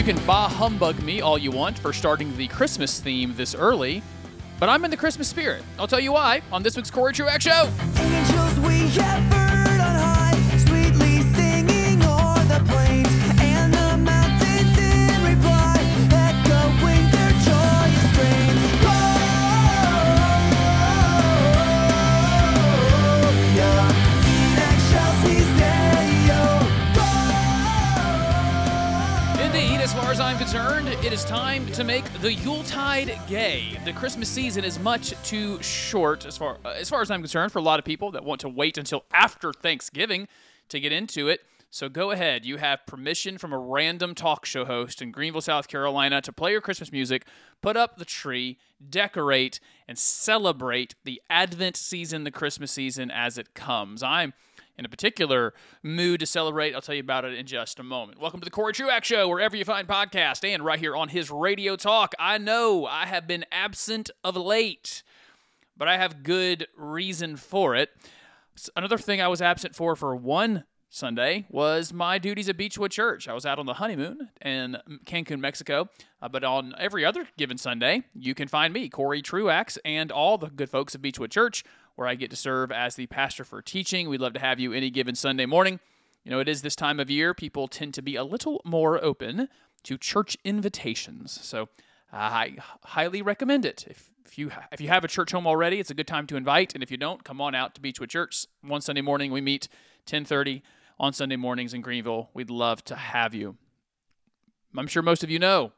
You 0.00 0.06
can 0.14 0.24
bah 0.24 0.48
humbug 0.48 1.02
me 1.02 1.20
all 1.20 1.36
you 1.36 1.50
want 1.50 1.78
for 1.78 1.92
starting 1.92 2.34
the 2.38 2.48
Christmas 2.48 3.00
theme 3.00 3.34
this 3.36 3.54
early, 3.54 4.02
but 4.58 4.66
I'm 4.70 4.82
in 4.86 4.90
the 4.90 4.96
Christmas 4.96 5.28
spirit. 5.28 5.62
I'll 5.78 5.86
tell 5.86 6.00
you 6.00 6.12
why 6.12 6.40
on 6.50 6.62
this 6.62 6.74
week's 6.74 6.90
Corey 6.90 7.12
Truax 7.12 7.44
Show. 7.44 7.68
Concerned, 30.50 30.88
it 30.88 31.12
is 31.12 31.24
time 31.24 31.64
to 31.68 31.84
make 31.84 32.12
the 32.14 32.32
Yuletide 32.32 33.16
gay. 33.28 33.78
The 33.84 33.92
Christmas 33.92 34.28
season 34.28 34.64
is 34.64 34.80
much 34.80 35.14
too 35.22 35.62
short, 35.62 36.26
as 36.26 36.36
far 36.36 36.58
uh, 36.64 36.70
as 36.70 36.90
far 36.90 37.02
as 37.02 37.08
I'm 37.08 37.20
concerned, 37.20 37.52
for 37.52 37.60
a 37.60 37.62
lot 37.62 37.78
of 37.78 37.84
people 37.84 38.10
that 38.10 38.24
want 38.24 38.40
to 38.40 38.48
wait 38.48 38.76
until 38.76 39.04
after 39.12 39.52
Thanksgiving 39.52 40.26
to 40.68 40.80
get 40.80 40.90
into 40.90 41.28
it. 41.28 41.42
So 41.70 41.88
go 41.88 42.10
ahead. 42.10 42.44
You 42.44 42.56
have 42.56 42.84
permission 42.84 43.38
from 43.38 43.52
a 43.52 43.58
random 43.58 44.12
talk 44.12 44.44
show 44.44 44.64
host 44.64 45.00
in 45.00 45.12
Greenville, 45.12 45.40
South 45.40 45.68
Carolina, 45.68 46.20
to 46.20 46.32
play 46.32 46.50
your 46.50 46.60
Christmas 46.60 46.90
music, 46.90 47.26
put 47.62 47.76
up 47.76 47.96
the 47.96 48.04
tree, 48.04 48.58
decorate, 48.88 49.60
and 49.86 49.96
celebrate 49.96 50.96
the 51.04 51.22
Advent 51.30 51.76
season, 51.76 52.24
the 52.24 52.32
Christmas 52.32 52.72
season 52.72 53.08
as 53.08 53.38
it 53.38 53.54
comes. 53.54 54.02
I'm 54.02 54.32
in 54.80 54.86
a 54.86 54.88
particular 54.88 55.52
mood 55.82 56.20
to 56.20 56.26
celebrate. 56.26 56.74
I'll 56.74 56.80
tell 56.80 56.94
you 56.94 57.02
about 57.02 57.26
it 57.26 57.34
in 57.34 57.46
just 57.46 57.78
a 57.78 57.82
moment. 57.82 58.18
Welcome 58.18 58.40
to 58.40 58.46
the 58.46 58.50
Corey 58.50 58.72
Truax 58.72 59.06
Show, 59.06 59.28
wherever 59.28 59.54
you 59.54 59.64
find 59.64 59.86
podcast, 59.86 60.42
and 60.42 60.64
right 60.64 60.78
here 60.78 60.96
on 60.96 61.10
his 61.10 61.30
radio 61.30 61.76
talk. 61.76 62.14
I 62.18 62.38
know 62.38 62.86
I 62.86 63.04
have 63.04 63.28
been 63.28 63.44
absent 63.52 64.08
of 64.24 64.36
late, 64.36 65.02
but 65.76 65.86
I 65.86 65.98
have 65.98 66.22
good 66.22 66.66
reason 66.78 67.36
for 67.36 67.76
it. 67.76 67.90
Another 68.74 68.96
thing 68.96 69.20
I 69.20 69.28
was 69.28 69.42
absent 69.42 69.76
for 69.76 69.94
for 69.96 70.16
one 70.16 70.64
Sunday 70.88 71.44
was 71.50 71.92
my 71.92 72.18
duties 72.18 72.48
at 72.48 72.56
Beechwood 72.56 72.90
Church. 72.90 73.28
I 73.28 73.34
was 73.34 73.44
out 73.44 73.58
on 73.58 73.66
the 73.66 73.74
honeymoon 73.74 74.30
in 74.40 74.78
Cancun, 75.04 75.40
Mexico. 75.40 75.90
Uh, 76.22 76.28
but 76.28 76.42
on 76.42 76.74
every 76.78 77.04
other 77.04 77.28
given 77.36 77.58
Sunday, 77.58 78.02
you 78.14 78.34
can 78.34 78.48
find 78.48 78.72
me, 78.72 78.88
Corey 78.88 79.22
Truax, 79.22 79.78
and 79.84 80.10
all 80.10 80.38
the 80.38 80.48
good 80.48 80.68
folks 80.68 80.94
at 80.94 81.02
Beechwood 81.02 81.30
Church, 81.30 81.64
where 81.96 82.08
I 82.08 82.14
get 82.14 82.30
to 82.30 82.36
serve 82.36 82.72
as 82.72 82.94
the 82.94 83.06
pastor 83.06 83.44
for 83.44 83.62
teaching. 83.62 84.08
We'd 84.08 84.20
love 84.20 84.34
to 84.34 84.40
have 84.40 84.58
you 84.58 84.72
any 84.72 84.90
given 84.90 85.14
Sunday 85.14 85.46
morning. 85.46 85.80
You 86.24 86.30
know, 86.30 86.40
it 86.40 86.48
is 86.48 86.62
this 86.62 86.76
time 86.76 87.00
of 87.00 87.10
year. 87.10 87.34
People 87.34 87.68
tend 87.68 87.94
to 87.94 88.02
be 88.02 88.16
a 88.16 88.24
little 88.24 88.60
more 88.64 89.02
open 89.02 89.48
to 89.84 89.96
church 89.96 90.36
invitations. 90.44 91.38
So 91.42 91.62
uh, 92.12 92.16
I 92.16 92.56
highly 92.84 93.22
recommend 93.22 93.64
it. 93.64 93.86
If, 93.88 94.10
if 94.26 94.38
you 94.38 94.50
if 94.70 94.80
you 94.80 94.88
have 94.88 95.04
a 95.04 95.08
church 95.08 95.32
home 95.32 95.46
already, 95.46 95.80
it's 95.80 95.90
a 95.90 95.94
good 95.94 96.06
time 96.06 96.26
to 96.28 96.36
invite. 96.36 96.74
And 96.74 96.82
if 96.82 96.90
you 96.90 96.96
don't, 96.96 97.24
come 97.24 97.40
on 97.40 97.54
out 97.54 97.74
to 97.74 97.80
Beechwood 97.80 98.10
Church. 98.10 98.46
One 98.62 98.80
Sunday 98.80 99.00
morning, 99.00 99.32
we 99.32 99.40
meet 99.40 99.68
1030 100.04 100.62
on 100.98 101.12
Sunday 101.12 101.36
mornings 101.36 101.72
in 101.72 101.80
Greenville. 101.80 102.30
We'd 102.34 102.50
love 102.50 102.84
to 102.84 102.96
have 102.96 103.34
you. 103.34 103.56
I'm 104.76 104.86
sure 104.86 105.02
most 105.02 105.24
of 105.24 105.30
you 105.30 105.38
know 105.38 105.72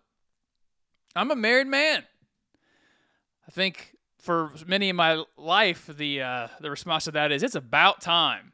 I'm 1.14 1.30
a 1.30 1.36
married 1.36 1.66
man. 1.66 2.04
I 3.46 3.50
think 3.50 3.91
for 4.22 4.52
many 4.66 4.88
in 4.88 4.96
my 4.96 5.24
life, 5.36 5.86
the 5.86 6.22
uh, 6.22 6.48
the 6.60 6.70
response 6.70 7.04
to 7.04 7.10
that 7.10 7.32
is 7.32 7.42
it's 7.42 7.56
about 7.56 8.00
time. 8.00 8.52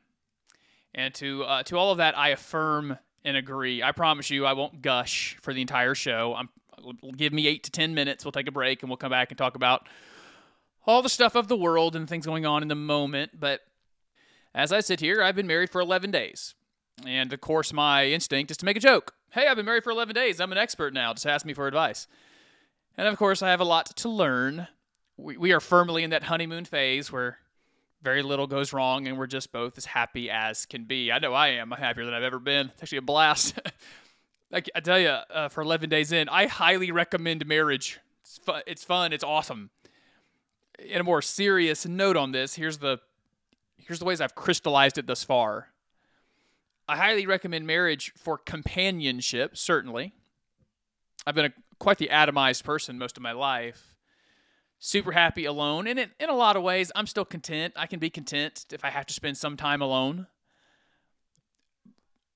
And 0.94 1.14
to 1.14 1.44
uh, 1.44 1.62
to 1.64 1.76
all 1.76 1.92
of 1.92 1.98
that, 1.98 2.18
I 2.18 2.30
affirm 2.30 2.98
and 3.24 3.36
agree. 3.36 3.82
I 3.82 3.92
promise 3.92 4.30
you, 4.30 4.46
I 4.46 4.54
won't 4.54 4.82
gush 4.82 5.36
for 5.42 5.52
the 5.52 5.60
entire 5.60 5.94
show. 5.94 6.34
I'm 6.34 6.48
give 7.16 7.32
me 7.32 7.46
eight 7.46 7.64
to 7.64 7.70
ten 7.70 7.94
minutes. 7.94 8.24
We'll 8.24 8.32
take 8.32 8.48
a 8.48 8.52
break 8.52 8.82
and 8.82 8.90
we'll 8.90 8.96
come 8.96 9.10
back 9.10 9.30
and 9.30 9.38
talk 9.38 9.54
about 9.54 9.88
all 10.86 11.02
the 11.02 11.10
stuff 11.10 11.34
of 11.34 11.48
the 11.48 11.56
world 11.56 11.94
and 11.94 12.08
things 12.08 12.24
going 12.24 12.46
on 12.46 12.62
in 12.62 12.68
the 12.68 12.74
moment. 12.74 13.38
But 13.38 13.60
as 14.54 14.72
I 14.72 14.80
sit 14.80 15.00
here, 15.00 15.22
I've 15.22 15.36
been 15.36 15.46
married 15.46 15.68
for 15.68 15.82
11 15.82 16.10
days. 16.10 16.54
And 17.06 17.30
of 17.32 17.42
course, 17.42 17.74
my 17.74 18.06
instinct 18.06 18.50
is 18.50 18.56
to 18.56 18.64
make 18.64 18.76
a 18.78 18.80
joke. 18.80 19.14
Hey, 19.30 19.46
I've 19.46 19.56
been 19.56 19.66
married 19.66 19.84
for 19.84 19.90
11 19.90 20.14
days. 20.14 20.40
I'm 20.40 20.50
an 20.50 20.56
expert 20.56 20.94
now. 20.94 21.12
Just 21.12 21.26
ask 21.26 21.44
me 21.44 21.52
for 21.52 21.66
advice. 21.66 22.08
And 22.96 23.06
of 23.06 23.18
course, 23.18 23.42
I 23.42 23.50
have 23.50 23.60
a 23.60 23.64
lot 23.64 23.94
to 23.96 24.08
learn. 24.08 24.68
We, 25.18 25.36
we 25.36 25.52
are 25.52 25.60
firmly 25.60 26.04
in 26.04 26.10
that 26.10 26.22
honeymoon 26.22 26.64
phase 26.64 27.12
where 27.12 27.38
very 28.02 28.22
little 28.22 28.46
goes 28.46 28.72
wrong 28.72 29.06
and 29.06 29.18
we're 29.18 29.26
just 29.26 29.52
both 29.52 29.76
as 29.76 29.84
happy 29.84 30.30
as 30.30 30.64
can 30.64 30.84
be. 30.84 31.10
I 31.12 31.18
know 31.18 31.34
I 31.34 31.48
am. 31.48 31.72
I'm 31.72 31.78
happier 31.78 32.04
than 32.04 32.14
I've 32.14 32.22
ever 32.22 32.38
been. 32.38 32.68
It's 32.68 32.82
actually 32.82 32.98
a 32.98 33.02
blast. 33.02 33.58
like, 34.50 34.70
I 34.74 34.80
tell 34.80 34.98
you, 34.98 35.08
uh, 35.08 35.48
for 35.48 35.60
11 35.60 35.90
days 35.90 36.12
in, 36.12 36.28
I 36.28 36.46
highly 36.46 36.92
recommend 36.92 37.44
marriage. 37.46 37.98
It's 38.22 38.38
fun. 38.38 38.62
It's 38.66 38.84
fun. 38.84 39.12
It's 39.12 39.24
awesome. 39.24 39.70
In 40.78 41.00
a 41.00 41.04
more 41.04 41.20
serious 41.20 41.84
note 41.84 42.16
on 42.16 42.30
this, 42.30 42.54
here's 42.54 42.78
the 42.78 43.00
here's 43.76 43.98
the 43.98 44.04
ways 44.04 44.20
I've 44.20 44.36
crystallized 44.36 44.98
it 44.98 45.06
thus 45.06 45.24
far. 45.24 45.68
I 46.88 46.96
highly 46.96 47.26
recommend 47.26 47.66
marriage 47.66 48.12
for 48.16 48.38
companionship, 48.38 49.56
certainly. 49.56 50.14
I've 51.26 51.34
been 51.34 51.46
a, 51.46 51.52
quite 51.78 51.98
the 51.98 52.08
atomized 52.12 52.64
person 52.64 52.96
most 52.98 53.16
of 53.16 53.22
my 53.22 53.32
life. 53.32 53.97
Super 54.78 55.12
happy 55.12 55.44
alone. 55.44 55.86
And 55.86 55.98
in, 55.98 56.10
in 56.20 56.28
a 56.28 56.34
lot 56.34 56.56
of 56.56 56.62
ways, 56.62 56.92
I'm 56.94 57.06
still 57.06 57.24
content. 57.24 57.74
I 57.76 57.86
can 57.86 57.98
be 57.98 58.10
content 58.10 58.66
if 58.72 58.84
I 58.84 58.90
have 58.90 59.06
to 59.06 59.14
spend 59.14 59.36
some 59.36 59.56
time 59.56 59.82
alone. 59.82 60.26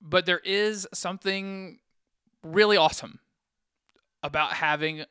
But 0.00 0.26
there 0.26 0.40
is 0.40 0.88
something 0.92 1.78
really 2.42 2.76
awesome 2.76 3.20
about 4.22 4.54
having 4.54 5.04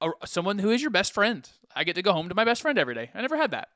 a, 0.00 0.10
someone 0.24 0.58
who 0.58 0.70
is 0.70 0.80
your 0.80 0.90
best 0.90 1.12
friend. 1.12 1.48
I 1.74 1.84
get 1.84 1.96
to 1.96 2.02
go 2.02 2.12
home 2.12 2.28
to 2.28 2.34
my 2.34 2.44
best 2.44 2.62
friend 2.62 2.78
every 2.78 2.94
day. 2.94 3.10
I 3.14 3.20
never 3.20 3.36
had 3.36 3.50
that 3.50 3.68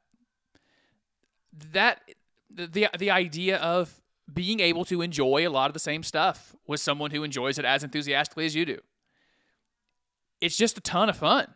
that 1.72 2.02
the, 2.50 2.66
the 2.66 2.88
the 2.98 3.10
idea 3.10 3.56
of 3.58 4.00
being 4.32 4.60
able 4.60 4.84
to 4.84 5.02
enjoy 5.02 5.46
a 5.46 5.50
lot 5.50 5.68
of 5.68 5.74
the 5.74 5.80
same 5.80 6.02
stuff 6.02 6.54
with 6.66 6.80
someone 6.80 7.10
who 7.10 7.22
enjoys 7.22 7.58
it 7.58 7.64
as 7.64 7.84
enthusiastically 7.84 8.44
as 8.44 8.54
you 8.54 8.64
do. 8.64 8.78
It's 10.40 10.56
just 10.56 10.76
a 10.76 10.80
ton 10.80 11.08
of 11.08 11.16
fun. 11.16 11.54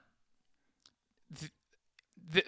The, 2.31 2.45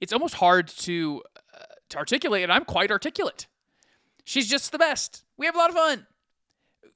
it's 0.00 0.12
almost 0.12 0.34
hard 0.34 0.68
to 0.68 1.22
uh, 1.54 1.64
to 1.90 1.98
articulate, 1.98 2.42
and 2.42 2.52
I'm 2.52 2.64
quite 2.64 2.90
articulate. 2.90 3.46
She's 4.24 4.48
just 4.48 4.72
the 4.72 4.78
best. 4.78 5.24
We 5.36 5.46
have 5.46 5.54
a 5.54 5.58
lot 5.58 5.70
of 5.70 5.76
fun. 5.76 6.06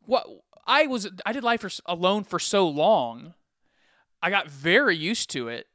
What 0.07 0.27
I 0.67 0.87
was, 0.87 1.09
I 1.25 1.33
did 1.33 1.43
life 1.45 1.61
for, 1.63 1.71
alone 1.87 2.25
for 2.25 2.39
so 2.39 2.69
long. 2.69 3.35
I 4.23 4.31
got 4.31 4.49
very 4.51 4.97
used 4.97 5.31
to 5.31 5.49
it 5.49 5.67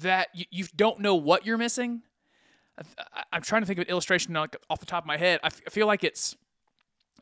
that 0.00 0.28
you, 0.34 0.44
you 0.50 0.66
don't 0.76 1.00
know 1.00 1.14
what 1.14 1.46
you're 1.46 1.58
missing 1.58 2.02
I- 3.12 3.24
I'm 3.32 3.42
trying 3.42 3.62
to 3.62 3.66
think 3.66 3.78
of 3.78 3.84
an 3.86 3.90
illustration 3.90 4.32
like, 4.34 4.56
off 4.70 4.80
the 4.80 4.86
top 4.86 5.04
of 5.04 5.06
my 5.06 5.16
head. 5.16 5.40
I, 5.42 5.46
f- 5.46 5.60
I 5.66 5.70
feel 5.70 5.86
like 5.86 6.04
it's 6.04 6.36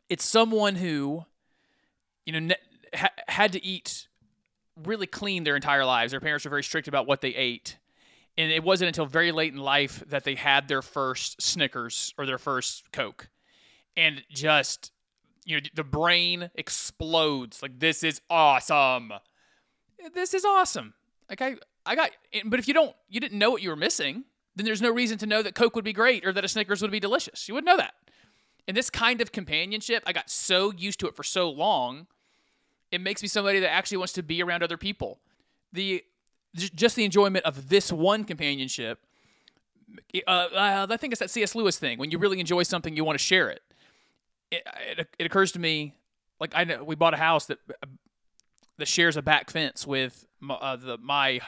it's 0.09 0.23
someone 0.25 0.75
who, 0.75 1.25
you 2.25 2.33
know, 2.33 2.39
ne- 2.39 2.55
ha- 2.95 3.09
had 3.27 3.51
to 3.53 3.63
eat 3.63 4.07
really 4.83 5.07
clean 5.07 5.43
their 5.43 5.55
entire 5.55 5.85
lives. 5.85 6.11
Their 6.11 6.19
parents 6.19 6.45
were 6.45 6.49
very 6.49 6.63
strict 6.63 6.87
about 6.87 7.07
what 7.07 7.21
they 7.21 7.29
ate, 7.29 7.77
and 8.37 8.51
it 8.51 8.63
wasn't 8.63 8.87
until 8.87 9.05
very 9.05 9.31
late 9.31 9.53
in 9.53 9.59
life 9.59 10.03
that 10.07 10.23
they 10.23 10.35
had 10.35 10.67
their 10.67 10.81
first 10.81 11.41
Snickers 11.41 12.13
or 12.17 12.25
their 12.25 12.37
first 12.37 12.91
Coke, 12.91 13.29
and 13.95 14.23
just 14.29 14.91
you 15.45 15.57
know 15.57 15.67
the 15.73 15.83
brain 15.83 16.49
explodes 16.55 17.61
like 17.61 17.79
this 17.79 18.03
is 18.03 18.21
awesome. 18.29 19.13
This 20.13 20.33
is 20.33 20.45
awesome. 20.45 20.93
Like 21.29 21.41
I 21.41 21.55
I 21.85 21.95
got, 21.95 22.11
but 22.45 22.59
if 22.59 22.67
you 22.67 22.73
don't 22.73 22.95
you 23.09 23.19
didn't 23.19 23.39
know 23.39 23.51
what 23.51 23.61
you 23.61 23.69
were 23.69 23.75
missing 23.75 24.25
then 24.57 24.65
there's 24.65 24.81
no 24.81 24.91
reason 24.91 25.19
to 25.19 25.27
know 25.27 25.43
that 25.43 25.53
Coke 25.53 25.75
would 25.75 25.85
be 25.85 25.93
great 25.93 26.25
or 26.25 26.33
that 26.33 26.43
a 26.43 26.47
Snickers 26.47 26.81
would 26.81 26.91
be 26.91 26.99
delicious. 26.99 27.47
You 27.47 27.53
wouldn't 27.53 27.67
know 27.67 27.77
that. 27.77 27.93
And 28.67 28.75
this 28.75 28.89
kind 28.89 29.21
of 29.21 29.31
companionship, 29.31 30.03
I 30.05 30.13
got 30.13 30.31
so 30.31 30.73
used 30.75 30.99
to 31.01 31.07
it 31.07 31.15
for 31.15 31.23
so 31.23 31.49
long, 31.49 32.07
it 32.91 33.01
makes 33.01 33.21
me 33.21 33.27
somebody 33.27 33.59
that 33.59 33.71
actually 33.71 33.97
wants 33.97 34.13
to 34.13 34.23
be 34.23 34.41
around 34.41 34.63
other 34.63 34.77
people. 34.77 35.19
The 35.73 36.03
just 36.55 36.95
the 36.95 37.03
enjoyment 37.03 37.45
of 37.45 37.69
this 37.69 37.91
one 37.91 38.23
companionship. 38.23 38.99
Uh, 40.27 40.29
uh, 40.29 40.87
I 40.89 40.97
think 40.97 41.13
it's 41.13 41.19
that 41.19 41.29
C.S. 41.29 41.55
Lewis 41.55 41.77
thing. 41.77 41.99
When 41.99 42.11
you 42.11 42.17
really 42.17 42.39
enjoy 42.39 42.63
something, 42.63 42.95
you 42.95 43.03
want 43.03 43.17
to 43.17 43.23
share 43.23 43.49
it. 43.49 43.61
It, 44.51 44.63
it, 44.97 45.07
it 45.19 45.25
occurs 45.25 45.51
to 45.53 45.59
me, 45.59 45.93
like 46.39 46.53
I 46.55 46.63
know 46.63 46.83
we 46.83 46.95
bought 46.95 47.13
a 47.13 47.17
house 47.17 47.45
that 47.47 47.59
that 48.77 48.87
shares 48.87 49.17
a 49.17 49.21
back 49.21 49.49
fence 49.49 49.85
with 49.85 50.25
my, 50.39 50.55
uh, 50.55 50.75
the 50.77 50.97
my 50.97 51.41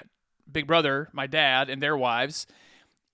big 0.51 0.67
brother, 0.67 1.09
my 1.13 1.27
dad, 1.27 1.69
and 1.69 1.81
their 1.81 1.97
wives 1.97 2.45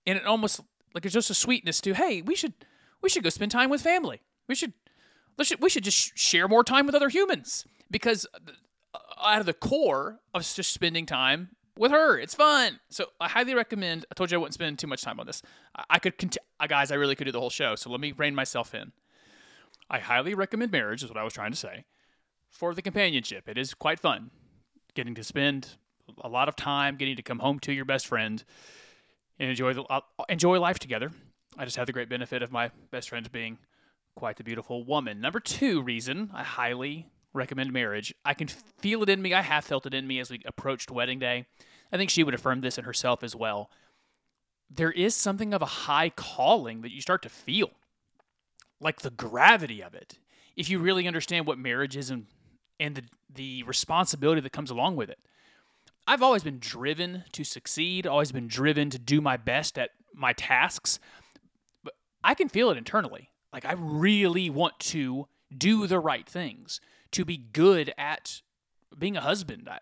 and 0.06 0.18
it 0.18 0.24
almost 0.24 0.60
like 0.94 1.04
it's 1.04 1.14
just 1.14 1.30
a 1.30 1.34
sweetness 1.34 1.80
to 1.80 1.94
hey 1.94 2.22
we 2.22 2.34
should 2.34 2.54
we 3.02 3.08
should 3.08 3.22
go 3.22 3.28
spend 3.28 3.50
time 3.50 3.68
with 3.68 3.82
family 3.82 4.22
we 4.48 4.54
should 4.54 4.72
let's 5.36 5.52
we 5.60 5.68
should 5.68 5.84
just 5.84 6.16
share 6.16 6.48
more 6.48 6.64
time 6.64 6.86
with 6.86 6.94
other 6.94 7.08
humans 7.08 7.66
because 7.90 8.26
uh, 8.34 8.98
out 9.22 9.40
of 9.40 9.46
the 9.46 9.54
core 9.54 10.20
of 10.34 10.42
just 10.42 10.72
spending 10.72 11.06
time 11.06 11.50
with 11.78 11.92
her 11.92 12.18
it's 12.18 12.34
fun 12.34 12.80
so 12.88 13.06
i 13.20 13.28
highly 13.28 13.54
recommend 13.54 14.06
i 14.10 14.14
told 14.14 14.30
you 14.30 14.36
i 14.36 14.38
wouldn't 14.38 14.54
spend 14.54 14.78
too 14.78 14.86
much 14.86 15.02
time 15.02 15.20
on 15.20 15.26
this 15.26 15.42
i, 15.90 15.98
could 15.98 16.16
cont- 16.16 16.38
uh, 16.58 16.66
guys 16.66 16.90
i 16.90 16.94
really 16.94 17.14
could 17.14 17.24
do 17.24 17.32
the 17.32 17.40
whole 17.40 17.50
show 17.50 17.74
so 17.74 17.90
let 17.90 18.00
me 18.00 18.12
rein 18.16 18.34
myself 18.34 18.74
in 18.74 18.92
i 19.90 19.98
highly 19.98 20.34
recommend 20.34 20.72
marriage 20.72 21.02
is 21.02 21.10
what 21.10 21.18
i 21.18 21.22
was 21.22 21.34
trying 21.34 21.50
to 21.50 21.56
say 21.56 21.84
for 22.56 22.74
the 22.74 22.82
companionship. 22.82 23.48
It 23.48 23.58
is 23.58 23.74
quite 23.74 24.00
fun 24.00 24.30
getting 24.94 25.14
to 25.14 25.24
spend 25.24 25.76
a 26.22 26.28
lot 26.28 26.48
of 26.48 26.56
time, 26.56 26.96
getting 26.96 27.16
to 27.16 27.22
come 27.22 27.40
home 27.40 27.58
to 27.60 27.72
your 27.72 27.84
best 27.84 28.06
friend 28.06 28.42
and 29.38 29.50
enjoy 29.50 29.74
the 29.74 29.82
uh, 29.84 30.00
enjoy 30.28 30.58
life 30.58 30.78
together. 30.78 31.10
I 31.58 31.64
just 31.64 31.76
have 31.76 31.86
the 31.86 31.92
great 31.92 32.08
benefit 32.08 32.42
of 32.42 32.50
my 32.50 32.70
best 32.90 33.10
friend 33.10 33.30
being 33.30 33.58
quite 34.14 34.36
the 34.36 34.44
beautiful 34.44 34.84
woman. 34.84 35.20
Number 35.20 35.40
two 35.40 35.82
reason 35.82 36.30
I 36.32 36.42
highly 36.42 37.08
recommend 37.36 37.72
marriage. 37.72 38.14
I 38.24 38.34
can 38.34 38.48
feel 38.48 39.02
it 39.02 39.08
in 39.08 39.22
me. 39.22 39.34
I 39.34 39.42
have 39.42 39.64
felt 39.64 39.86
it 39.86 39.94
in 39.94 40.06
me 40.06 40.18
as 40.18 40.30
we 40.30 40.42
approached 40.44 40.90
wedding 40.90 41.18
day. 41.18 41.46
I 41.92 41.96
think 41.96 42.10
she 42.10 42.24
would 42.24 42.34
affirm 42.34 42.60
this 42.60 42.78
in 42.78 42.84
herself 42.84 43.22
as 43.22 43.36
well. 43.36 43.70
There 44.68 44.90
is 44.90 45.14
something 45.14 45.54
of 45.54 45.62
a 45.62 45.66
high 45.66 46.10
calling 46.10 46.82
that 46.82 46.92
you 46.92 47.00
start 47.00 47.22
to 47.22 47.28
feel, 47.28 47.70
like 48.80 49.00
the 49.00 49.10
gravity 49.10 49.82
of 49.82 49.94
it, 49.94 50.18
if 50.56 50.68
you 50.68 50.78
really 50.78 51.06
understand 51.06 51.46
what 51.46 51.58
marriage 51.58 51.96
is 51.96 52.10
and 52.10 52.26
and 52.80 52.96
the 52.96 53.02
the 53.32 53.62
responsibility 53.64 54.40
that 54.40 54.52
comes 54.52 54.70
along 54.70 54.96
with 54.96 55.10
it. 55.10 55.18
I've 56.06 56.22
always 56.22 56.44
been 56.44 56.58
driven 56.58 57.24
to 57.32 57.44
succeed, 57.44 58.06
always 58.06 58.32
been 58.32 58.48
driven 58.48 58.90
to 58.90 58.98
do 58.98 59.20
my 59.20 59.36
best 59.36 59.78
at 59.78 59.90
my 60.14 60.32
tasks. 60.32 60.98
But 61.82 61.94
I 62.22 62.34
can 62.34 62.48
feel 62.48 62.70
it 62.70 62.78
internally. 62.78 63.30
Like 63.52 63.64
I 63.64 63.74
really 63.76 64.50
want 64.50 64.78
to 64.80 65.26
do 65.56 65.86
the 65.86 65.98
right 65.98 66.26
things, 66.28 66.80
to 67.16 67.24
be 67.24 67.38
good 67.38 67.94
at 67.96 68.42
being 68.98 69.16
a 69.16 69.22
husband. 69.22 69.68
I, 69.70 69.80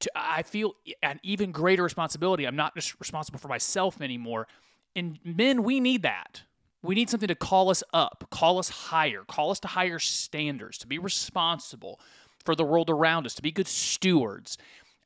to, 0.00 0.10
I 0.16 0.42
feel 0.42 0.74
an 1.00 1.20
even 1.22 1.52
greater 1.52 1.84
responsibility. 1.84 2.44
I'm 2.44 2.56
not 2.56 2.74
just 2.74 2.98
responsible 2.98 3.38
for 3.38 3.46
myself 3.46 4.00
anymore. 4.00 4.48
And 4.96 5.20
men, 5.24 5.62
we 5.62 5.78
need 5.78 6.02
that. 6.02 6.42
We 6.82 6.96
need 6.96 7.08
something 7.08 7.28
to 7.28 7.36
call 7.36 7.70
us 7.70 7.84
up, 7.94 8.26
call 8.30 8.58
us 8.58 8.68
higher, 8.68 9.22
call 9.28 9.52
us 9.52 9.60
to 9.60 9.68
higher 9.68 10.00
standards, 10.00 10.78
to 10.78 10.88
be 10.88 10.98
responsible 10.98 12.00
for 12.44 12.56
the 12.56 12.64
world 12.64 12.90
around 12.90 13.26
us, 13.26 13.34
to 13.36 13.42
be 13.42 13.52
good 13.52 13.68
stewards. 13.68 14.58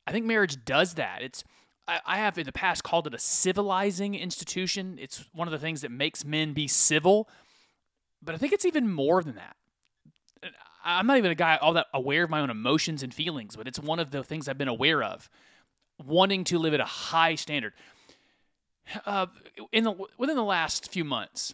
I 0.07 0.11
think 0.11 0.25
marriage 0.25 0.65
does 0.65 0.95
that. 0.95 1.21
It's 1.21 1.43
I, 1.87 1.99
I 2.07 2.17
have 2.17 2.39
in 2.39 2.47
the 2.47 2.51
past 2.51 2.83
called 2.83 3.05
it 3.05 3.13
a 3.13 3.19
civilizing 3.19 4.15
institution. 4.15 4.97
It's 4.99 5.25
one 5.31 5.47
of 5.47 5.51
the 5.51 5.59
things 5.59 5.81
that 5.81 5.91
makes 5.91 6.25
men 6.25 6.53
be 6.53 6.67
civil, 6.67 7.29
but 8.23 8.33
I 8.33 8.39
think 8.39 8.53
it's 8.53 8.65
even 8.65 8.91
more 8.91 9.21
than 9.21 9.35
that. 9.35 9.55
I'm 10.83 11.05
not 11.05 11.17
even 11.17 11.31
a 11.31 11.35
guy 11.35 11.57
all 11.57 11.73
that 11.73 11.87
aware 11.93 12.23
of 12.23 12.29
my 12.29 12.39
own 12.39 12.49
emotions 12.49 13.03
and 13.03 13.13
feelings, 13.13 13.55
but 13.55 13.67
it's 13.67 13.79
one 13.79 13.99
of 13.99 14.11
the 14.11 14.23
things 14.23 14.47
I've 14.47 14.57
been 14.57 14.67
aware 14.67 15.03
of. 15.03 15.29
Wanting 16.05 16.43
to 16.45 16.59
live 16.59 16.73
at 16.73 16.79
a 16.79 16.85
high 16.85 17.35
standard. 17.35 17.73
Uh, 19.05 19.25
in 19.73 19.83
the 19.83 19.93
within 20.17 20.37
the 20.37 20.43
last 20.43 20.89
few 20.89 21.03
months, 21.03 21.53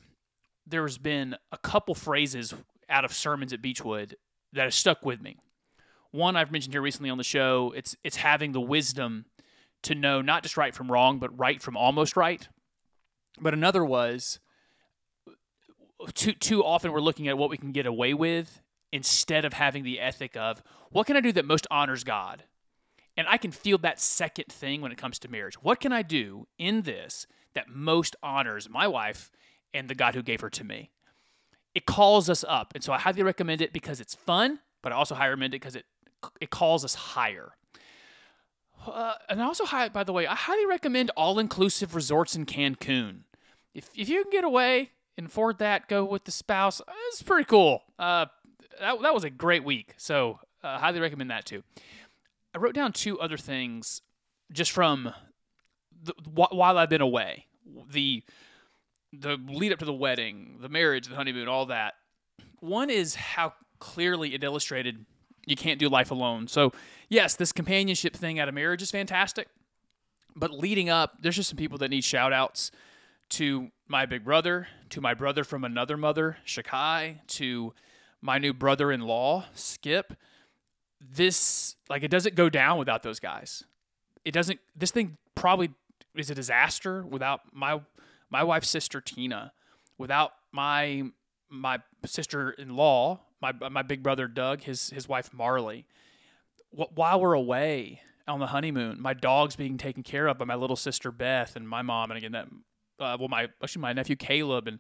there's 0.68 1.00
been 1.00 1.36
a 1.52 1.58
couple 1.58 1.96
phrases 1.96 2.54
out 2.88 3.04
of 3.04 3.12
sermons 3.12 3.52
at 3.52 3.60
Beechwood 3.60 4.16
that 4.52 4.66
have 4.66 4.74
stuck 4.76 5.04
with 5.04 5.20
me. 5.20 5.38
One 6.12 6.36
I've 6.36 6.52
mentioned 6.52 6.76
here 6.76 6.82
recently 6.84 7.10
on 7.10 7.18
the 7.18 7.24
show. 7.24 7.74
It's 7.76 7.96
it's 8.04 8.18
having 8.18 8.52
the 8.52 8.62
wisdom 8.62 9.26
to 9.82 9.96
know 9.96 10.22
not 10.22 10.44
just 10.44 10.58
right 10.58 10.76
from 10.76 10.92
wrong, 10.92 11.18
but 11.18 11.36
right 11.36 11.60
from 11.60 11.76
almost 11.76 12.16
right. 12.16 12.48
But 13.42 13.56
another 13.56 13.84
was 13.84 14.40
too 16.14 16.34
too 16.34 16.64
often 16.64 16.92
we're 16.92 17.02
looking 17.02 17.28
at 17.28 17.38
what 17.38 17.50
we 17.50 17.58
can 17.58 17.72
get 17.72 17.88
away 17.88 18.14
with 18.14 18.62
instead 18.94 19.44
of 19.44 19.54
having 19.54 19.84
the 19.84 20.00
ethic 20.00 20.38
of 20.38 20.62
what 20.92 21.07
can 21.07 21.18
I 21.18 21.19
do 21.19 21.31
that 21.31 21.45
most 21.45 21.66
honors 21.72 22.04
God? 22.04 22.44
And 23.18 23.28
I 23.28 23.38
can 23.38 23.51
feel 23.51 23.80
that 23.80 24.00
second 24.00 24.45
thing 24.51 24.81
when 24.81 24.92
it 24.92 25.00
comes 25.00 25.18
to 25.19 25.28
marriage. 25.28 25.56
What 25.56 25.80
can 25.80 25.92
I 25.92 26.04
do 26.04 26.48
in 26.60 26.84
this 26.84 27.25
that 27.56 27.68
most 27.69 28.16
honors 28.22 28.69
my 28.69 28.88
wife 28.88 29.31
and 29.74 29.90
the 29.90 29.95
God 29.95 30.13
who 30.13 30.22
gave 30.22 30.42
her 30.42 30.50
to 30.51 30.63
me? 30.63 30.92
It 31.74 31.88
calls 31.88 32.30
us 32.30 32.45
up. 32.48 32.74
And 32.75 32.84
so 32.84 32.94
I 32.94 33.00
highly 33.00 33.24
recommend 33.24 33.62
it 33.62 33.74
because 33.74 34.00
it's 34.00 34.13
fun, 34.13 34.60
but 34.84 34.92
I 34.92 34.96
also 34.96 35.16
highly 35.16 35.31
recommend 35.31 35.56
it 35.56 35.62
because 35.62 35.75
it 35.75 35.86
it 36.39 36.51
calls 36.51 36.86
us 36.86 36.94
higher. 36.94 37.51
Uh, 38.86 39.16
and 39.28 39.42
also, 39.42 39.66
hi- 39.66 39.89
by 39.89 40.04
the 40.04 40.13
way, 40.13 40.25
I 40.25 40.36
highly 40.36 40.66
recommend 40.66 41.10
all-inclusive 41.18 41.96
resorts 41.96 42.36
in 42.36 42.46
Cancun. 42.46 43.24
If 43.74 43.89
if 43.96 44.07
you 44.07 44.22
can 44.22 44.31
get 44.31 44.44
away 44.44 44.92
and 45.18 45.28
afford 45.28 45.57
that, 45.60 45.89
go 45.89 46.06
with 46.06 46.25
the 46.25 46.31
spouse. 46.31 46.80
It's 47.10 47.24
pretty 47.24 47.46
cool. 47.46 47.84
Uh, 47.98 48.28
that 48.80 49.02
that 49.02 49.14
was 49.14 49.24
a 49.24 49.30
great 49.30 49.64
week. 49.64 49.94
So 49.98 50.40
uh, 50.64 50.78
highly 50.78 51.00
recommend 51.00 51.30
that 51.31 51.46
too. 51.46 51.64
I 52.54 52.60
wrote 52.60 52.75
down 52.75 52.94
two 52.94 53.20
other 53.20 53.38
things 53.38 54.02
just 54.52 54.72
from 54.72 55.14
the, 56.04 56.14
while 56.25 56.78
I've 56.78 56.90
been 56.90 57.02
away. 57.02 57.48
The 57.90 58.24
the 59.12 59.38
lead 59.48 59.72
up 59.72 59.80
to 59.80 59.86
the 59.86 59.94
wedding, 59.94 60.58
the 60.62 60.70
marriage, 60.70 61.08
the 61.08 61.16
honeymoon, 61.16 61.48
all 61.48 61.68
that. 61.68 61.94
One 62.60 62.90
is 62.90 63.16
how 63.16 63.54
clearly 63.80 64.34
it 64.34 64.44
illustrated 64.44 65.06
you 65.46 65.56
can't 65.56 65.80
do 65.80 65.90
life 65.90 66.10
alone. 66.10 66.48
So, 66.48 66.72
yes, 67.10 67.36
this 67.36 67.52
companionship 67.52 68.16
thing 68.16 68.40
out 68.40 68.48
of 68.48 68.56
marriage 68.56 68.81
is 68.81 68.92
fantastic. 68.92 69.50
But 70.36 70.52
leading 70.52 70.90
up, 70.90 71.18
there's 71.22 71.36
just 71.36 71.50
some 71.50 71.58
people 71.58 71.78
that 71.80 71.90
need 71.90 72.04
shout 72.04 72.34
outs 72.34 72.72
to 73.30 73.70
my 73.88 74.06
big 74.06 74.24
brother, 74.24 74.68
to 74.90 75.02
my 75.02 75.14
brother 75.14 75.44
from 75.44 75.64
another 75.64 75.98
mother, 75.98 76.38
Shakai, 76.46 77.20
to 77.28 77.74
my 78.24 78.38
new 78.38 78.54
brother 78.54 78.92
in 78.92 79.02
law, 79.02 79.46
Skip. 79.54 80.14
This, 81.02 81.75
like, 81.90 82.04
it 82.04 82.08
doesn't 82.10 82.36
go 82.36 82.50
down 82.50 82.80
without 82.80 83.04
those 83.04 83.20
guys. 83.20 83.66
It 84.24 84.31
doesn't, 84.31 84.62
this 84.74 84.92
thing 84.92 85.18
probably 85.36 85.72
is 86.16 86.30
a 86.30 86.36
disaster 86.36 87.04
without 87.04 87.42
my 87.52 87.81
my 88.30 88.44
wife's 88.44 88.70
sister 88.70 89.02
Tina, 89.02 89.52
without 89.98 90.31
my 90.52 91.04
my 91.50 91.80
sister-in-law, 92.06 93.20
my 93.42 93.52
my 93.70 93.81
big 93.81 94.02
brother 94.02 94.28
Doug, 94.28 94.62
his 94.62 94.90
his 94.92 95.08
wife 95.08 95.34
Marley. 95.34 95.86
While 96.72 97.20
we're 97.20 97.34
away 97.34 98.02
on 98.28 98.40
the 98.40 98.48
honeymoon, 98.48 99.02
my 99.02 99.14
dog's 99.14 99.56
being 99.58 99.78
taken 99.78 100.02
care 100.02 100.28
of 100.28 100.38
by 100.38 100.46
my 100.46 100.56
little 100.56 100.78
sister 100.78 101.12
Beth 101.12 101.56
and 101.58 101.68
my 101.68 101.81
mom, 101.81 102.10
and 102.10 102.18
again 102.18 102.31
that 102.31 102.48
uh, 103.00 103.18
well 103.20 103.28
my 103.28 103.50
actually 103.62 103.81
my 103.81 103.92
nephew 103.92 104.16
Caleb 104.16 104.68
and. 104.68 104.80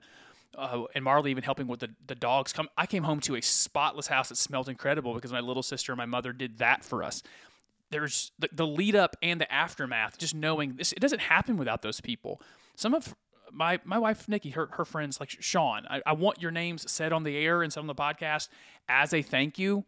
Uh, 0.55 0.83
and 0.93 1.03
Marley 1.03 1.31
even 1.31 1.43
helping 1.43 1.67
with 1.67 1.79
the, 1.79 1.89
the 2.05 2.15
dogs. 2.15 2.53
Come, 2.53 2.69
I 2.77 2.85
came 2.85 3.03
home 3.03 3.19
to 3.21 3.35
a 3.35 3.41
spotless 3.41 4.07
house 4.07 4.29
that 4.29 4.37
smelled 4.37 4.69
incredible 4.69 5.15
because 5.15 5.31
my 5.31 5.39
little 5.39 5.63
sister 5.63 5.91
and 5.91 5.97
my 5.97 6.05
mother 6.05 6.31
did 6.31 6.59
that 6.59 6.83
for 6.83 7.03
us. 7.03 7.23
There's 7.89 8.31
the, 8.37 8.49
the 8.51 8.67
lead 8.67 8.95
up 8.95 9.15
and 9.21 9.41
the 9.41 9.51
aftermath 9.51 10.17
just 10.17 10.35
knowing 10.35 10.75
this 10.75 10.91
it 10.93 10.99
doesn't 10.99 11.21
happen 11.21 11.57
without 11.57 11.81
those 11.81 12.01
people. 12.01 12.41
Some 12.75 12.93
of 12.93 13.15
my 13.51 13.79
my 13.83 13.97
wife 13.97 14.27
nikki 14.27 14.49
her, 14.51 14.67
her 14.73 14.85
friends 14.85 15.19
like 15.19 15.29
sean 15.29 15.85
I, 15.87 16.01
I 16.07 16.13
want 16.13 16.41
your 16.41 16.49
names 16.49 16.89
said 16.91 17.13
on 17.13 17.21
the 17.23 17.37
air 17.37 17.61
and 17.61 17.71
some 17.71 17.87
of 17.87 17.95
the 17.95 18.01
podcast 18.01 18.47
as 18.89 19.13
a 19.13 19.21
thank 19.21 19.59
you 19.59 19.85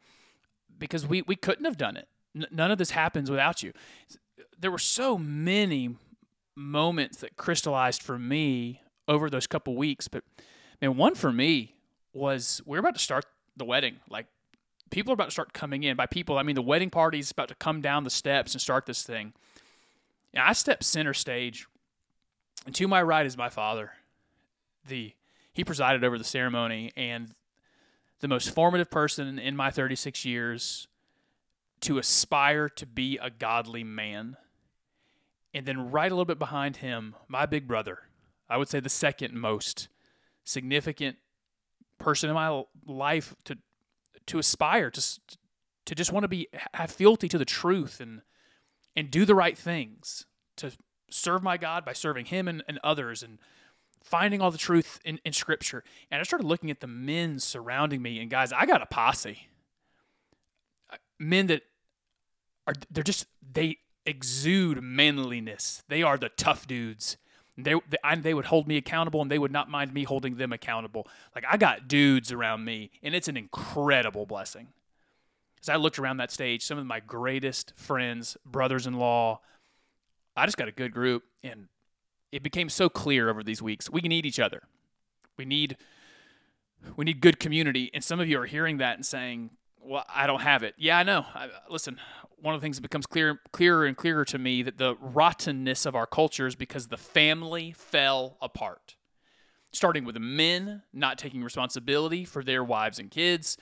because 0.77 1.07
we 1.07 1.23
we 1.23 1.35
couldn't 1.35 1.65
have 1.65 1.77
done 1.77 1.97
it. 1.97 2.07
N- 2.35 2.45
none 2.51 2.71
of 2.71 2.77
this 2.77 2.91
happens 2.91 3.31
without 3.31 3.63
you. 3.63 3.71
There 4.59 4.71
were 4.71 4.77
so 4.77 5.17
many 5.17 5.95
moments 6.55 7.17
that 7.17 7.37
crystallized 7.37 8.01
for 8.01 8.17
me 8.19 8.81
over 9.07 9.29
those 9.29 9.45
couple 9.45 9.75
weeks 9.75 10.07
but 10.07 10.23
man 10.85 10.97
one 10.97 11.15
for 11.15 11.31
me 11.31 11.73
was 12.13 12.61
we're 12.65 12.79
about 12.79 12.95
to 12.95 13.01
start 13.01 13.25
the 13.57 13.65
wedding 13.65 13.97
like 14.09 14.27
people 14.91 15.11
are 15.11 15.15
about 15.15 15.25
to 15.25 15.31
start 15.31 15.53
coming 15.53 15.83
in. 15.83 15.97
By 15.97 16.05
people, 16.05 16.37
I 16.37 16.43
mean 16.43 16.55
the 16.55 16.61
wedding 16.61 16.89
party 16.89 17.19
is 17.19 17.31
about 17.31 17.49
to 17.49 17.55
come 17.55 17.81
down 17.81 18.03
the 18.03 18.09
steps 18.09 18.53
and 18.53 18.61
start 18.61 18.85
this 18.85 19.03
thing. 19.03 19.33
And 20.33 20.43
I 20.43 20.53
step 20.53 20.83
center 20.83 21.13
stage, 21.13 21.65
and 22.65 22.75
to 22.75 22.87
my 22.87 23.01
right 23.01 23.25
is 23.25 23.37
my 23.37 23.49
father. 23.49 23.91
The 24.87 25.13
he 25.53 25.63
presided 25.63 26.03
over 26.03 26.17
the 26.17 26.23
ceremony, 26.23 26.91
and 26.95 27.33
the 28.19 28.27
most 28.27 28.53
formative 28.53 28.91
person 28.91 29.39
in 29.39 29.55
my 29.55 29.71
36 29.71 30.25
years 30.25 30.87
to 31.81 31.97
aspire 31.97 32.69
to 32.69 32.85
be 32.85 33.17
a 33.21 33.29
godly 33.29 33.83
man. 33.83 34.37
And 35.53 35.65
then 35.65 35.91
right 35.91 36.11
a 36.11 36.15
little 36.15 36.25
bit 36.25 36.39
behind 36.39 36.77
him, 36.77 37.15
my 37.27 37.45
big 37.45 37.67
brother. 37.67 37.99
I 38.49 38.57
would 38.57 38.67
say 38.67 38.79
the 38.79 38.89
second 38.89 39.33
most 39.33 39.87
significant 40.45 41.17
person 41.97 42.29
in 42.29 42.35
my 42.35 42.63
life 42.85 43.35
to 43.45 43.57
to 44.27 44.39
aspire 44.39 44.89
to 44.89 45.19
to 45.85 45.95
just 45.95 46.11
want 46.11 46.23
to 46.23 46.27
be 46.27 46.47
have 46.73 46.91
fealty 46.91 47.27
to 47.27 47.37
the 47.37 47.45
truth 47.45 47.99
and 47.99 48.21
and 48.95 49.11
do 49.11 49.25
the 49.25 49.35
right 49.35 49.57
things 49.57 50.25
to 50.57 50.71
serve 51.09 51.43
my 51.43 51.57
God 51.57 51.85
by 51.85 51.93
serving 51.93 52.25
Him 52.25 52.47
and, 52.47 52.63
and 52.67 52.79
others 52.83 53.23
and 53.23 53.39
finding 54.03 54.41
all 54.41 54.51
the 54.51 54.57
truth 54.57 54.99
in, 55.03 55.19
in 55.25 55.33
Scripture. 55.33 55.83
And 56.11 56.19
I 56.19 56.23
started 56.23 56.45
looking 56.45 56.71
at 56.71 56.79
the 56.79 56.87
men 56.87 57.39
surrounding 57.39 58.01
me, 58.01 58.19
and 58.19 58.29
guys, 58.29 58.53
I 58.53 58.65
got 58.65 58.81
a 58.81 58.85
posse. 58.85 59.47
Men 61.19 61.47
that 61.47 61.63
are 62.67 62.73
they're 62.89 63.03
just 63.03 63.27
they 63.53 63.77
exude 64.05 64.81
manliness. 64.81 65.83
They 65.87 66.03
are 66.03 66.17
the 66.17 66.29
tough 66.29 66.67
dudes. 66.67 67.17
They 67.57 67.73
they, 67.89 67.97
I, 68.03 68.15
they 68.15 68.33
would 68.33 68.45
hold 68.45 68.67
me 68.67 68.77
accountable, 68.77 69.21
and 69.21 69.31
they 69.31 69.39
would 69.39 69.51
not 69.51 69.69
mind 69.69 69.93
me 69.93 70.03
holding 70.03 70.35
them 70.35 70.51
accountable. 70.51 71.07
Like 71.33 71.45
I 71.49 71.57
got 71.57 71.87
dudes 71.87 72.31
around 72.31 72.65
me, 72.65 72.91
and 73.01 73.15
it's 73.15 73.27
an 73.27 73.37
incredible 73.37 74.25
blessing. 74.25 74.67
As 75.61 75.69
I 75.69 75.77
looked 75.77 75.97
around 75.97 76.17
that 76.17 76.31
stage, 76.31 76.63
some 76.63 76.77
of 76.77 76.85
my 76.85 76.99
greatest 76.99 77.73
friends, 77.75 78.37
brothers-in-law, 78.45 79.39
I 80.35 80.45
just 80.45 80.57
got 80.57 80.67
a 80.67 80.71
good 80.71 80.93
group, 80.93 81.23
and 81.43 81.67
it 82.31 82.43
became 82.43 82.69
so 82.69 82.89
clear 82.89 83.29
over 83.29 83.41
these 83.41 83.61
weeks. 83.61 83.89
We 83.89 84.01
need 84.01 84.25
each 84.25 84.39
other. 84.39 84.63
We 85.37 85.45
need 85.45 85.77
we 86.97 87.05
need 87.05 87.21
good 87.21 87.39
community. 87.39 87.89
And 87.93 88.03
some 88.03 88.19
of 88.19 88.27
you 88.27 88.39
are 88.39 88.45
hearing 88.45 88.77
that 88.77 88.95
and 88.95 89.05
saying, 89.05 89.51
well, 89.85 90.05
I 90.13 90.27
don't 90.27 90.41
have 90.41 90.63
it. 90.63 90.73
Yeah, 90.77 90.97
I 90.97 91.03
know. 91.03 91.25
I, 91.33 91.49
listen, 91.69 91.99
one 92.41 92.55
of 92.55 92.61
the 92.61 92.65
things 92.65 92.77
that 92.77 92.81
becomes 92.81 93.05
clear, 93.05 93.39
clearer 93.51 93.85
and 93.85 93.95
clearer 93.95 94.25
to 94.25 94.37
me 94.37 94.63
that 94.63 94.77
the 94.77 94.95
rottenness 94.99 95.85
of 95.85 95.95
our 95.95 96.07
culture 96.07 96.47
is 96.47 96.55
because 96.55 96.87
the 96.87 96.97
family 96.97 97.71
fell 97.71 98.37
apart. 98.41 98.95
Starting 99.71 100.05
with 100.05 100.17
men 100.17 100.83
not 100.93 101.17
taking 101.17 101.43
responsibility 101.43 102.25
for 102.25 102.43
their 102.43 102.63
wives 102.63 102.97
and 102.97 103.11
kids, 103.11 103.57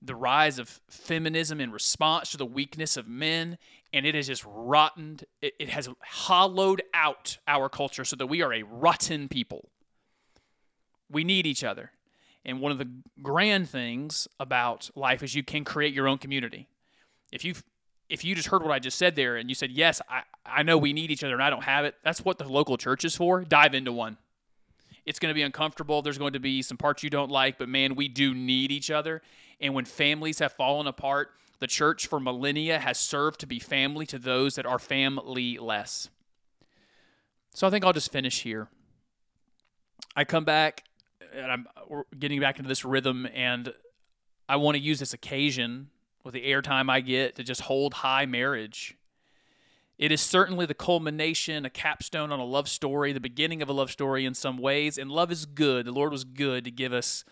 the 0.00 0.14
rise 0.14 0.58
of 0.58 0.80
feminism 0.88 1.60
in 1.60 1.70
response 1.70 2.30
to 2.30 2.36
the 2.36 2.46
weakness 2.46 2.96
of 2.96 3.06
men, 3.06 3.58
and 3.92 4.06
it 4.06 4.14
has 4.14 4.26
just 4.26 4.44
rotten. 4.46 5.18
It, 5.40 5.54
it 5.58 5.68
has 5.68 5.88
hollowed 6.00 6.82
out 6.94 7.38
our 7.46 7.68
culture 7.68 8.04
so 8.04 8.16
that 8.16 8.26
we 8.26 8.42
are 8.42 8.52
a 8.52 8.62
rotten 8.62 9.28
people. 9.28 9.68
We 11.10 11.24
need 11.24 11.46
each 11.46 11.62
other. 11.62 11.92
And 12.44 12.60
one 12.60 12.72
of 12.72 12.78
the 12.78 12.90
grand 13.22 13.68
things 13.68 14.26
about 14.40 14.90
life 14.94 15.22
is 15.22 15.34
you 15.34 15.42
can 15.42 15.64
create 15.64 15.94
your 15.94 16.08
own 16.08 16.18
community. 16.18 16.66
If 17.30 17.44
you 17.44 17.54
if 18.08 18.24
you 18.24 18.34
just 18.34 18.48
heard 18.48 18.62
what 18.62 18.72
I 18.72 18.78
just 18.78 18.98
said 18.98 19.16
there 19.16 19.36
and 19.36 19.48
you 19.48 19.54
said, 19.54 19.70
Yes, 19.70 20.02
I, 20.08 20.22
I 20.44 20.62
know 20.62 20.76
we 20.76 20.92
need 20.92 21.10
each 21.10 21.24
other 21.24 21.34
and 21.34 21.42
I 21.42 21.50
don't 21.50 21.64
have 21.64 21.84
it, 21.84 21.94
that's 22.04 22.24
what 22.24 22.38
the 22.38 22.46
local 22.46 22.76
church 22.76 23.04
is 23.04 23.16
for. 23.16 23.42
Dive 23.42 23.74
into 23.74 23.92
one. 23.92 24.18
It's 25.06 25.18
going 25.18 25.30
to 25.30 25.34
be 25.34 25.42
uncomfortable. 25.42 26.02
There's 26.02 26.18
going 26.18 26.34
to 26.34 26.40
be 26.40 26.62
some 26.62 26.76
parts 26.76 27.02
you 27.02 27.10
don't 27.10 27.30
like, 27.30 27.58
but 27.58 27.68
man, 27.68 27.94
we 27.94 28.08
do 28.08 28.34
need 28.34 28.70
each 28.70 28.90
other. 28.90 29.22
And 29.60 29.74
when 29.74 29.84
families 29.84 30.38
have 30.40 30.52
fallen 30.52 30.86
apart, 30.86 31.30
the 31.58 31.66
church 31.66 32.06
for 32.06 32.20
millennia 32.20 32.78
has 32.78 32.98
served 32.98 33.40
to 33.40 33.46
be 33.46 33.58
family 33.58 34.04
to 34.06 34.18
those 34.18 34.56
that 34.56 34.66
are 34.66 34.78
family 34.78 35.58
less. 35.58 36.08
So 37.54 37.66
I 37.66 37.70
think 37.70 37.84
I'll 37.84 37.92
just 37.92 38.12
finish 38.12 38.42
here. 38.42 38.68
I 40.14 40.24
come 40.24 40.44
back 40.44 40.84
and 41.34 41.52
I'm 41.52 41.66
getting 42.18 42.40
back 42.40 42.58
into 42.58 42.68
this 42.68 42.84
rhythm, 42.84 43.26
and 43.34 43.72
I 44.48 44.56
want 44.56 44.76
to 44.76 44.82
use 44.82 44.98
this 44.98 45.12
occasion 45.12 45.88
with 46.24 46.34
the 46.34 46.44
airtime 46.44 46.90
I 46.90 47.00
get 47.00 47.36
to 47.36 47.42
just 47.42 47.62
hold 47.62 47.94
high 47.94 48.26
marriage. 48.26 48.96
It 49.98 50.10
is 50.10 50.20
certainly 50.20 50.66
the 50.66 50.74
culmination, 50.74 51.64
a 51.64 51.70
capstone 51.70 52.32
on 52.32 52.40
a 52.40 52.44
love 52.44 52.68
story, 52.68 53.12
the 53.12 53.20
beginning 53.20 53.62
of 53.62 53.68
a 53.68 53.72
love 53.72 53.90
story 53.90 54.24
in 54.24 54.34
some 54.34 54.58
ways, 54.58 54.98
and 54.98 55.10
love 55.10 55.30
is 55.30 55.46
good. 55.46 55.86
The 55.86 55.92
Lord 55.92 56.12
was 56.12 56.24
good 56.24 56.64
to 56.64 56.70
give 56.70 56.92
us 56.92 57.24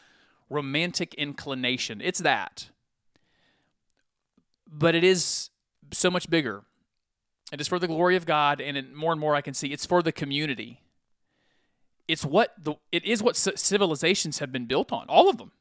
romantic 0.48 1.14
inclination. 1.14 2.00
It's 2.00 2.20
that. 2.20 2.70
But 4.70 4.94
it 4.94 5.02
is 5.02 5.50
so 5.92 6.10
much 6.10 6.30
bigger. 6.30 6.62
It 7.52 7.60
is 7.60 7.66
for 7.66 7.78
the 7.78 7.88
glory 7.88 8.14
of 8.14 8.26
God, 8.26 8.60
and 8.60 8.94
more 8.94 9.12
and 9.12 9.20
more 9.20 9.34
I 9.34 9.40
can 9.40 9.54
see 9.54 9.68
it's 9.68 9.86
for 9.86 10.02
the 10.02 10.12
community 10.12 10.79
it's 12.10 12.24
what 12.24 12.54
the 12.58 12.74
it 12.90 13.04
is 13.04 13.22
what 13.22 13.36
civilizations 13.36 14.40
have 14.40 14.50
been 14.50 14.66
built 14.66 14.92
on, 14.92 15.06
all 15.08 15.30
of 15.30 15.38
them. 15.38 15.52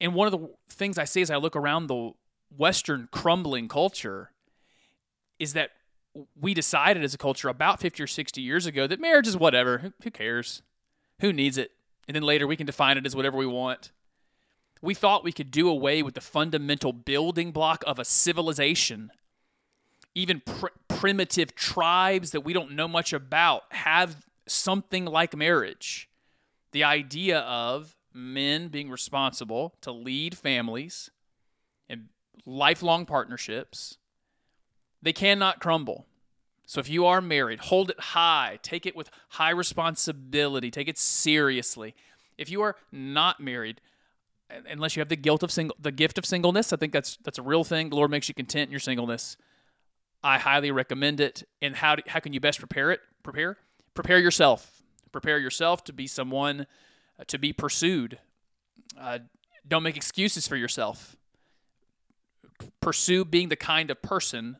And 0.00 0.14
one 0.14 0.32
of 0.32 0.32
the 0.32 0.48
things 0.68 0.98
I 0.98 1.04
see 1.04 1.20
as 1.20 1.30
I 1.30 1.36
look 1.36 1.56
around 1.56 1.88
the 1.88 2.12
Western 2.56 3.08
crumbling 3.10 3.68
culture 3.68 4.30
is 5.38 5.52
that 5.54 5.70
we 6.40 6.54
decided 6.54 7.02
as 7.02 7.12
a 7.12 7.18
culture 7.18 7.48
about 7.48 7.80
50 7.80 8.02
or 8.02 8.06
60 8.06 8.40
years 8.40 8.66
ago 8.66 8.86
that 8.86 9.00
marriage 9.00 9.26
is 9.26 9.36
whatever. 9.36 9.92
Who, 10.02 10.10
cares? 10.10 10.62
Who 11.20 11.32
needs 11.32 11.58
it? 11.58 11.72
And 12.06 12.14
then 12.14 12.22
later 12.22 12.46
we 12.46 12.56
can 12.56 12.66
define 12.66 12.96
it 12.96 13.04
as 13.04 13.16
whatever 13.16 13.36
we 13.36 13.46
want. 13.46 13.90
We 14.80 14.94
thought 14.94 15.24
we 15.24 15.32
could 15.32 15.50
do 15.50 15.68
away 15.68 16.02
with 16.02 16.14
the 16.14 16.20
fundamental 16.20 16.92
building 16.92 17.50
block 17.50 17.82
of 17.86 17.98
a 17.98 18.04
civilization. 18.04 19.10
Even 20.14 20.40
pr- 20.40 20.68
primitive 20.88 21.54
tribes 21.54 22.30
that 22.30 22.40
we 22.40 22.52
don't 22.52 22.72
know 22.72 22.88
much 22.88 23.12
about 23.12 23.64
have 23.70 24.24
something 24.50 25.04
like 25.04 25.36
marriage. 25.36 26.08
The 26.72 26.84
idea 26.84 27.40
of 27.40 27.96
men 28.12 28.68
being 28.68 28.90
responsible 28.90 29.74
to 29.80 29.92
lead 29.92 30.36
families 30.36 31.10
and 31.88 32.08
lifelong 32.44 33.06
partnerships, 33.06 33.98
they 35.02 35.12
cannot 35.12 35.60
crumble. 35.60 36.06
So 36.66 36.80
if 36.80 36.88
you 36.88 37.06
are 37.06 37.20
married, 37.20 37.60
hold 37.60 37.90
it 37.90 37.98
high, 37.98 38.58
take 38.62 38.86
it 38.86 38.94
with 38.94 39.10
high 39.30 39.50
responsibility, 39.50 40.70
take 40.70 40.88
it 40.88 40.98
seriously. 40.98 41.94
If 42.38 42.50
you 42.50 42.62
are 42.62 42.76
not 42.92 43.40
married, 43.40 43.80
unless 44.68 44.96
you 44.96 45.00
have 45.00 45.08
the 45.08 45.16
guilt 45.16 45.42
of 45.42 45.50
single 45.50 45.76
the 45.80 45.92
gift 45.92 46.16
of 46.18 46.24
singleness, 46.26 46.72
I 46.72 46.76
think 46.76 46.92
that's 46.92 47.18
that's 47.24 47.38
a 47.38 47.42
real 47.42 47.64
thing. 47.64 47.90
The 47.90 47.96
Lord 47.96 48.10
makes 48.10 48.28
you 48.28 48.34
content 48.34 48.68
in 48.68 48.70
your 48.70 48.80
singleness. 48.80 49.36
I 50.22 50.38
highly 50.38 50.70
recommend 50.70 51.20
it. 51.20 51.44
And 51.62 51.76
how 51.76 51.96
do, 51.96 52.02
how 52.06 52.20
can 52.20 52.32
you 52.32 52.40
best 52.40 52.58
prepare 52.58 52.90
it? 52.92 53.00
Prepare 53.22 53.56
prepare 53.94 54.18
yourself. 54.18 54.82
Prepare 55.12 55.38
yourself 55.38 55.84
to 55.84 55.92
be 55.92 56.06
someone 56.06 56.66
uh, 57.18 57.24
to 57.26 57.38
be 57.38 57.52
pursued. 57.52 58.18
Uh, 58.98 59.18
don't 59.66 59.82
make 59.82 59.96
excuses 59.96 60.46
for 60.46 60.56
yourself. 60.56 61.16
Pursue 62.80 63.24
being 63.24 63.48
the 63.48 63.56
kind 63.56 63.90
of 63.90 64.02
person 64.02 64.56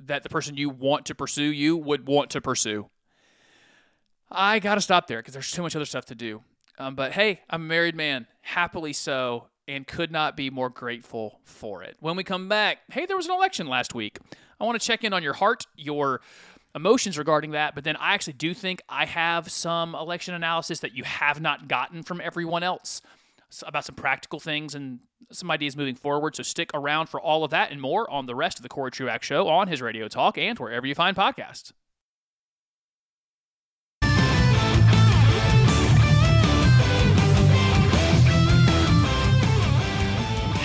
that 0.00 0.22
the 0.22 0.28
person 0.28 0.56
you 0.56 0.70
want 0.70 1.06
to 1.06 1.14
pursue 1.14 1.42
you 1.42 1.76
would 1.76 2.06
want 2.06 2.30
to 2.30 2.40
pursue. 2.40 2.88
I 4.30 4.58
got 4.58 4.76
to 4.76 4.80
stop 4.80 5.06
there 5.06 5.18
because 5.18 5.34
there's 5.34 5.50
too 5.50 5.62
much 5.62 5.74
other 5.74 5.84
stuff 5.84 6.06
to 6.06 6.14
do. 6.14 6.42
Um, 6.78 6.94
but 6.94 7.12
hey, 7.12 7.40
I'm 7.50 7.62
a 7.62 7.64
married 7.64 7.96
man, 7.96 8.26
happily 8.42 8.92
so, 8.92 9.46
and 9.66 9.86
could 9.86 10.12
not 10.12 10.36
be 10.36 10.50
more 10.50 10.70
grateful 10.70 11.40
for 11.44 11.82
it. 11.82 11.96
When 12.00 12.16
we 12.16 12.24
come 12.24 12.48
back, 12.48 12.78
hey, 12.90 13.06
there 13.06 13.16
was 13.16 13.26
an 13.26 13.32
election 13.32 13.66
last 13.66 13.94
week. 13.94 14.18
I 14.60 14.64
want 14.64 14.80
to 14.80 14.86
check 14.86 15.04
in 15.04 15.12
on 15.12 15.22
your 15.22 15.34
heart, 15.34 15.66
your 15.76 16.20
emotions 16.74 17.18
regarding 17.18 17.52
that, 17.52 17.74
but 17.74 17.84
then 17.84 17.96
I 17.96 18.14
actually 18.14 18.34
do 18.34 18.54
think 18.54 18.82
I 18.88 19.06
have 19.06 19.50
some 19.50 19.94
election 19.94 20.34
analysis 20.34 20.80
that 20.80 20.94
you 20.94 21.04
have 21.04 21.40
not 21.40 21.68
gotten 21.68 22.02
from 22.02 22.20
everyone 22.20 22.62
else 22.62 23.00
about 23.66 23.84
some 23.84 23.94
practical 23.94 24.38
things 24.38 24.74
and 24.74 25.00
some 25.32 25.50
ideas 25.50 25.76
moving 25.76 25.94
forward. 25.94 26.36
So 26.36 26.42
stick 26.42 26.70
around 26.74 27.08
for 27.08 27.20
all 27.20 27.44
of 27.44 27.50
that 27.50 27.70
and 27.70 27.80
more 27.80 28.10
on 28.10 28.26
the 28.26 28.34
rest 28.34 28.58
of 28.58 28.62
the 28.62 28.68
Corey 28.68 28.90
Truax 28.90 29.26
Show 29.26 29.48
on 29.48 29.68
his 29.68 29.80
Radio 29.80 30.08
Talk 30.08 30.36
and 30.36 30.58
wherever 30.58 30.86
you 30.86 30.94
find 30.94 31.16
podcasts. 31.16 31.72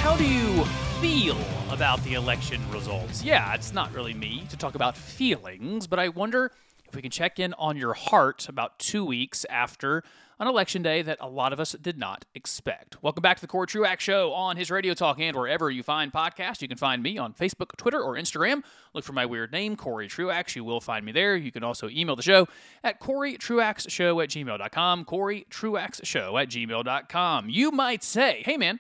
How 0.02 0.18
do 0.18 0.26
you 0.26 0.64
feel 1.02 1.38
about 1.74 2.04
the 2.04 2.14
election 2.14 2.62
results. 2.72 3.24
Yeah, 3.24 3.56
it's 3.56 3.74
not 3.74 3.92
really 3.94 4.14
me 4.14 4.46
to 4.52 4.58
talk 4.58 4.76
about 4.76 4.96
feelings, 4.96 5.88
but 5.88 5.98
I 5.98 6.10
wonder 6.10 6.52
if 6.88 6.96
we 6.96 7.02
can 7.02 7.10
check 7.10 7.40
in 7.40 7.56
on 7.56 7.78
your 7.78 7.96
heart 7.96 8.48
about 8.48 8.78
two 8.78 9.04
weeks 9.04 9.44
after 9.50 10.04
an 10.40 10.48
election 10.48 10.84
day 10.84 11.02
that 11.02 11.18
a 11.20 11.28
lot 11.28 11.52
of 11.52 11.60
us 11.60 11.72
did 11.82 11.98
not 11.98 12.26
expect. 12.36 13.02
Welcome 13.02 13.24
back 13.24 13.38
to 13.38 13.42
the 13.42 13.48
Corey 13.48 13.66
Truax 13.66 14.04
Show 14.04 14.34
on 14.34 14.56
his 14.56 14.70
Radio 14.70 14.94
Talk 14.94 15.20
and 15.20 15.36
wherever 15.36 15.72
you 15.72 15.82
find 15.82 16.14
podcasts. 16.14 16.62
You 16.62 16.68
can 16.68 16.78
find 16.78 17.02
me 17.02 17.18
on 17.18 17.34
Facebook, 17.34 17.76
Twitter, 17.76 18.00
or 18.00 18.14
Instagram. 18.14 18.62
Look 18.94 19.04
for 19.04 19.14
my 19.14 19.26
weird 19.26 19.52
name, 19.52 19.76
Corey 19.76 20.08
Truax. 20.08 20.56
You 20.56 20.64
will 20.64 20.82
find 20.82 21.04
me 21.04 21.12
there. 21.12 21.36
You 21.36 21.52
can 21.52 21.64
also 21.64 21.90
email 21.90 22.16
the 22.16 22.22
show 22.22 22.48
at 22.84 23.00
CoreyTruaxShow 23.00 24.24
at 24.24 24.30
gmail.com. 24.30 25.06
CoreyTruaxShow 25.06 26.40
at 26.40 26.50
gmail.com. 26.50 27.50
You 27.50 27.72
might 27.72 28.04
say, 28.04 28.44
hey 28.46 28.58
man, 28.58 28.80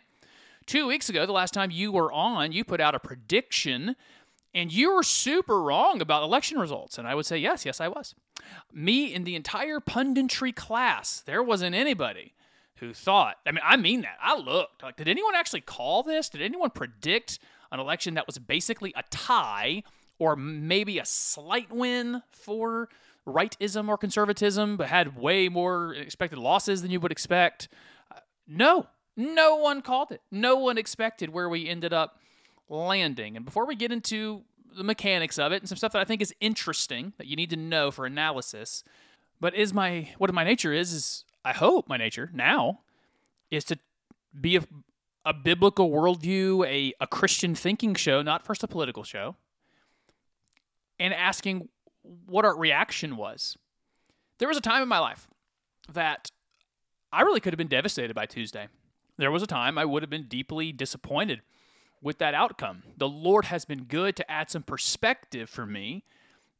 Two 0.65 0.87
weeks 0.87 1.09
ago, 1.09 1.25
the 1.25 1.31
last 1.31 1.53
time 1.53 1.71
you 1.71 1.91
were 1.91 2.11
on, 2.11 2.51
you 2.51 2.63
put 2.63 2.79
out 2.79 2.95
a 2.95 2.99
prediction 2.99 3.95
and 4.53 4.71
you 4.71 4.93
were 4.93 5.03
super 5.03 5.61
wrong 5.61 6.01
about 6.01 6.23
election 6.23 6.59
results. 6.59 6.97
And 6.97 7.07
I 7.07 7.15
would 7.15 7.25
say, 7.25 7.37
yes, 7.37 7.65
yes, 7.65 7.81
I 7.81 7.87
was. 7.87 8.13
Me 8.71 9.13
in 9.13 9.23
the 9.23 9.35
entire 9.35 9.79
punditry 9.79 10.55
class, 10.55 11.21
there 11.25 11.41
wasn't 11.41 11.75
anybody 11.75 12.33
who 12.77 12.93
thought, 12.93 13.37
I 13.45 13.51
mean, 13.51 13.61
I 13.63 13.77
mean 13.77 14.01
that. 14.01 14.17
I 14.21 14.37
looked. 14.37 14.83
Like, 14.83 14.97
did 14.97 15.07
anyone 15.07 15.35
actually 15.35 15.61
call 15.61 16.03
this? 16.03 16.29
Did 16.29 16.41
anyone 16.41 16.69
predict 16.69 17.39
an 17.71 17.79
election 17.79 18.13
that 18.15 18.27
was 18.27 18.37
basically 18.37 18.93
a 18.95 19.03
tie 19.09 19.83
or 20.19 20.35
maybe 20.35 20.99
a 20.99 21.05
slight 21.05 21.71
win 21.71 22.21
for 22.31 22.89
rightism 23.27 23.87
or 23.87 23.97
conservatism, 23.97 24.77
but 24.77 24.87
had 24.87 25.17
way 25.17 25.49
more 25.49 25.93
expected 25.93 26.37
losses 26.37 26.81
than 26.81 26.91
you 26.91 26.99
would 26.99 27.11
expect? 27.11 27.69
Uh, 28.11 28.19
no, 28.47 28.87
no 29.15 29.55
one 29.55 29.81
called 29.81 30.11
it. 30.11 30.21
No 30.31 30.55
one 30.55 30.77
expected 30.77 31.29
where 31.29 31.49
we 31.49 31.67
ended 31.67 31.93
up 31.93 32.19
landing. 32.69 33.35
And 33.35 33.45
before 33.45 33.65
we 33.65 33.75
get 33.75 33.91
into 33.91 34.43
the 34.75 34.83
mechanics 34.83 35.37
of 35.37 35.51
it 35.51 35.61
and 35.61 35.69
some 35.69 35.77
stuff 35.77 35.91
that 35.93 36.01
I 36.01 36.05
think 36.05 36.21
is 36.21 36.33
interesting 36.39 37.13
that 37.17 37.27
you 37.27 37.35
need 37.35 37.49
to 37.51 37.55
know 37.55 37.91
for 37.91 38.05
analysis, 38.05 38.83
but 39.39 39.53
is 39.55 39.73
my 39.73 40.09
what 40.17 40.33
my 40.33 40.43
nature 40.43 40.73
is 40.73 40.93
is 40.93 41.25
I 41.45 41.53
hope 41.53 41.87
my 41.87 41.97
nature 41.97 42.31
now 42.33 42.79
is 43.51 43.63
to 43.65 43.77
be 44.39 44.55
a, 44.55 44.63
a 45.25 45.33
biblical 45.33 45.91
worldview, 45.91 46.65
a, 46.65 46.93
a 46.99 47.07
Christian 47.07 47.53
thinking 47.53 47.93
show, 47.93 48.21
not 48.21 48.43
first 48.43 48.63
a 48.63 48.67
political 48.67 49.03
show, 49.03 49.35
and 50.99 51.13
asking 51.13 51.69
what 52.25 52.45
our 52.45 52.57
reaction 52.57 53.15
was. 53.15 53.57
There 54.39 54.47
was 54.47 54.57
a 54.57 54.61
time 54.61 54.81
in 54.81 54.87
my 54.87 54.99
life 54.99 55.27
that 55.91 56.31
I 57.11 57.21
really 57.21 57.39
could 57.39 57.53
have 57.53 57.59
been 57.59 57.67
devastated 57.67 58.15
by 58.15 58.25
Tuesday 58.25 58.67
there 59.23 59.31
was 59.31 59.41
a 59.41 59.47
time 59.47 59.77
I 59.77 59.85
would 59.85 60.03
have 60.03 60.09
been 60.09 60.27
deeply 60.27 60.71
disappointed 60.71 61.41
with 62.01 62.19
that 62.19 62.33
outcome. 62.33 62.83
The 62.97 63.07
Lord 63.07 63.45
has 63.45 63.65
been 63.65 63.85
good 63.85 64.15
to 64.17 64.29
add 64.29 64.51
some 64.51 64.63
perspective 64.63 65.49
for 65.49 65.65
me 65.65 66.03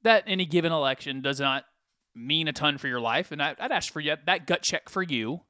that 0.02 0.24
any 0.26 0.46
given 0.46 0.72
election 0.72 1.22
does 1.22 1.40
not 1.40 1.66
mean 2.16 2.48
a 2.48 2.54
ton 2.54 2.78
for 2.78 2.88
your 2.88 3.00
life. 3.00 3.32
And 3.32 3.42
I, 3.42 3.56
would 3.62 3.72
ask 3.72 3.92
for 3.92 4.00
you, 4.00 4.16
that 4.26 4.48
gut 4.48 4.62
check 4.64 4.90
for 4.90 5.04
you. 5.04 5.42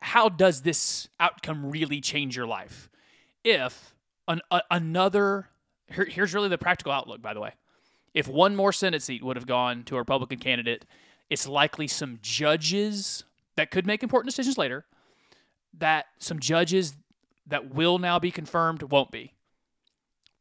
How 0.00 0.28
does 0.28 0.62
this 0.62 1.08
outcome 1.18 1.70
really 1.70 2.00
change 2.00 2.36
your 2.36 2.46
life? 2.46 2.90
if 3.44 3.94
an, 4.28 4.40
a, 4.50 4.62
another 4.70 5.48
here, 5.92 6.04
here's 6.04 6.34
really 6.34 6.48
the 6.48 6.58
practical 6.58 6.92
outlook 6.92 7.22
by 7.22 7.34
the 7.34 7.40
way 7.40 7.52
if 8.14 8.28
one 8.28 8.54
more 8.54 8.72
senate 8.72 9.02
seat 9.02 9.22
would 9.22 9.36
have 9.36 9.46
gone 9.46 9.82
to 9.84 9.96
a 9.96 9.98
republican 9.98 10.38
candidate 10.38 10.84
it's 11.28 11.46
likely 11.48 11.86
some 11.86 12.18
judges 12.22 13.24
that 13.56 13.70
could 13.70 13.86
make 13.86 14.02
important 14.02 14.30
decisions 14.30 14.58
later 14.58 14.84
that 15.78 16.06
some 16.18 16.38
judges 16.38 16.96
that 17.46 17.74
will 17.74 17.98
now 17.98 18.18
be 18.18 18.30
confirmed 18.30 18.82
won't 18.84 19.10
be. 19.10 19.34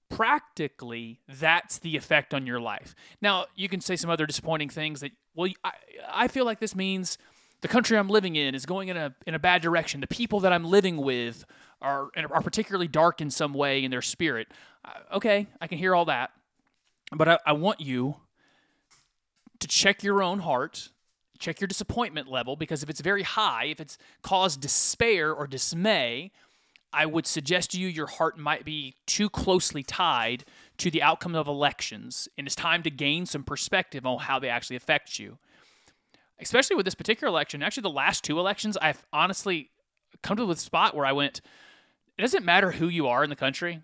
Practically 0.10 1.20
that's 1.28 1.80
the 1.80 1.96
effect 1.96 2.34
on 2.34 2.48
your 2.48 2.60
life. 2.60 2.96
Now 3.22 3.46
you 3.56 3.70
can 3.70 3.82
say 3.82 3.96
some 3.96 4.10
other 4.10 4.26
disappointing 4.26 4.70
things 4.70 5.02
that 5.02 5.12
well 5.36 5.52
i, 5.64 5.72
I 6.12 6.28
feel 6.28 6.46
like 6.46 6.60
this 6.60 6.76
means 6.76 7.18
the 7.62 7.68
country 7.68 7.98
i'm 7.98 8.10
living 8.10 8.36
in 8.36 8.56
is 8.56 8.66
going 8.66 8.90
in 8.90 8.98
a 8.98 9.16
in 9.28 9.36
a 9.36 9.40
bad 9.40 9.62
direction. 9.62 10.02
The 10.02 10.08
people 10.08 10.40
that 10.42 10.52
i'm 10.52 10.66
living 10.66 10.98
with 10.98 11.46
are 11.82 12.10
are 12.16 12.42
particularly 12.42 12.88
dark 12.88 13.22
in 13.22 13.30
some 13.30 13.54
way 13.54 13.84
in 13.84 13.92
their 13.92 14.02
spirit. 14.02 14.48
Uh, 14.84 15.16
okay 15.16 15.48
i 15.62 15.68
can 15.68 15.78
hear 15.78 15.94
all 15.94 16.06
that 16.06 16.32
but 17.12 17.28
I, 17.28 17.40
I 17.46 17.54
want 17.54 17.82
you 17.82 18.18
to 19.60 19.68
check 19.68 20.04
your 20.04 20.24
own 20.24 20.40
heart 20.40 20.90
check 21.40 21.60
your 21.60 21.68
disappointment 21.68 22.30
level 22.30 22.56
because 22.56 22.84
if 22.84 22.90
it's 22.90 23.02
very 23.02 23.24
high 23.24 23.66
if 23.66 23.80
it's 23.80 23.98
caused 24.22 24.62
despair 24.62 25.34
or 25.34 25.48
dismay 25.48 26.32
I 26.92 27.06
would 27.06 27.28
suggest 27.28 27.72
to 27.72 27.80
you 27.80 27.88
your 27.88 28.08
heart 28.08 28.38
might 28.38 28.66
be 28.66 28.96
too 29.06 29.30
closely 29.30 29.84
tied 29.84 30.46
to 30.78 30.90
the 30.90 31.04
outcome 31.04 31.36
of 31.36 31.48
elections, 31.48 32.28
and 32.38 32.48
it's 32.48 32.56
time 32.56 32.82
to 32.84 32.90
gain 32.90 33.26
some 33.26 33.44
perspective 33.44 34.06
on 34.06 34.20
how 34.20 34.40
they 34.40 34.50
actually 34.50 34.76
affect 34.76 35.20
you. 35.20 35.38
Especially 36.40 36.76
with 36.76 36.86
this 36.86 36.96
particular 36.96 37.30
election, 37.30 37.62
actually, 37.62 37.82
the 37.82 37.90
last 37.90 38.24
two 38.24 38.40
elections, 38.40 38.78
I've 38.82 39.06
honestly 39.14 39.70
come 40.24 40.38
to 40.38 40.46
the 40.46 40.56
spot 40.56 40.96
where 40.96 41.06
I 41.06 41.12
went, 41.12 41.42
it 42.18 42.22
doesn't 42.22 42.46
matter 42.46 42.72
who 42.72 42.88
you 42.88 43.08
are 43.08 43.24
in 43.24 43.30
the 43.30 43.36
country, 43.36 43.82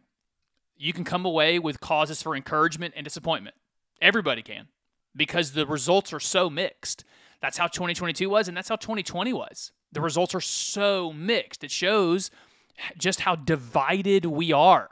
you 0.77 0.91
can 0.91 1.03
come 1.03 1.25
away 1.25 1.59
with 1.59 1.79
causes 1.79 2.21
for 2.21 2.35
encouragement 2.35 2.93
and 2.97 3.03
disappointment. 3.03 3.55
Everybody 4.01 4.41
can, 4.41 4.67
because 5.15 5.51
the 5.51 5.67
results 5.67 6.11
are 6.11 6.19
so 6.19 6.49
mixed. 6.49 7.05
That's 7.41 7.57
how 7.57 7.67
2022 7.67 8.29
was, 8.29 8.47
and 8.47 8.55
that's 8.55 8.69
how 8.69 8.75
2020 8.75 9.33
was. 9.33 9.71
The 9.91 10.01
results 10.01 10.35
are 10.35 10.41
so 10.41 11.13
mixed. 11.13 11.63
It 11.63 11.71
shows 11.71 12.31
just 12.97 13.21
how 13.21 13.35
divided 13.35 14.25
we 14.25 14.51
are. 14.51 14.89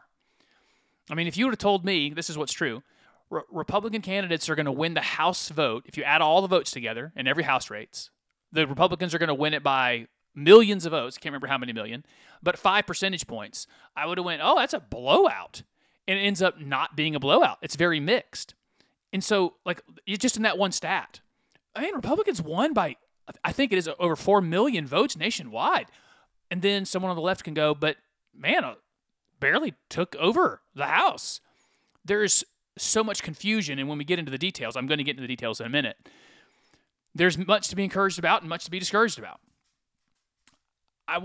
I 1.09 1.15
mean, 1.15 1.27
if 1.27 1.37
you 1.37 1.45
would 1.45 1.53
have 1.53 1.59
told 1.59 1.83
me 1.83 2.09
this 2.09 2.29
is 2.29 2.37
what's 2.37 2.53
true, 2.53 2.83
Re- 3.29 3.41
Republican 3.51 4.01
candidates 4.01 4.49
are 4.49 4.55
going 4.55 4.67
to 4.67 4.71
win 4.71 4.93
the 4.93 5.01
House 5.01 5.49
vote 5.49 5.83
if 5.87 5.97
you 5.97 6.03
add 6.03 6.21
all 6.21 6.41
the 6.41 6.47
votes 6.47 6.71
together 6.71 7.11
in 7.15 7.27
every 7.27 7.43
House 7.43 7.69
rates. 7.69 8.09
The 8.51 8.67
Republicans 8.67 9.13
are 9.13 9.19
going 9.19 9.27
to 9.27 9.33
win 9.33 9.53
it 9.53 9.63
by 9.63 10.07
millions 10.35 10.85
of 10.85 10.91
votes. 10.91 11.17
Can't 11.17 11.31
remember 11.31 11.47
how 11.47 11.57
many 11.57 11.73
million, 11.73 12.05
but 12.41 12.57
five 12.57 12.85
percentage 12.85 13.27
points. 13.27 13.67
I 13.95 14.05
would 14.05 14.17
have 14.17 14.25
went, 14.25 14.41
oh, 14.43 14.57
that's 14.57 14.73
a 14.73 14.79
blowout, 14.79 15.63
and 16.07 16.17
it 16.17 16.21
ends 16.21 16.41
up 16.41 16.59
not 16.59 16.95
being 16.95 17.15
a 17.15 17.19
blowout. 17.19 17.57
It's 17.61 17.75
very 17.75 17.99
mixed, 17.99 18.53
and 19.11 19.23
so 19.23 19.55
like 19.65 19.81
just 20.07 20.37
in 20.37 20.43
that 20.43 20.57
one 20.57 20.71
stat, 20.71 21.21
I 21.75 21.81
mean, 21.81 21.95
Republicans 21.95 22.41
won 22.41 22.73
by 22.73 22.97
I 23.43 23.51
think 23.51 23.71
it 23.71 23.77
is 23.77 23.89
over 23.99 24.15
four 24.15 24.41
million 24.41 24.85
votes 24.85 25.17
nationwide. 25.17 25.87
And 26.51 26.61
then 26.61 26.85
someone 26.85 27.09
on 27.09 27.15
the 27.15 27.21
left 27.21 27.43
can 27.43 27.53
go, 27.53 27.73
but 27.73 27.97
man, 28.35 28.63
uh, 28.63 28.75
barely 29.39 29.73
took 29.89 30.15
over 30.17 30.61
the 30.75 30.87
House. 30.87 31.39
There's 32.05 32.43
so 32.77 33.03
much 33.03 33.23
confusion. 33.23 33.79
And 33.79 33.87
when 33.87 33.97
we 33.97 34.03
get 34.03 34.19
into 34.19 34.31
the 34.31 34.37
details, 34.37 34.75
I'm 34.75 34.87
going 34.87 34.97
to 34.97 35.03
get 35.03 35.11
into 35.11 35.21
the 35.21 35.27
details 35.27 35.59
in 35.59 35.65
a 35.65 35.69
minute. 35.69 35.97
There's 37.15 37.37
much 37.37 37.69
to 37.69 37.75
be 37.75 37.83
encouraged 37.83 38.19
about 38.19 38.41
and 38.41 38.49
much 38.49 38.65
to 38.65 38.71
be 38.71 38.79
discouraged 38.79 39.19
about. 39.19 39.39
I 41.07 41.21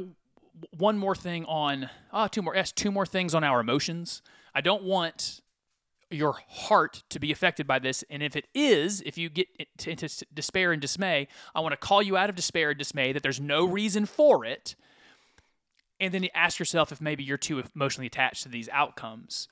one 0.76 0.98
more 0.98 1.14
thing 1.14 1.44
on 1.44 1.88
ah 2.12 2.26
two 2.26 2.42
more 2.42 2.54
yes 2.54 2.72
two 2.72 2.90
more 2.90 3.06
things 3.06 3.34
on 3.34 3.44
our 3.44 3.60
emotions. 3.60 4.22
I 4.54 4.60
don't 4.60 4.82
want 4.82 5.40
your 6.10 6.36
heart 6.48 7.02
to 7.10 7.18
be 7.18 7.30
affected 7.32 7.66
by 7.66 7.78
this, 7.78 8.04
and 8.08 8.22
if 8.22 8.34
it 8.36 8.46
is, 8.54 9.02
if 9.02 9.18
you 9.18 9.28
get 9.28 9.48
into 9.86 10.08
despair 10.32 10.72
and 10.72 10.80
dismay, 10.80 11.28
I 11.54 11.60
want 11.60 11.72
to 11.72 11.76
call 11.76 12.02
you 12.02 12.16
out 12.16 12.30
of 12.30 12.36
despair 12.36 12.70
and 12.70 12.78
dismay 12.78 13.12
that 13.12 13.22
there's 13.22 13.40
no 13.40 13.64
reason 13.66 14.06
for 14.06 14.44
it 14.44 14.74
and 16.00 16.14
then 16.14 16.22
you 16.22 16.30
ask 16.34 16.58
yourself 16.58 16.92
if 16.92 17.00
maybe 17.00 17.24
you're 17.24 17.36
too 17.36 17.62
emotionally 17.74 18.06
attached 18.06 18.42
to 18.44 18.48
these 18.48 18.68
outcomes. 18.70 19.48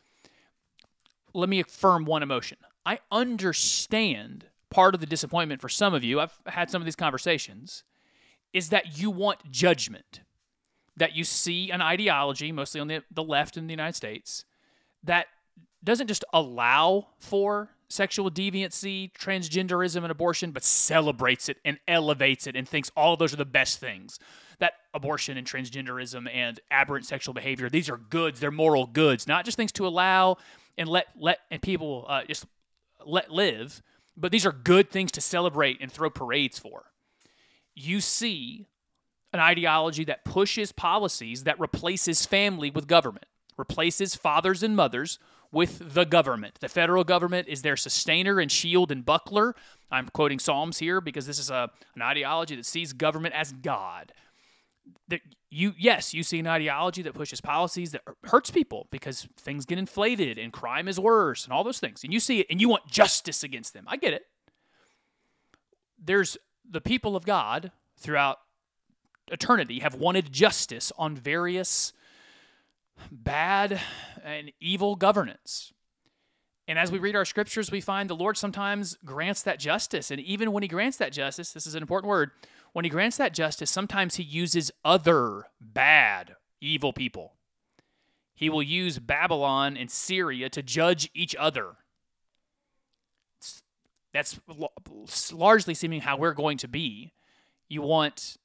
Let 1.34 1.48
me 1.48 1.60
affirm 1.60 2.04
one 2.04 2.22
emotion. 2.22 2.58
I 2.84 3.00
understand 3.10 4.46
part 4.70 4.94
of 4.94 5.00
the 5.00 5.06
disappointment 5.06 5.60
for 5.60 5.68
some 5.68 5.92
of 5.92 6.04
you. 6.04 6.20
I've 6.20 6.38
had 6.46 6.70
some 6.70 6.80
of 6.80 6.86
these 6.86 6.96
conversations 6.96 7.82
is 8.52 8.68
that 8.70 8.98
you 8.98 9.10
want 9.10 9.50
judgment, 9.50 10.20
that 10.96 11.14
you 11.14 11.24
see 11.24 11.70
an 11.70 11.82
ideology, 11.82 12.52
mostly 12.52 12.80
on 12.80 12.86
the, 12.86 13.02
the 13.10 13.22
left 13.22 13.56
in 13.56 13.66
the 13.66 13.72
United 13.72 13.96
States, 13.96 14.44
that 15.02 15.26
doesn't 15.86 16.08
just 16.08 16.24
allow 16.34 17.06
for 17.18 17.70
sexual 17.88 18.30
deviancy, 18.30 19.12
transgenderism, 19.12 20.02
and 20.02 20.10
abortion, 20.10 20.50
but 20.50 20.64
celebrates 20.64 21.48
it 21.48 21.58
and 21.64 21.78
elevates 21.86 22.46
it 22.46 22.56
and 22.56 22.68
thinks 22.68 22.90
all 22.96 23.14
of 23.14 23.18
those 23.18 23.32
are 23.32 23.36
the 23.36 23.44
best 23.44 23.78
things. 23.78 24.18
That 24.58 24.72
abortion 24.92 25.36
and 25.36 25.46
transgenderism 25.46 26.28
and 26.32 26.60
aberrant 26.70 27.06
sexual 27.06 27.34
behavior 27.34 27.70
these 27.70 27.88
are 27.88 27.98
goods. 27.98 28.40
They're 28.40 28.50
moral 28.50 28.86
goods 28.86 29.26
not 29.26 29.44
just 29.44 29.56
things 29.56 29.72
to 29.72 29.86
allow 29.86 30.38
and 30.76 30.88
let 30.88 31.08
let 31.18 31.40
and 31.50 31.62
people 31.62 32.06
uh, 32.08 32.24
just 32.24 32.46
let 33.04 33.30
live 33.30 33.82
but 34.16 34.32
these 34.32 34.46
are 34.46 34.52
good 34.52 34.90
things 34.90 35.12
to 35.12 35.20
celebrate 35.20 35.78
and 35.80 35.92
throw 35.92 36.08
parades 36.08 36.58
for. 36.58 36.86
You 37.74 38.00
see 38.00 38.66
an 39.34 39.40
ideology 39.40 40.04
that 40.04 40.24
pushes 40.24 40.72
policies 40.72 41.44
that 41.44 41.60
replaces 41.60 42.24
family 42.24 42.70
with 42.70 42.86
government 42.86 43.26
replaces 43.58 44.14
fathers 44.14 44.62
and 44.62 44.74
mothers 44.74 45.18
with 45.56 45.94
the 45.94 46.04
government. 46.04 46.58
The 46.60 46.68
federal 46.68 47.02
government 47.02 47.48
is 47.48 47.62
their 47.62 47.78
sustainer 47.78 48.38
and 48.38 48.52
shield 48.52 48.92
and 48.92 49.02
buckler. 49.02 49.54
I'm 49.90 50.10
quoting 50.10 50.38
Psalms 50.38 50.76
here 50.76 51.00
because 51.00 51.26
this 51.26 51.38
is 51.38 51.48
a, 51.48 51.70
an 51.94 52.02
ideology 52.02 52.56
that 52.56 52.66
sees 52.66 52.92
government 52.92 53.34
as 53.34 53.52
God 53.52 54.12
that 55.08 55.20
you 55.50 55.72
yes 55.78 56.14
you 56.14 56.22
see 56.22 56.38
an 56.38 56.46
ideology 56.46 57.02
that 57.02 57.14
pushes 57.14 57.40
policies 57.40 57.90
that 57.90 58.02
hurts 58.24 58.50
people 58.50 58.86
because 58.90 59.26
things 59.36 59.64
get 59.64 59.78
inflated 59.78 60.38
and 60.38 60.52
crime 60.52 60.86
is 60.86 61.00
worse 61.00 61.44
and 61.44 61.52
all 61.52 61.64
those 61.64 61.80
things 61.80 62.04
and 62.04 62.12
you 62.12 62.20
see 62.20 62.38
it 62.38 62.46
and 62.48 62.60
you 62.60 62.68
want 62.68 62.86
justice 62.86 63.42
against 63.42 63.74
them 63.74 63.84
i 63.88 63.96
get 63.96 64.12
it 64.12 64.26
there's 65.98 66.36
the 66.70 66.80
people 66.80 67.16
of 67.16 67.26
god 67.26 67.72
throughout 67.98 68.38
eternity 69.32 69.80
have 69.80 69.96
wanted 69.96 70.30
justice 70.30 70.92
on 70.96 71.16
various 71.16 71.92
bad 73.10 73.80
and 74.24 74.52
evil 74.60 74.96
governance 74.96 75.72
and 76.68 76.78
as 76.78 76.90
we 76.90 76.98
read 76.98 77.14
our 77.14 77.24
scriptures 77.24 77.70
we 77.70 77.80
find 77.80 78.10
the 78.10 78.16
lord 78.16 78.36
sometimes 78.36 78.96
grants 79.04 79.42
that 79.42 79.58
justice 79.58 80.10
and 80.10 80.20
even 80.20 80.52
when 80.52 80.62
he 80.62 80.68
grants 80.68 80.96
that 80.96 81.12
justice 81.12 81.52
this 81.52 81.66
is 81.66 81.74
an 81.74 81.82
important 81.82 82.08
word 82.08 82.30
when 82.76 82.84
he 82.84 82.90
grants 82.90 83.16
that 83.16 83.32
justice, 83.32 83.70
sometimes 83.70 84.16
he 84.16 84.22
uses 84.22 84.70
other 84.84 85.46
bad, 85.58 86.36
evil 86.60 86.92
people. 86.92 87.32
He 88.34 88.50
will 88.50 88.62
use 88.62 88.98
Babylon 88.98 89.78
and 89.78 89.90
Syria 89.90 90.50
to 90.50 90.62
judge 90.62 91.08
each 91.14 91.34
other. 91.36 91.76
That's 94.12 94.38
largely 95.32 95.72
seeming 95.72 96.02
how 96.02 96.18
we're 96.18 96.34
going 96.34 96.58
to 96.58 96.68
be. 96.68 97.14
You 97.66 97.80
want, 97.80 98.36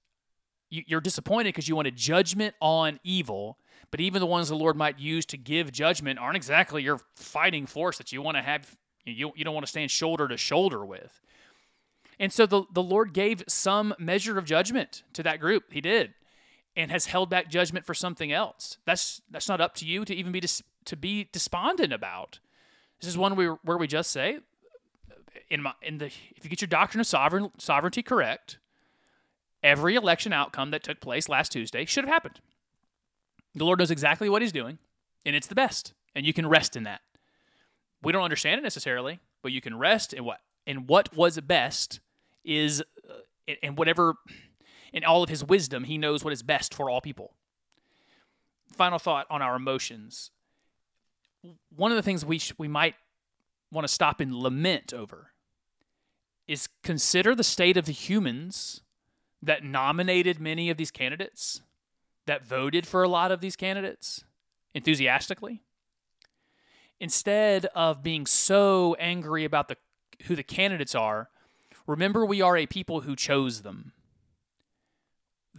you're 0.70 1.02
disappointed 1.02 1.50
because 1.50 1.68
you 1.68 1.76
want 1.76 1.90
a 1.90 1.92
judgment 1.92 2.56
on 2.62 3.02
evil, 3.04 3.58
but 3.92 4.00
even 4.00 4.22
the 4.22 4.26
ones 4.26 4.50
the 4.50 4.56
Lord 4.56 4.78
might 4.78 4.98
use 4.98 5.26
to 5.28 5.38
give 5.38 5.72
judgment 5.72 6.18
aren't 6.18 6.38
exactly 6.38 6.82
your 6.82 7.00
fighting 7.16 7.66
force 7.66 7.98
that 7.98 8.12
you 8.12 8.22
want 8.22 8.38
to 8.38 8.42
have. 8.42 8.76
You, 9.06 9.34
you 9.36 9.44
don't 9.44 9.54
want 9.54 9.66
to 9.66 9.70
stand 9.70 9.92
shoulder 9.92 10.28
to 10.28 10.38
shoulder 10.38 10.86
with. 10.86 11.22
And 12.20 12.32
so 12.32 12.46
the, 12.46 12.64
the 12.72 12.84
Lord 12.84 13.14
gave 13.14 13.44
some 13.48 13.94
measure 14.00 14.38
of 14.38 14.46
judgment 14.46 15.04
to 15.14 15.24
that 15.24 15.40
group. 15.40 15.74
He 15.74 15.82
did. 15.82 16.14
And 16.76 16.90
has 16.90 17.08
held 17.08 17.30
back 17.30 17.50
judgment 17.50 17.86
for 17.86 17.94
something 17.94 18.32
else. 18.32 18.78
That's 18.86 19.22
that's 19.30 19.50
not 19.50 19.60
up 19.60 19.76
to 19.76 19.86
you 19.86 20.06
to 20.06 20.16
even 20.16 20.32
be 20.32 20.40
dis, 20.40 20.64
to 20.86 20.96
be 20.96 21.28
despondent 21.34 21.92
about. 21.92 22.40
This 23.02 23.10
is 23.10 23.18
one 23.18 23.36
where, 23.36 23.58
where 23.64 23.78
we 23.78 23.88
just 23.88 24.12
say, 24.12 24.40
in 25.50 25.64
my 25.64 25.74
in 25.82 25.98
the 25.98 26.06
if 26.06 26.44
you 26.44 26.50
get 26.50 26.62
your 26.62 26.70
doctrine 26.70 27.02
of 27.02 27.08
sovereign 27.08 27.52
sovereignty 27.58 28.02
correct, 28.02 28.58
every 29.62 29.96
election 29.96 30.32
outcome 30.32 30.72
that 30.72 30.84
took 30.84 31.02
place 31.02 31.28
last 31.28 31.52
Tuesday 31.52 31.84
should 31.84 32.06
have 32.06 32.14
happened. 32.14 32.40
The 33.56 33.66
Lord 33.66 33.80
knows 33.80 33.92
exactly 33.92 34.30
what 34.30 34.42
He's 34.42 34.52
doing, 34.52 34.78
and 35.26 35.36
it's 35.36 35.48
the 35.48 35.56
best, 35.56 35.94
and 36.16 36.26
you 36.26 36.34
can 36.34 36.48
rest 36.48 36.76
in 36.76 36.84
that. 36.84 37.02
We 38.02 38.12
don't 38.12 38.24
understand 38.24 38.60
it 38.60 38.64
necessarily, 38.64 39.20
but 39.42 39.52
you 39.52 39.62
can 39.62 39.78
rest 39.78 40.14
in 40.14 40.24
what 40.24 40.40
in 40.66 40.88
what 40.88 41.16
was 41.16 41.40
best 41.42 42.00
is 42.44 42.82
uh, 43.10 43.54
and 43.62 43.78
whatever 43.78 44.16
in 44.94 45.04
all 45.04 45.24
of 45.24 45.30
his 45.30 45.44
wisdom 45.44 45.84
he 45.84 45.98
knows 45.98 46.24
what 46.24 46.34
is 46.34 46.44
best 46.44 46.74
for 46.74 46.90
all 46.90 47.02
people. 47.02 47.34
Final 48.76 49.00
thought 49.00 49.28
on 49.30 49.42
our 49.42 49.56
emotions. 49.56 50.32
One 51.76 51.92
of 51.92 51.96
the 51.96 52.04
things 52.04 52.24
we 52.24 52.40
sh- 52.40 52.54
we 52.58 52.68
might 52.68 52.96
want 53.72 53.88
to 53.88 53.94
stop 53.94 54.20
and 54.20 54.34
lament 54.34 54.94
over 54.94 55.32
is 56.48 56.68
consider 56.84 57.34
the 57.34 57.44
state 57.44 57.78
of 57.78 57.86
the 57.86 57.92
humans 57.92 58.82
that 59.42 59.64
nominated 59.64 60.40
many 60.40 60.70
of 60.70 60.78
these 60.78 60.92
candidates 60.92 61.62
that 62.26 62.46
voted 62.46 62.88
for 62.88 63.04
a 63.04 63.10
lot 63.10 63.32
of 63.32 63.42
these 63.42 63.56
candidates 63.56 64.24
enthusiastically. 64.74 65.62
Instead 67.00 67.66
of 67.68 68.04
being 68.04 68.26
so 68.26 68.96
angry 69.00 69.44
about 69.44 69.68
the 69.68 69.78
who 70.26 70.36
the 70.36 70.44
candidates 70.44 70.94
are, 70.94 71.30
remember 71.88 72.26
we 72.26 72.42
are 72.42 72.56
a 72.56 72.68
people 72.68 73.02
who 73.02 73.16
chose 73.16 73.64
them. 73.64 73.92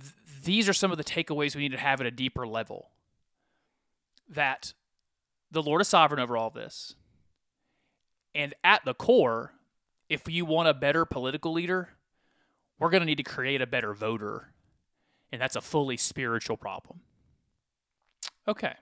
Th- 0.00 0.14
these 0.44 0.68
are 0.68 0.72
some 0.72 0.92
of 0.92 0.98
the 0.98 1.04
takeaways 1.04 1.56
we 1.56 1.62
need 1.62 1.72
to 1.72 1.78
have 1.78 2.00
at 2.00 2.06
a 2.06 2.12
deeper 2.12 2.46
level. 2.46 2.90
That 4.28 4.72
the 5.50 5.62
Lord 5.62 5.80
is 5.80 5.88
sovereign 5.88 6.20
over 6.20 6.36
all 6.36 6.50
this. 6.50 6.94
And 8.34 8.54
at 8.64 8.84
the 8.84 8.94
core, 8.94 9.52
if 10.08 10.28
you 10.28 10.44
want 10.44 10.68
a 10.68 10.74
better 10.74 11.04
political 11.04 11.52
leader, 11.52 11.90
we're 12.78 12.90
going 12.90 13.02
to 13.02 13.06
need 13.06 13.16
to 13.16 13.22
create 13.22 13.60
a 13.60 13.66
better 13.66 13.92
voter. 13.94 14.52
And 15.32 15.40
that's 15.40 15.56
a 15.56 15.60
fully 15.60 15.96
spiritual 15.96 16.56
problem. 16.56 17.00
Okay. 18.46 18.74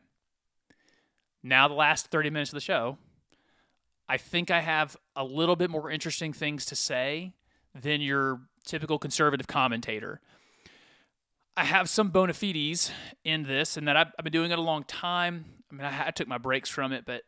Now, 1.42 1.68
the 1.68 1.74
last 1.74 2.08
30 2.08 2.30
minutes 2.30 2.50
of 2.50 2.56
the 2.56 2.60
show, 2.60 2.98
I 4.08 4.16
think 4.16 4.50
I 4.50 4.60
have 4.60 4.96
a 5.14 5.24
little 5.24 5.56
bit 5.56 5.70
more 5.70 5.90
interesting 5.90 6.32
things 6.32 6.66
to 6.66 6.76
say 6.76 7.32
than 7.80 8.00
your 8.00 8.40
typical 8.64 8.98
conservative 8.98 9.46
commentator. 9.46 10.20
I 11.56 11.64
have 11.64 11.88
some 11.88 12.10
bona 12.10 12.32
fides 12.34 12.90
in 13.24 13.44
this, 13.44 13.76
and 13.76 13.86
that 13.86 13.96
I've, 13.96 14.12
I've 14.18 14.24
been 14.24 14.32
doing 14.32 14.50
it 14.50 14.58
a 14.58 14.62
long 14.62 14.84
time. 14.84 15.44
I 15.70 15.74
mean, 15.74 15.84
I, 15.86 16.08
I 16.08 16.10
took 16.10 16.26
my 16.26 16.38
breaks 16.38 16.68
from 16.68 16.92
it, 16.92 17.04
but 17.06 17.22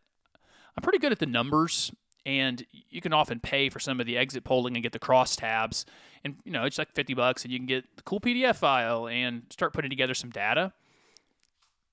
I'm 0.76 0.82
pretty 0.82 0.98
good 0.98 1.12
at 1.12 1.18
the 1.18 1.26
numbers 1.26 1.92
and 2.24 2.64
you 2.88 3.00
can 3.00 3.12
often 3.12 3.40
pay 3.40 3.68
for 3.68 3.80
some 3.80 4.00
of 4.00 4.06
the 4.06 4.16
exit 4.16 4.44
polling 4.44 4.74
and 4.74 4.82
get 4.82 4.92
the 4.92 4.98
crosstabs. 4.98 5.84
And 6.24 6.36
you 6.44 6.52
know 6.52 6.64
it's 6.64 6.78
like 6.78 6.92
50 6.92 7.14
bucks 7.14 7.44
and 7.44 7.52
you 7.52 7.58
can 7.58 7.66
get 7.66 7.96
the 7.96 8.02
cool 8.02 8.20
pdf 8.20 8.56
file 8.56 9.08
and 9.08 9.42
start 9.50 9.72
putting 9.72 9.90
together 9.90 10.14
some 10.14 10.30
data. 10.30 10.72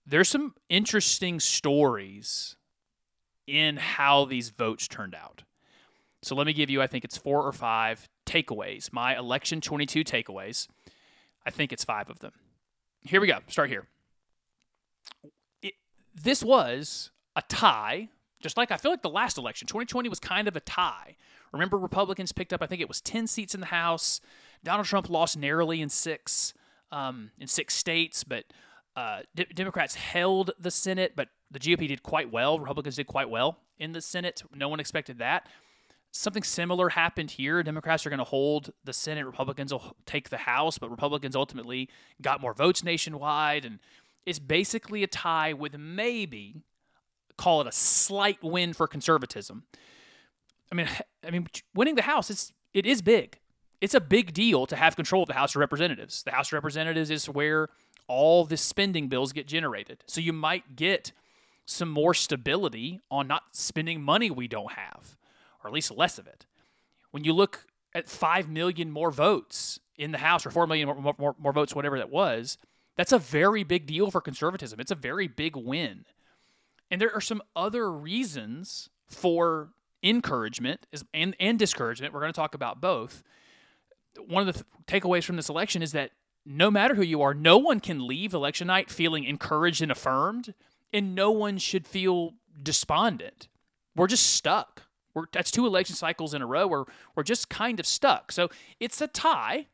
There's 0.05 0.29
some 0.29 0.55
interesting 0.69 1.39
stories 1.39 2.55
in 3.47 3.77
how 3.77 4.25
these 4.25 4.49
votes 4.49 4.87
turned 4.87 5.15
out. 5.15 5.43
So 6.21 6.35
let 6.35 6.45
me 6.45 6.53
give 6.53 6.69
you 6.69 6.81
i 6.81 6.87
think 6.87 7.03
it's 7.03 7.17
four 7.17 7.43
or 7.43 7.53
five 7.53 8.07
takeaways 8.25 8.93
my 8.93 9.17
election 9.17 9.61
22 9.61 10.03
takeaways. 10.03 10.67
I 11.45 11.51
think 11.51 11.71
it's 11.73 11.83
five 11.83 12.09
of 12.09 12.19
them. 12.19 12.33
Here 13.01 13.21
we 13.21 13.27
go. 13.27 13.39
Start 13.47 13.69
here. 13.69 13.87
It, 15.63 15.73
this 16.13 16.43
was 16.43 17.11
a 17.35 17.41
tie 17.47 18.09
just 18.39 18.57
like 18.57 18.71
I 18.71 18.77
feel 18.77 18.91
like 18.91 19.01
the 19.01 19.09
last 19.09 19.37
election, 19.37 19.67
2020 19.67 20.09
was 20.09 20.19
kind 20.19 20.47
of 20.47 20.55
a 20.55 20.59
tie. 20.61 21.15
Remember, 21.51 21.77
Republicans 21.77 22.31
picked 22.31 22.53
up, 22.53 22.61
I 22.61 22.67
think 22.67 22.81
it 22.81 22.87
was 22.87 23.01
10 23.01 23.27
seats 23.27 23.53
in 23.53 23.59
the 23.59 23.67
House. 23.67 24.21
Donald 24.63 24.85
Trump 24.85 25.09
lost 25.09 25.37
narrowly 25.37 25.81
in 25.81 25.89
six, 25.89 26.53
um, 26.91 27.31
in 27.39 27.47
six 27.47 27.75
states, 27.75 28.23
but 28.23 28.45
uh, 28.95 29.21
D- 29.35 29.47
Democrats 29.53 29.95
held 29.95 30.51
the 30.59 30.71
Senate, 30.71 31.13
but 31.15 31.29
the 31.51 31.59
GOP 31.59 31.87
did 31.87 32.03
quite 32.03 32.31
well. 32.31 32.59
Republicans 32.59 32.95
did 32.95 33.07
quite 33.07 33.29
well 33.29 33.57
in 33.77 33.93
the 33.93 34.01
Senate. 34.01 34.43
No 34.53 34.69
one 34.69 34.79
expected 34.79 35.19
that. 35.19 35.47
Something 36.11 36.43
similar 36.43 36.89
happened 36.89 37.31
here. 37.31 37.61
Democrats 37.61 38.05
are 38.05 38.09
going 38.09 38.19
to 38.19 38.23
hold 38.23 38.71
the 38.83 38.93
Senate. 38.93 39.25
Republicans 39.25 39.71
will 39.71 39.95
take 40.05 40.29
the 40.29 40.37
House, 40.37 40.77
but 40.77 40.89
Republicans 40.89 41.35
ultimately 41.35 41.87
got 42.21 42.41
more 42.41 42.53
votes 42.53 42.83
nationwide. 42.83 43.63
And 43.63 43.79
it's 44.25 44.39
basically 44.39 45.03
a 45.03 45.07
tie 45.07 45.53
with 45.53 45.77
maybe 45.77 46.63
call 47.39 47.61
it 47.61 47.67
a 47.67 47.71
slight 47.71 48.43
win 48.43 48.73
for 48.73 48.85
conservatism. 48.85 49.63
I 50.71 50.75
mean, 50.75 50.87
I 51.25 51.31
mean, 51.31 51.47
winning 51.73 51.95
the 51.95 52.03
House 52.03 52.29
is 52.29 52.53
it 52.73 52.85
is 52.85 53.01
big. 53.01 53.39
It's 53.81 53.93
a 53.93 54.01
big 54.01 54.33
deal 54.33 54.65
to 54.67 54.75
have 54.75 54.95
control 54.95 55.23
of 55.23 55.27
the 55.27 55.33
House 55.35 55.55
of 55.55 55.59
Representatives. 55.59 56.23
The 56.23 56.31
House 56.31 56.49
of 56.49 56.53
Representatives 56.53 57.09
is 57.09 57.29
where 57.29 57.69
all 58.07 58.43
the 58.43 58.57
spending 58.57 59.07
bills 59.07 59.31
get 59.31 59.47
generated. 59.47 60.03
So 60.05 60.19
you 60.19 60.33
might 60.33 60.75
get 60.75 61.13
some 61.65 61.89
more 61.89 62.13
stability 62.13 62.99
on 63.09 63.27
not 63.27 63.43
spending 63.53 64.01
money 64.01 64.29
we 64.29 64.47
don't 64.47 64.73
have, 64.73 65.15
or 65.63 65.69
at 65.69 65.73
least 65.73 65.91
less 65.91 66.17
of 66.17 66.27
it. 66.27 66.45
When 67.11 67.23
you 67.23 67.31
look 67.31 67.67
at 67.95 68.09
5 68.09 68.49
million 68.49 68.91
more 68.91 69.11
votes 69.11 69.79
in 69.97 70.11
the 70.11 70.17
House, 70.17 70.45
or 70.45 70.51
4 70.51 70.67
million 70.67 70.87
more, 70.87 71.15
more, 71.17 71.35
more 71.39 71.53
votes, 71.53 71.73
whatever 71.73 71.97
that 71.99 72.09
was, 72.09 72.57
that's 72.97 73.13
a 73.13 73.19
very 73.19 73.63
big 73.63 73.85
deal 73.85 74.11
for 74.11 74.19
conservatism. 74.19 74.79
It's 74.79 74.91
a 74.91 74.95
very 74.95 75.27
big 75.27 75.55
win. 75.55 76.05
And 76.91 76.99
there 76.99 77.13
are 77.13 77.21
some 77.21 77.41
other 77.55 77.91
reasons 77.91 78.89
for 79.07 79.69
encouragement 80.01 80.87
and, 81.13 81.35
and 81.39 81.59
discouragement. 81.59 82.13
We're 82.13 82.21
going 82.21 82.33
to 82.33 82.39
talk 82.39 82.55
about 82.55 82.81
both. 82.81 83.23
One 84.27 84.47
of 84.47 84.53
the 84.53 84.63
th- 84.63 85.01
takeaways 85.03 85.23
from 85.23 85.35
this 85.35 85.49
election 85.49 85.81
is 85.81 85.91
that 85.91 86.11
no 86.45 86.71
matter 86.71 86.95
who 86.95 87.03
you 87.03 87.21
are, 87.21 87.33
no 87.33 87.57
one 87.57 87.79
can 87.79 88.07
leave 88.07 88.33
election 88.33 88.67
night 88.67 88.89
feeling 88.89 89.23
encouraged 89.23 89.81
and 89.81 89.91
affirmed, 89.91 90.53
and 90.91 91.13
no 91.13 91.31
one 91.31 91.57
should 91.57 91.85
feel 91.85 92.33
despondent. 92.61 93.47
We're 93.95 94.07
just 94.07 94.33
stuck. 94.33 94.83
We're, 95.13 95.25
that's 95.31 95.51
two 95.51 95.67
election 95.67 95.95
cycles 95.95 96.33
in 96.33 96.41
a 96.41 96.47
row 96.47 96.67
where 96.67 96.85
we're 97.15 97.23
just 97.23 97.49
kind 97.49 97.79
of 97.79 97.85
stuck. 97.85 98.31
So 98.31 98.49
it's 98.79 99.01
a 99.01 99.07
tie. 99.07 99.67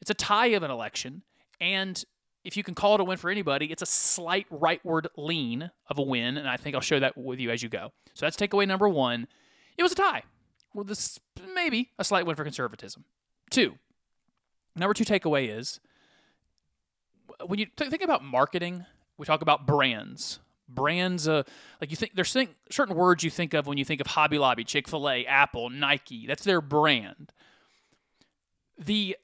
It's 0.00 0.10
a 0.10 0.14
tie 0.14 0.48
of 0.48 0.62
an 0.62 0.70
election. 0.70 1.22
And 1.60 2.02
if 2.46 2.56
you 2.56 2.62
can 2.62 2.76
call 2.76 2.94
it 2.94 3.00
a 3.00 3.04
win 3.04 3.18
for 3.18 3.28
anybody, 3.28 3.66
it's 3.66 3.82
a 3.82 3.86
slight 3.86 4.48
rightward 4.50 5.06
lean 5.16 5.68
of 5.88 5.98
a 5.98 6.02
win, 6.02 6.36
and 6.36 6.48
I 6.48 6.56
think 6.56 6.76
I'll 6.76 6.80
show 6.80 7.00
that 7.00 7.18
with 7.18 7.40
you 7.40 7.50
as 7.50 7.60
you 7.60 7.68
go. 7.68 7.92
So 8.14 8.24
that's 8.24 8.36
takeaway 8.36 8.68
number 8.68 8.88
one. 8.88 9.26
It 9.76 9.82
was 9.82 9.90
a 9.90 9.96
tie. 9.96 10.22
Well, 10.72 10.84
this 10.84 11.18
maybe 11.54 11.90
a 11.98 12.04
slight 12.04 12.24
win 12.24 12.36
for 12.36 12.44
conservatism. 12.44 13.04
Two. 13.50 13.74
Number 14.76 14.94
two 14.94 15.04
takeaway 15.04 15.58
is 15.58 15.80
when 17.44 17.58
you 17.58 17.66
th- 17.76 17.90
think 17.90 18.02
about 18.02 18.22
marketing, 18.22 18.86
we 19.18 19.26
talk 19.26 19.42
about 19.42 19.66
brands. 19.66 20.38
Brands, 20.68 21.26
uh, 21.26 21.42
like 21.80 21.90
you 21.90 21.96
think 21.96 22.14
there's 22.14 22.32
think, 22.32 22.50
certain 22.70 22.94
words 22.94 23.24
you 23.24 23.30
think 23.30 23.54
of 23.54 23.66
when 23.66 23.76
you 23.76 23.84
think 23.84 24.00
of 24.00 24.06
Hobby 24.06 24.38
Lobby, 24.38 24.62
Chick 24.62 24.86
Fil 24.86 25.08
A, 25.10 25.26
Apple, 25.26 25.68
Nike. 25.68 26.26
That's 26.28 26.44
their 26.44 26.60
brand. 26.60 27.32
The 28.78 29.16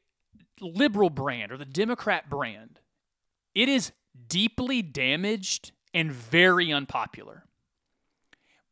liberal 0.61 1.11
brand 1.11 1.53
or 1.53 1.57
the 1.57 1.65
Democrat 1.65 2.29
brand 2.29 2.81
it 3.55 3.69
is 3.69 3.93
deeply 4.29 4.83
damaged 4.83 5.73
and 5.95 6.11
very 6.13 6.73
unpopular. 6.73 7.45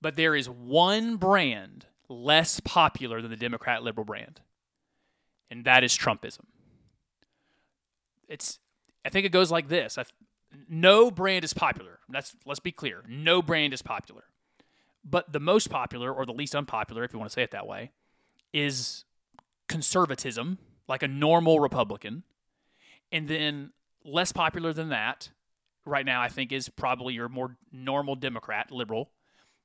But 0.00 0.16
there 0.16 0.34
is 0.34 0.48
one 0.48 1.16
brand 1.16 1.86
less 2.08 2.60
popular 2.60 3.20
than 3.20 3.30
the 3.30 3.36
Democrat 3.36 3.82
liberal 3.82 4.04
brand, 4.04 4.40
and 5.50 5.64
that 5.64 5.84
is 5.84 5.96
Trumpism. 5.96 6.46
It's 8.28 8.58
I 9.04 9.10
think 9.10 9.26
it 9.26 9.32
goes 9.32 9.50
like 9.50 9.68
this. 9.68 9.98
I, 9.98 10.04
no 10.68 11.10
brand 11.10 11.44
is 11.44 11.52
popular. 11.52 11.98
That's 12.08 12.34
let's 12.46 12.60
be 12.60 12.72
clear. 12.72 13.02
No 13.08 13.42
brand 13.42 13.74
is 13.74 13.82
popular. 13.82 14.24
But 15.04 15.32
the 15.32 15.40
most 15.40 15.70
popular 15.70 16.12
or 16.12 16.26
the 16.26 16.32
least 16.32 16.54
unpopular, 16.54 17.04
if 17.04 17.12
you 17.12 17.18
want 17.18 17.30
to 17.30 17.34
say 17.34 17.42
it 17.42 17.52
that 17.52 17.66
way, 17.66 17.90
is 18.52 19.04
conservatism, 19.68 20.58
like 20.88 21.02
a 21.02 21.08
normal 21.08 21.60
Republican. 21.60 22.22
And 23.12 23.26
then 23.26 23.72
less 24.04 24.32
popular 24.32 24.72
than 24.72 24.88
that 24.90 25.30
right 25.84 26.06
now, 26.06 26.20
I 26.20 26.28
think, 26.28 26.52
is 26.52 26.68
probably 26.68 27.14
your 27.14 27.28
more 27.28 27.56
normal 27.72 28.14
Democrat, 28.14 28.70
liberal. 28.70 29.10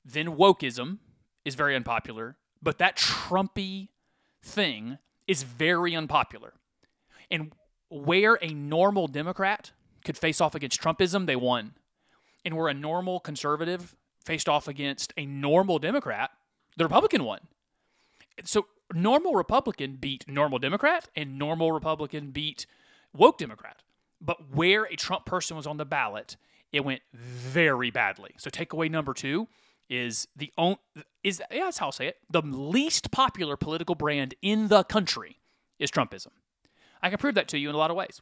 Then 0.03 0.35
wokeism 0.37 0.99
is 1.43 1.55
very 1.55 1.75
unpopular, 1.75 2.37
but 2.61 2.77
that 2.77 2.97
Trumpy 2.97 3.89
thing 4.43 4.97
is 5.27 5.43
very 5.43 5.95
unpopular. 5.95 6.53
And 7.31 7.51
where 7.89 8.37
a 8.41 8.53
normal 8.53 9.07
Democrat 9.07 9.71
could 10.03 10.17
face 10.17 10.39
off 10.39 10.55
against 10.55 10.81
Trumpism, 10.81 11.25
they 11.25 11.35
won. 11.35 11.73
And 12.43 12.55
where 12.55 12.67
a 12.67 12.73
normal 12.73 13.19
conservative 13.19 13.95
faced 14.23 14.47
off 14.47 14.67
against 14.67 15.13
a 15.17 15.25
normal 15.25 15.79
Democrat, 15.79 16.31
the 16.77 16.83
Republican 16.83 17.23
won. 17.23 17.39
So 18.43 18.67
normal 18.93 19.33
Republican 19.33 19.95
beat 19.95 20.27
normal 20.27 20.59
Democrat, 20.59 21.09
and 21.15 21.39
normal 21.39 21.71
Republican 21.71 22.31
beat 22.31 22.65
woke 23.13 23.37
Democrat. 23.37 23.81
But 24.25 24.53
where 24.53 24.85
a 24.85 24.95
Trump 24.95 25.25
person 25.25 25.55
was 25.55 25.67
on 25.67 25.77
the 25.77 25.85
ballot, 25.85 26.35
it 26.71 26.83
went 26.83 27.01
very 27.13 27.91
badly. 27.91 28.31
So 28.37 28.49
takeaway 28.49 28.89
number 28.89 29.13
two 29.13 29.47
is 29.87 30.27
the 30.35 30.51
own 30.57 30.77
is 31.23 31.41
yeah, 31.51 31.65
that's 31.65 31.77
how 31.77 31.87
I'll 31.87 31.91
say 31.91 32.07
it. 32.07 32.17
The 32.29 32.41
least 32.41 33.11
popular 33.11 33.55
political 33.55 33.93
brand 33.93 34.33
in 34.41 34.67
the 34.67 34.83
country 34.83 35.39
is 35.79 35.91
Trumpism. 35.91 36.31
I 37.01 37.09
can 37.09 37.19
prove 37.19 37.35
that 37.35 37.47
to 37.49 37.59
you 37.59 37.69
in 37.69 37.75
a 37.75 37.77
lot 37.77 37.91
of 37.91 37.97
ways. 37.97 38.21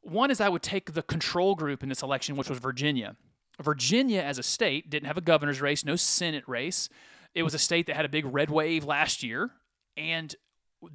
One 0.00 0.30
is 0.30 0.40
I 0.40 0.48
would 0.48 0.62
take 0.62 0.94
the 0.94 1.02
control 1.02 1.54
group 1.54 1.82
in 1.82 1.88
this 1.88 2.02
election, 2.02 2.36
which 2.36 2.48
was 2.48 2.58
Virginia. 2.58 3.16
Virginia, 3.62 4.20
as 4.20 4.38
a 4.38 4.42
state, 4.42 4.90
didn't 4.90 5.06
have 5.06 5.16
a 5.16 5.22
governor's 5.22 5.60
race, 5.60 5.84
no 5.84 5.96
Senate 5.96 6.44
race. 6.46 6.88
It 7.34 7.42
was 7.42 7.54
a 7.54 7.58
state 7.58 7.86
that 7.86 7.96
had 7.96 8.04
a 8.04 8.08
big 8.08 8.26
red 8.26 8.50
wave 8.50 8.84
last 8.84 9.22
year, 9.22 9.50
and 9.96 10.34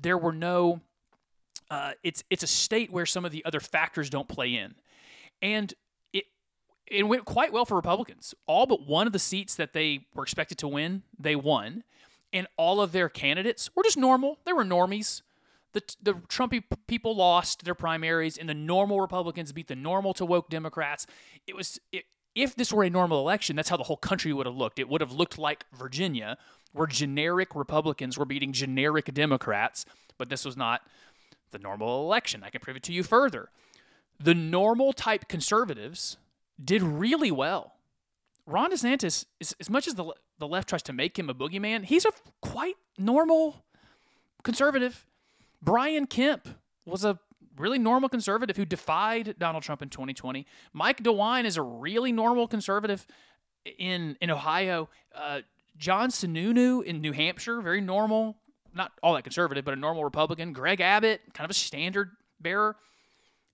there 0.01 0.17
were 0.17 0.31
no 0.31 0.81
uh, 1.69 1.91
it's 2.03 2.23
it's 2.29 2.43
a 2.43 2.47
state 2.47 2.91
where 2.91 3.05
some 3.05 3.25
of 3.25 3.31
the 3.31 3.43
other 3.45 3.59
factors 3.59 4.09
don't 4.09 4.27
play 4.27 4.55
in, 4.55 4.75
and 5.41 5.73
it 6.13 6.25
it 6.87 7.03
went 7.03 7.25
quite 7.25 7.53
well 7.53 7.65
for 7.65 7.75
Republicans. 7.75 8.33
All 8.47 8.65
but 8.65 8.85
one 8.87 9.07
of 9.07 9.13
the 9.13 9.19
seats 9.19 9.55
that 9.55 9.73
they 9.73 10.07
were 10.13 10.23
expected 10.23 10.57
to 10.59 10.67
win, 10.67 11.03
they 11.17 11.35
won, 11.35 11.83
and 12.33 12.47
all 12.57 12.81
of 12.81 12.91
their 12.91 13.09
candidates 13.09 13.69
were 13.75 13.83
just 13.83 13.97
normal. 13.97 14.39
They 14.45 14.53
were 14.53 14.65
normies. 14.65 15.21
The 15.73 15.83
the 16.01 16.13
Trumpy 16.13 16.63
people 16.87 17.15
lost 17.15 17.65
their 17.65 17.75
primaries, 17.75 18.37
and 18.37 18.49
the 18.49 18.55
normal 18.55 18.99
Republicans 18.99 19.51
beat 19.51 19.67
the 19.67 19.75
normal 19.75 20.13
to 20.15 20.25
woke 20.25 20.49
Democrats. 20.49 21.05
It 21.45 21.55
was 21.55 21.79
it 21.91 22.05
if 22.35 22.55
this 22.55 22.71
were 22.71 22.83
a 22.83 22.89
normal 22.89 23.19
election, 23.19 23.55
that's 23.55 23.69
how 23.69 23.77
the 23.77 23.83
whole 23.83 23.97
country 23.97 24.33
would 24.33 24.45
have 24.45 24.55
looked. 24.55 24.79
It 24.79 24.87
would 24.87 25.01
have 25.01 25.11
looked 25.11 25.37
like 25.37 25.65
Virginia, 25.73 26.37
where 26.73 26.87
generic 26.87 27.55
Republicans 27.55 28.17
were 28.17 28.25
beating 28.25 28.53
generic 28.53 29.13
Democrats, 29.13 29.85
but 30.17 30.29
this 30.29 30.45
was 30.45 30.55
not 30.55 30.81
the 31.51 31.59
normal 31.59 32.03
election. 32.03 32.43
I 32.43 32.49
can 32.49 32.61
prove 32.61 32.77
it 32.77 32.83
to 32.83 32.93
you 32.93 33.03
further. 33.03 33.49
The 34.19 34.33
normal 34.33 34.93
type 34.93 35.27
conservatives 35.27 36.17
did 36.63 36.81
really 36.83 37.31
well. 37.31 37.75
Ron 38.45 38.71
DeSantis, 38.71 39.25
as, 39.39 39.55
as 39.59 39.69
much 39.69 39.87
as 39.87 39.95
the, 39.95 40.13
the 40.39 40.47
left 40.47 40.69
tries 40.69 40.83
to 40.83 40.93
make 40.93 41.17
him 41.17 41.29
a 41.29 41.33
boogeyman, 41.33 41.85
he's 41.85 42.05
a 42.05 42.11
quite 42.41 42.75
normal 42.97 43.63
conservative. 44.43 45.05
Brian 45.61 46.07
Kemp 46.07 46.47
was 46.85 47.05
a 47.05 47.19
really 47.57 47.77
normal 47.77 48.09
conservative 48.09 48.57
who 48.57 48.65
defied 48.65 49.35
Donald 49.37 49.63
Trump 49.63 49.81
in 49.81 49.89
2020. 49.89 50.45
Mike 50.73 51.03
DeWine 51.03 51.45
is 51.45 51.57
a 51.57 51.61
really 51.61 52.11
normal 52.11 52.47
conservative 52.47 53.05
in 53.77 54.17
in 54.21 54.31
Ohio. 54.31 54.89
Uh, 55.13 55.41
John 55.77 56.09
Sununu 56.09 56.83
in 56.83 57.01
New 57.01 57.13
Hampshire, 57.13 57.61
very 57.61 57.81
normal, 57.81 58.37
not 58.73 58.91
all 59.01 59.13
that 59.15 59.23
conservative, 59.23 59.65
but 59.65 59.73
a 59.73 59.77
normal 59.77 60.03
Republican. 60.03 60.53
Greg 60.53 60.81
Abbott, 60.81 61.21
kind 61.33 61.45
of 61.45 61.51
a 61.51 61.53
standard 61.53 62.11
bearer. 62.39 62.75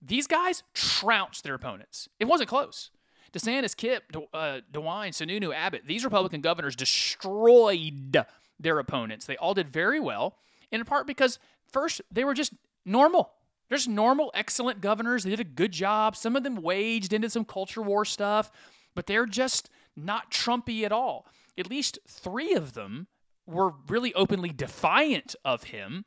These 0.02 0.26
guys 0.26 0.62
trounced 0.74 1.44
their 1.44 1.54
opponents. 1.54 2.08
It 2.20 2.26
wasn't 2.26 2.48
close. 2.48 2.90
DeSantis, 3.32 3.76
Kip, 3.76 4.12
De, 4.12 4.20
uh, 4.32 4.60
DeWine, 4.72 5.10
Sununu, 5.10 5.54
Abbott, 5.54 5.82
these 5.86 6.04
Republican 6.04 6.40
governors 6.40 6.76
destroyed 6.76 8.24
their 8.58 8.78
opponents. 8.78 9.26
They 9.26 9.36
all 9.36 9.54
did 9.54 9.68
very 9.68 10.00
well, 10.00 10.36
in 10.70 10.84
part 10.84 11.06
because, 11.06 11.38
first, 11.70 12.00
they 12.10 12.24
were 12.24 12.34
just 12.34 12.52
normal. 12.84 13.32
They're 13.68 13.78
just 13.78 13.88
normal, 13.88 14.30
excellent 14.34 14.80
governors. 14.80 15.24
They 15.24 15.30
did 15.30 15.40
a 15.40 15.44
good 15.44 15.72
job. 15.72 16.16
Some 16.16 16.36
of 16.36 16.44
them 16.44 16.62
waged 16.62 17.12
into 17.12 17.28
some 17.28 17.44
culture 17.44 17.82
war 17.82 18.04
stuff, 18.04 18.50
but 18.94 19.06
they're 19.06 19.26
just 19.26 19.70
not 19.96 20.30
Trumpy 20.30 20.84
at 20.84 20.92
all. 20.92 21.26
At 21.58 21.68
least 21.68 21.98
three 22.06 22.54
of 22.54 22.74
them 22.74 23.08
were 23.46 23.72
really 23.88 24.12
openly 24.14 24.50
defiant 24.50 25.34
of 25.44 25.64
him. 25.64 26.04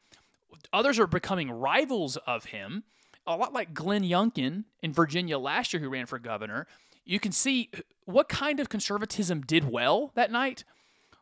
Others 0.74 1.00
are 1.00 1.08
becoming 1.08 1.52
rivals 1.52 2.18
of 2.18 2.46
him. 2.46 2.84
A 3.26 3.36
lot 3.36 3.54
like 3.54 3.74
Glenn 3.74 4.04
Youngkin 4.04 4.66
in 4.82 4.94
Virginia 4.94 5.38
last 5.38 5.74
year, 5.74 5.82
who 5.82 5.90
ran 5.90 6.06
for 6.06 6.20
governor. 6.20 6.68
You 7.06 7.20
can 7.20 7.32
see 7.32 7.72
what 8.06 8.30
kind 8.30 8.60
of 8.60 8.70
conservatism 8.70 9.42
did 9.42 9.70
well 9.70 10.12
that 10.16 10.32
night. 10.32 10.64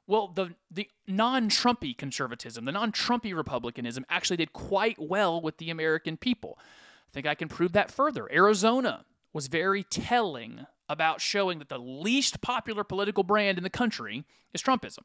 Well, 0.05 0.29
the 0.29 0.55
the 0.71 0.89
non-Trumpy 1.07 1.97
conservatism, 1.97 2.65
the 2.65 2.71
non-Trumpy 2.71 3.35
republicanism 3.35 4.05
actually 4.09 4.37
did 4.37 4.53
quite 4.53 4.97
well 4.99 5.41
with 5.41 5.57
the 5.57 5.69
American 5.69 6.15
people. 6.15 6.57
I 6.59 7.11
think 7.13 7.27
I 7.27 7.35
can 7.35 7.49
prove 7.49 7.73
that 7.73 7.91
further. 7.91 8.31
Arizona 8.31 9.05
was 9.33 9.47
very 9.47 9.83
telling 9.83 10.65
about 10.89 11.19
showing 11.19 11.59
that 11.59 11.69
the 11.69 11.77
least 11.77 12.41
popular 12.41 12.83
political 12.83 13.23
brand 13.23 13.57
in 13.57 13.63
the 13.63 13.69
country 13.69 14.23
is 14.53 14.61
Trumpism. 14.61 15.03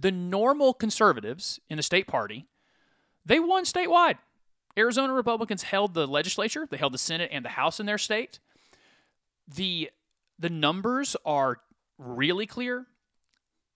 The 0.00 0.10
normal 0.10 0.72
conservatives 0.72 1.60
in 1.68 1.76
the 1.76 1.82
state 1.82 2.06
party, 2.06 2.46
they 3.26 3.38
won 3.38 3.64
statewide. 3.64 4.16
Arizona 4.78 5.12
Republicans 5.12 5.64
held 5.64 5.92
the 5.92 6.06
legislature, 6.06 6.66
they 6.70 6.78
held 6.78 6.94
the 6.94 6.98
Senate 6.98 7.28
and 7.32 7.44
the 7.44 7.50
House 7.50 7.80
in 7.80 7.86
their 7.86 7.98
state. 7.98 8.38
The 9.46 9.90
the 10.38 10.48
numbers 10.48 11.16
are 11.26 11.58
really 11.98 12.46
clear 12.46 12.86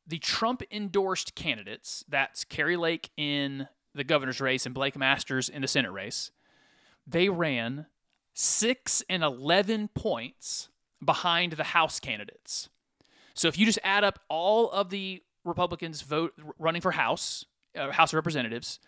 the 0.06 0.18
Trump 0.18 0.62
endorsed 0.70 1.34
candidates, 1.34 2.04
that's 2.08 2.44
Kari 2.44 2.76
Lake 2.76 3.10
in 3.16 3.68
the 3.94 4.04
governor's 4.04 4.40
race 4.40 4.66
and 4.66 4.74
Blake 4.74 4.96
Masters 4.96 5.48
in 5.48 5.62
the 5.62 5.68
Senate 5.68 5.92
race, 5.92 6.30
they 7.06 7.28
ran 7.28 7.86
6 8.34 9.02
and 9.08 9.22
11 9.22 9.88
points 9.88 10.68
behind 11.04 11.52
the 11.52 11.64
House 11.64 12.00
candidates. 12.00 12.68
So 13.34 13.48
if 13.48 13.58
you 13.58 13.66
just 13.66 13.78
add 13.82 14.04
up 14.04 14.20
all 14.28 14.70
of 14.70 14.90
the 14.90 15.22
Republicans 15.44 16.02
vote 16.02 16.32
running 16.58 16.80
for 16.80 16.92
House, 16.92 17.44
uh, 17.76 17.90
House 17.92 18.12
of 18.12 18.16
Representatives, 18.16 18.80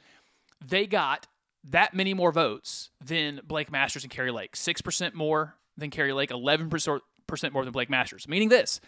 they 0.65 0.87
got 0.87 1.27
that 1.65 1.95
many 1.95 2.15
more 2.15 2.33
votes 2.33 2.91
than 3.05 3.41
Blake 3.45 3.71
Masters 3.71 4.05
and 4.05 4.11
Kari 4.11 4.31
Lake. 4.31 4.55
6% 4.55 5.15
more 5.15 5.57
than 5.77 5.91
Kari 5.91 6.13
Lake, 6.13 6.31
11% 6.31 7.53
more 7.53 7.65
than 7.65 7.73
Blake 7.73 7.91
Masters. 7.91 8.29
Meaning 8.29 8.49
this, 8.49 8.81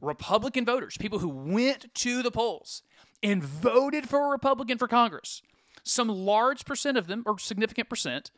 Republican 0.00 0.64
voters, 0.64 0.96
people 0.96 1.20
who 1.20 1.28
went 1.28 1.92
to 1.94 2.22
the 2.22 2.30
polls 2.30 2.82
and 3.22 3.42
voted 3.42 4.08
for 4.08 4.26
a 4.26 4.30
Republican 4.30 4.78
for 4.78 4.88
Congress, 4.88 5.42
some 5.82 6.08
large 6.08 6.64
percent 6.64 6.96
of 6.96 7.06
them, 7.06 7.22
or 7.26 7.38
significant 7.38 7.88
percent, 7.88 8.30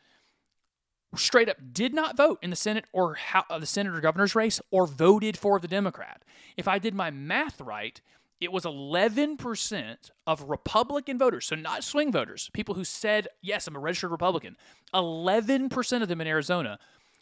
straight 1.15 1.49
up 1.49 1.57
did 1.73 1.93
not 1.93 2.15
vote 2.15 2.39
in 2.41 2.49
the 2.49 2.55
Senate 2.55 2.85
or 2.93 3.15
how, 3.15 3.43
uh, 3.49 3.59
the 3.59 3.65
Senate 3.65 3.93
or 3.93 4.01
governor's 4.01 4.35
race 4.35 4.61
or 4.71 4.87
voted 4.87 5.37
for 5.37 5.59
the 5.59 5.67
Democrat. 5.67 6.23
If 6.57 6.67
I 6.67 6.79
did 6.79 6.95
my 6.95 7.11
math 7.11 7.59
right, 7.59 7.99
it 8.41 8.51
was 8.51 8.65
11% 8.65 10.11
of 10.25 10.41
Republican 10.49 11.19
voters, 11.19 11.45
so 11.45 11.55
not 11.55 11.83
swing 11.83 12.11
voters, 12.11 12.49
people 12.53 12.73
who 12.73 12.83
said, 12.83 13.27
yes, 13.39 13.67
I'm 13.67 13.75
a 13.75 13.79
registered 13.79 14.09
Republican. 14.09 14.57
11% 14.95 16.01
of 16.01 16.07
them 16.07 16.19
in 16.19 16.27
Arizona 16.27 16.79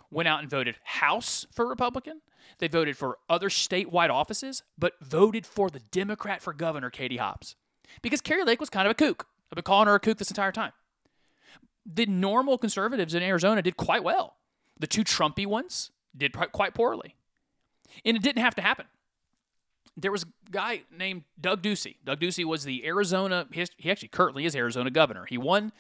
went 0.10 0.30
out 0.30 0.40
and 0.40 0.50
voted 0.50 0.78
House 0.84 1.46
for 1.52 1.68
Republican. 1.68 2.22
They 2.60 2.70
voted 2.70 2.98
for 2.98 3.18
other 3.30 3.50
statewide 3.50 4.10
offices, 4.10 4.64
but 4.78 4.94
voted 5.02 5.46
for 5.46 5.70
the 5.70 5.82
Democrat 5.92 6.42
for 6.42 6.54
governor, 6.54 6.90
Katie 6.90 7.18
Hobbs. 7.18 7.58
Because 8.02 8.22
Kari 8.22 8.46
Lake 8.46 8.62
was 8.62 8.70
kind 8.70 8.88
of 8.88 8.92
a 8.92 8.96
kook. 8.96 9.28
I've 9.52 9.56
been 9.56 9.64
calling 9.64 9.88
her 9.88 9.96
a 9.96 10.00
kook 10.00 10.18
this 10.18 10.32
entire 10.32 10.54
time. 10.54 10.72
The 11.86 12.06
normal 12.06 12.58
conservatives 12.58 13.14
in 13.14 13.22
Arizona 13.24 13.62
did 13.62 13.76
quite 13.76 14.04
well. 14.04 14.38
The 14.80 14.88
two 14.88 15.04
Trumpy 15.04 15.46
ones 15.46 15.92
did 16.16 16.34
quite 16.54 16.74
poorly. 16.74 17.16
And 18.06 18.16
it 18.16 18.24
didn't 18.24 18.42
have 18.42 18.56
to 18.56 18.62
happen. 18.62 18.86
There 19.98 20.12
was 20.12 20.24
a 20.24 20.52
guy 20.52 20.84
named 20.96 21.24
Doug 21.40 21.62
Ducey. 21.62 21.98
Doug 22.04 22.20
Ducey 22.20 22.46
was 22.46 22.64
the 22.64 22.86
Arizona, 22.86 23.48
he 23.52 23.92
actually 23.92 24.08
currently 24.10 24.46
is 24.46 24.56
Arizona 24.56 24.90
governor. 24.90 25.26
He 25.26 25.38
won 25.38 25.72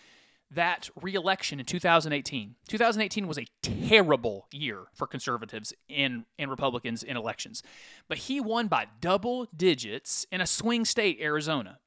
that 0.52 0.90
reelection 1.00 1.60
in 1.60 1.66
2018. 1.66 2.56
2018 2.68 3.28
was 3.28 3.38
a 3.38 3.46
terrible 3.62 4.48
year 4.52 4.86
for 4.94 5.06
conservatives 5.06 5.74
and, 5.90 6.26
and 6.40 6.50
Republicans 6.50 7.04
in 7.04 7.16
elections. 7.16 7.62
But 8.08 8.20
he 8.20 8.42
won 8.42 8.68
by 8.68 8.88
double 9.00 9.48
digits 9.56 10.26
in 10.32 10.42
a 10.42 10.48
swing 10.48 10.86
state, 10.86 11.20
Arizona. 11.22 11.80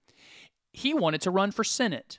He 0.73 0.95
wanted 0.95 1.21
to 1.23 1.31
run 1.31 1.51
for 1.51 1.65
Senate. 1.65 2.19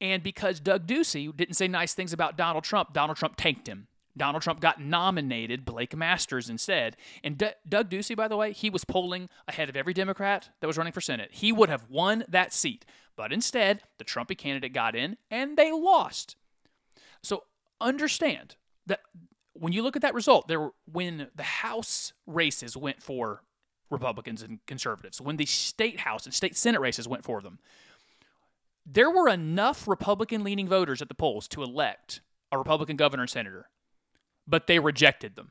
And 0.00 0.22
because 0.22 0.60
Doug 0.60 0.86
Ducey 0.86 1.34
didn't 1.34 1.54
say 1.54 1.68
nice 1.68 1.94
things 1.94 2.12
about 2.12 2.36
Donald 2.36 2.64
Trump, 2.64 2.92
Donald 2.92 3.16
Trump 3.16 3.36
tanked 3.36 3.68
him. 3.68 3.86
Donald 4.16 4.42
Trump 4.42 4.60
got 4.60 4.80
nominated 4.80 5.64
Blake 5.64 5.96
Masters 5.96 6.48
instead. 6.48 6.96
And 7.22 7.36
D- 7.36 7.50
Doug 7.68 7.90
Ducey, 7.90 8.16
by 8.16 8.28
the 8.28 8.36
way, 8.36 8.52
he 8.52 8.70
was 8.70 8.84
polling 8.84 9.28
ahead 9.46 9.68
of 9.68 9.76
every 9.76 9.92
Democrat 9.92 10.50
that 10.60 10.66
was 10.66 10.78
running 10.78 10.92
for 10.92 11.00
Senate. 11.00 11.30
He 11.32 11.52
would 11.52 11.68
have 11.68 11.88
won 11.90 12.24
that 12.28 12.52
seat. 12.52 12.84
But 13.16 13.32
instead, 13.32 13.82
the 13.98 14.04
Trumpy 14.04 14.36
candidate 14.36 14.72
got 14.72 14.94
in 14.94 15.16
and 15.30 15.56
they 15.56 15.72
lost. 15.72 16.36
So 17.22 17.44
understand 17.80 18.56
that 18.86 19.00
when 19.52 19.72
you 19.72 19.82
look 19.82 19.96
at 19.96 20.02
that 20.02 20.14
result, 20.14 20.48
there 20.48 20.70
when 20.90 21.28
the 21.34 21.42
House 21.42 22.12
races 22.26 22.76
went 22.76 23.02
for 23.02 23.42
Republicans 23.90 24.42
and 24.42 24.60
conservatives, 24.66 25.20
when 25.20 25.36
the 25.36 25.46
state 25.46 26.00
House 26.00 26.24
and 26.24 26.34
state 26.34 26.56
Senate 26.56 26.80
races 26.80 27.08
went 27.08 27.24
for 27.24 27.40
them, 27.40 27.58
there 28.84 29.10
were 29.10 29.28
enough 29.28 29.88
Republican 29.88 30.44
leaning 30.44 30.68
voters 30.68 31.02
at 31.02 31.08
the 31.08 31.14
polls 31.14 31.48
to 31.48 31.62
elect 31.62 32.20
a 32.52 32.58
Republican 32.58 32.96
governor 32.96 33.24
and 33.24 33.30
senator 33.30 33.68
but 34.46 34.66
they 34.66 34.78
rejected 34.78 35.36
them. 35.36 35.50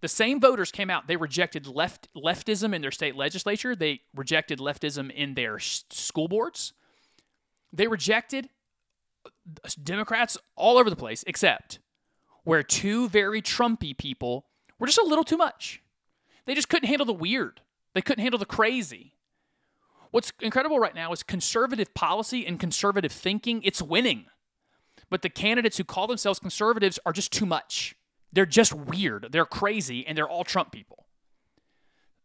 The 0.00 0.08
same 0.08 0.40
voters 0.40 0.72
came 0.72 0.88
out. 0.88 1.06
They 1.06 1.16
rejected 1.16 1.66
left 1.66 2.08
leftism 2.14 2.74
in 2.74 2.80
their 2.80 2.90
state 2.90 3.16
legislature. 3.16 3.76
They 3.76 4.00
rejected 4.14 4.58
leftism 4.58 5.10
in 5.10 5.34
their 5.34 5.58
school 5.58 6.26
boards. 6.26 6.72
They 7.72 7.86
rejected 7.86 8.48
uh, 9.26 9.68
Democrats 9.82 10.38
all 10.56 10.78
over 10.78 10.88
the 10.88 10.96
place, 10.96 11.22
except 11.26 11.80
where 12.44 12.62
two 12.62 13.08
very 13.08 13.42
Trumpy 13.42 13.96
people 13.96 14.46
were 14.78 14.86
just 14.86 14.98
a 14.98 15.04
little 15.04 15.24
too 15.24 15.36
much. 15.36 15.82
They 16.46 16.54
just 16.54 16.70
couldn't 16.70 16.88
handle 16.88 17.06
the 17.06 17.12
weird. 17.12 17.60
They 17.94 18.00
couldn't 18.00 18.22
handle 18.22 18.38
the 18.38 18.46
crazy. 18.46 19.14
What's 20.10 20.32
incredible 20.40 20.78
right 20.78 20.94
now 20.94 21.12
is 21.12 21.22
conservative 21.22 21.92
policy 21.94 22.46
and 22.46 22.58
conservative 22.58 23.12
thinking, 23.12 23.62
it's 23.62 23.82
winning 23.82 24.26
but 25.10 25.22
the 25.22 25.28
candidates 25.28 25.76
who 25.76 25.84
call 25.84 26.06
themselves 26.06 26.38
conservatives 26.38 26.98
are 27.04 27.12
just 27.12 27.32
too 27.32 27.46
much. 27.46 27.96
They're 28.32 28.46
just 28.46 28.72
weird. 28.72 29.28
They're 29.30 29.44
crazy, 29.44 30.06
and 30.06 30.16
they're 30.16 30.28
all 30.28 30.44
Trump 30.44 30.70
people. 30.70 31.06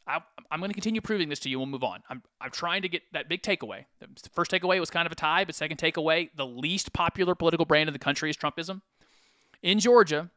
I, 0.08 0.22
am 0.52 0.60
going 0.60 0.70
to 0.70 0.76
continue 0.76 1.02
proving 1.02 1.30
this 1.30 1.40
to 1.40 1.50
you. 1.50 1.58
We'll 1.58 1.66
move 1.66 1.84
on. 1.84 2.04
I'm, 2.10 2.22
I'm 2.40 2.52
trying 2.52 2.84
to 2.84 2.90
get 2.90 3.02
that 3.14 3.28
big 3.28 3.42
takeaway. 3.42 3.86
The 4.00 4.08
first 4.34 4.52
takeaway 4.52 4.80
was 4.80 4.92
kind 4.92 5.08
of 5.08 5.12
a 5.12 5.16
tie, 5.16 5.46
but 5.46 5.56
second 5.56 5.78
takeaway, 5.78 6.30
the 6.36 6.46
least 6.46 6.94
popular 6.94 7.34
political 7.34 7.66
brand 7.66 7.90
in 7.90 7.94
the 7.94 8.00
country 8.00 8.30
is 8.30 8.38
Trumpism. 8.38 8.82
In 9.64 9.80
Georgia, 9.80 10.30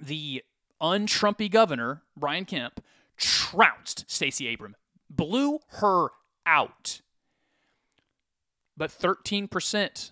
the 0.00 0.44
untrumpy 0.80 1.50
governor, 1.50 2.02
Brian 2.16 2.44
Kemp, 2.44 2.80
trounced 3.16 4.04
Stacey 4.06 4.46
Abrams, 4.46 4.76
blew 5.10 5.58
her 5.68 6.10
out. 6.44 7.00
But 8.76 8.90
13% 8.90 10.10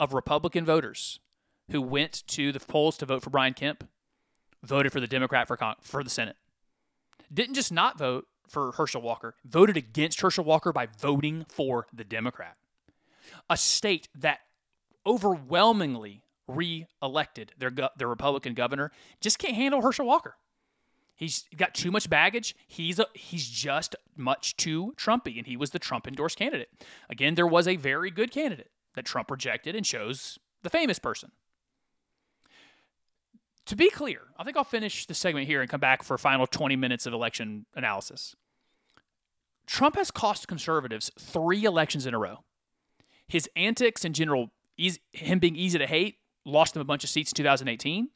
of 0.00 0.14
Republican 0.14 0.64
voters 0.64 1.20
who 1.70 1.80
went 1.80 2.26
to 2.26 2.50
the 2.50 2.58
polls 2.58 2.96
to 2.96 3.06
vote 3.06 3.22
for 3.22 3.30
Brian 3.30 3.54
Kemp 3.54 3.86
voted 4.64 4.92
for 4.92 4.98
the 4.98 5.06
Democrat 5.06 5.46
for 5.46 5.56
Con- 5.56 5.76
for 5.80 6.02
the 6.02 6.10
Senate. 6.10 6.36
Didn't 7.32 7.54
just 7.54 7.70
not 7.70 7.98
vote 7.98 8.26
for 8.48 8.72
Herschel 8.72 9.02
Walker, 9.02 9.36
voted 9.44 9.76
against 9.76 10.20
Herschel 10.20 10.44
Walker 10.44 10.72
by 10.72 10.88
voting 10.98 11.46
for 11.48 11.86
the 11.92 12.02
Democrat. 12.02 12.56
A 13.48 13.56
state 13.56 14.08
that 14.16 14.40
overwhelmingly 15.06 16.24
re-elected 16.48 17.52
their 17.58 17.70
go- 17.70 17.90
their 17.96 18.08
Republican 18.08 18.54
governor 18.54 18.90
just 19.20 19.38
can't 19.38 19.54
handle 19.54 19.82
Herschel 19.82 20.06
Walker. 20.06 20.36
He's 21.14 21.44
got 21.54 21.74
too 21.74 21.90
much 21.90 22.08
baggage. 22.08 22.56
He's 22.66 22.98
a, 22.98 23.06
he's 23.14 23.48
just 23.48 23.94
much 24.16 24.56
too 24.56 24.94
Trumpy, 24.96 25.36
and 25.36 25.46
he 25.46 25.56
was 25.56 25.70
the 25.70 25.78
Trump 25.78 26.08
endorsed 26.08 26.38
candidate. 26.38 26.70
Again, 27.10 27.34
there 27.34 27.46
was 27.46 27.68
a 27.68 27.76
very 27.76 28.10
good 28.10 28.30
candidate 28.30 28.70
that 28.94 29.04
Trump 29.04 29.30
rejected 29.30 29.74
and 29.74 29.84
chose 29.84 30.38
the 30.62 30.70
famous 30.70 30.98
person. 30.98 31.32
To 33.66 33.76
be 33.76 33.90
clear, 33.90 34.22
I 34.38 34.44
think 34.44 34.56
I'll 34.56 34.64
finish 34.64 35.06
the 35.06 35.14
segment 35.14 35.46
here 35.46 35.60
and 35.60 35.70
come 35.70 35.80
back 35.80 36.02
for 36.02 36.18
final 36.18 36.46
20 36.46 36.76
minutes 36.76 37.06
of 37.06 37.12
election 37.12 37.66
analysis. 37.74 38.34
Trump 39.66 39.94
has 39.96 40.10
cost 40.10 40.48
conservatives 40.48 41.10
three 41.18 41.64
elections 41.64 42.06
in 42.06 42.14
a 42.14 42.18
row. 42.18 42.38
His 43.28 43.48
antics 43.54 44.04
in 44.04 44.12
general, 44.12 44.50
him 45.12 45.38
being 45.38 45.54
easy 45.54 45.78
to 45.78 45.86
hate, 45.86 46.16
lost 46.44 46.74
them 46.74 46.80
a 46.80 46.84
bunch 46.84 47.04
of 47.04 47.10
seats 47.10 47.30
in 47.30 47.36
2018 47.36 48.08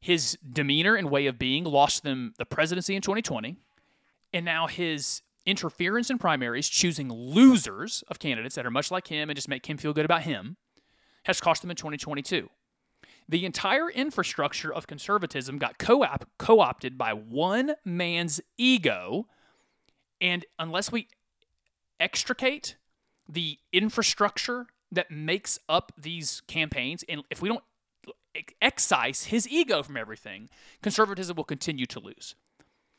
his 0.00 0.38
demeanor 0.52 0.94
and 0.94 1.10
way 1.10 1.26
of 1.26 1.38
being 1.38 1.64
lost 1.64 2.02
them 2.02 2.32
the 2.38 2.46
presidency 2.46 2.94
in 2.94 3.02
2020. 3.02 3.56
And 4.32 4.44
now 4.44 4.66
his 4.66 5.22
interference 5.46 6.10
in 6.10 6.18
primaries, 6.18 6.68
choosing 6.68 7.08
losers 7.08 8.02
of 8.08 8.18
candidates 8.18 8.56
that 8.56 8.66
are 8.66 8.70
much 8.70 8.90
like 8.90 9.06
him 9.06 9.30
and 9.30 9.36
just 9.36 9.48
make 9.48 9.66
him 9.66 9.76
feel 9.76 9.92
good 9.92 10.04
about 10.04 10.22
him, 10.22 10.56
has 11.24 11.40
cost 11.40 11.62
them 11.62 11.70
in 11.70 11.76
2022. 11.76 12.50
The 13.28 13.44
entire 13.44 13.90
infrastructure 13.90 14.72
of 14.72 14.86
conservatism 14.86 15.58
got 15.58 15.78
co 15.78 16.02
opted 16.02 16.98
by 16.98 17.12
one 17.12 17.74
man's 17.84 18.40
ego. 18.56 19.26
And 20.20 20.44
unless 20.58 20.92
we 20.92 21.08
extricate 21.98 22.76
the 23.28 23.58
infrastructure 23.72 24.66
that 24.92 25.10
makes 25.10 25.58
up 25.68 25.92
these 25.98 26.42
campaigns, 26.46 27.04
and 27.08 27.22
if 27.30 27.42
we 27.42 27.48
don't 27.48 27.64
excise 28.62 29.24
his 29.24 29.48
ego 29.48 29.82
from 29.82 29.96
everything, 29.96 30.48
conservatism 30.82 31.36
will 31.36 31.44
continue 31.44 31.86
to 31.86 31.98
lose. 31.98 32.36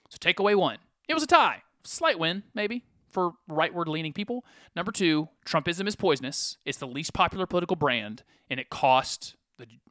So, 0.10 0.18
takeaway 0.18 0.56
one 0.56 0.80
it 1.08 1.14
was 1.14 1.24
a 1.24 1.28
tie. 1.28 1.64
Slight 1.88 2.20
win, 2.20 2.44
maybe, 2.54 2.86
for 3.08 3.32
rightward 3.50 3.88
leaning 3.88 4.14
people. 4.14 4.44
Number 4.76 4.92
two, 4.92 5.30
Trumpism 5.46 5.88
is 5.88 5.96
poisonous. 5.96 6.58
It's 6.66 6.78
the 6.78 6.88
least 6.88 7.14
popular 7.14 7.46
political 7.46 7.76
brand, 7.76 8.24
and 8.50 8.60
it 8.60 8.70
cost 8.70 9.36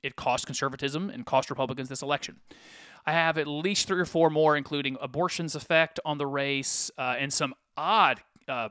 it 0.03 0.15
cost 0.15 0.47
conservatism 0.47 1.11
and 1.11 1.27
cost 1.27 1.51
Republicans 1.51 1.89
this 1.89 2.03
election. 2.03 2.37
I 3.05 3.13
have 3.13 3.39
at 3.39 3.49
least 3.49 3.89
three 3.89 4.01
or 4.01 4.05
four 4.05 4.31
more, 4.31 4.57
including 4.57 4.97
abortion's 5.01 5.57
effect 5.57 5.99
on 6.05 6.19
the 6.19 6.27
race 6.27 6.91
uh, 6.99 7.17
and 7.19 7.33
some 7.33 7.55
odd 7.77 8.21
uh, 8.47 8.69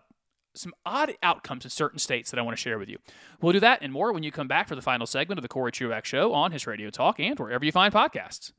some 0.54 0.74
odd 0.86 1.14
outcomes 1.22 1.66
in 1.66 1.70
certain 1.72 2.00
states 2.00 2.32
that 2.32 2.40
I 2.40 2.44
want 2.44 2.56
to 2.56 2.62
share 2.62 2.80
with 2.80 2.88
you. 2.88 2.98
We'll 3.42 3.54
do 3.54 3.60
that 3.60 3.80
and 3.82 3.92
more 3.92 4.14
when 4.14 4.24
you 4.24 4.32
come 4.32 4.48
back 4.48 4.70
for 4.70 4.76
the 4.76 4.82
final 4.82 5.06
segment 5.06 5.38
of 5.38 5.42
the 5.42 5.50
Corey 5.50 5.72
Truax 5.72 6.08
Show 6.08 6.34
on 6.34 6.54
his 6.54 6.66
Radio 6.66 6.90
Talk 6.90 7.20
and 7.20 7.38
wherever 7.38 7.66
you 7.66 7.74
find 7.74 7.94
podcasts. 7.94 8.52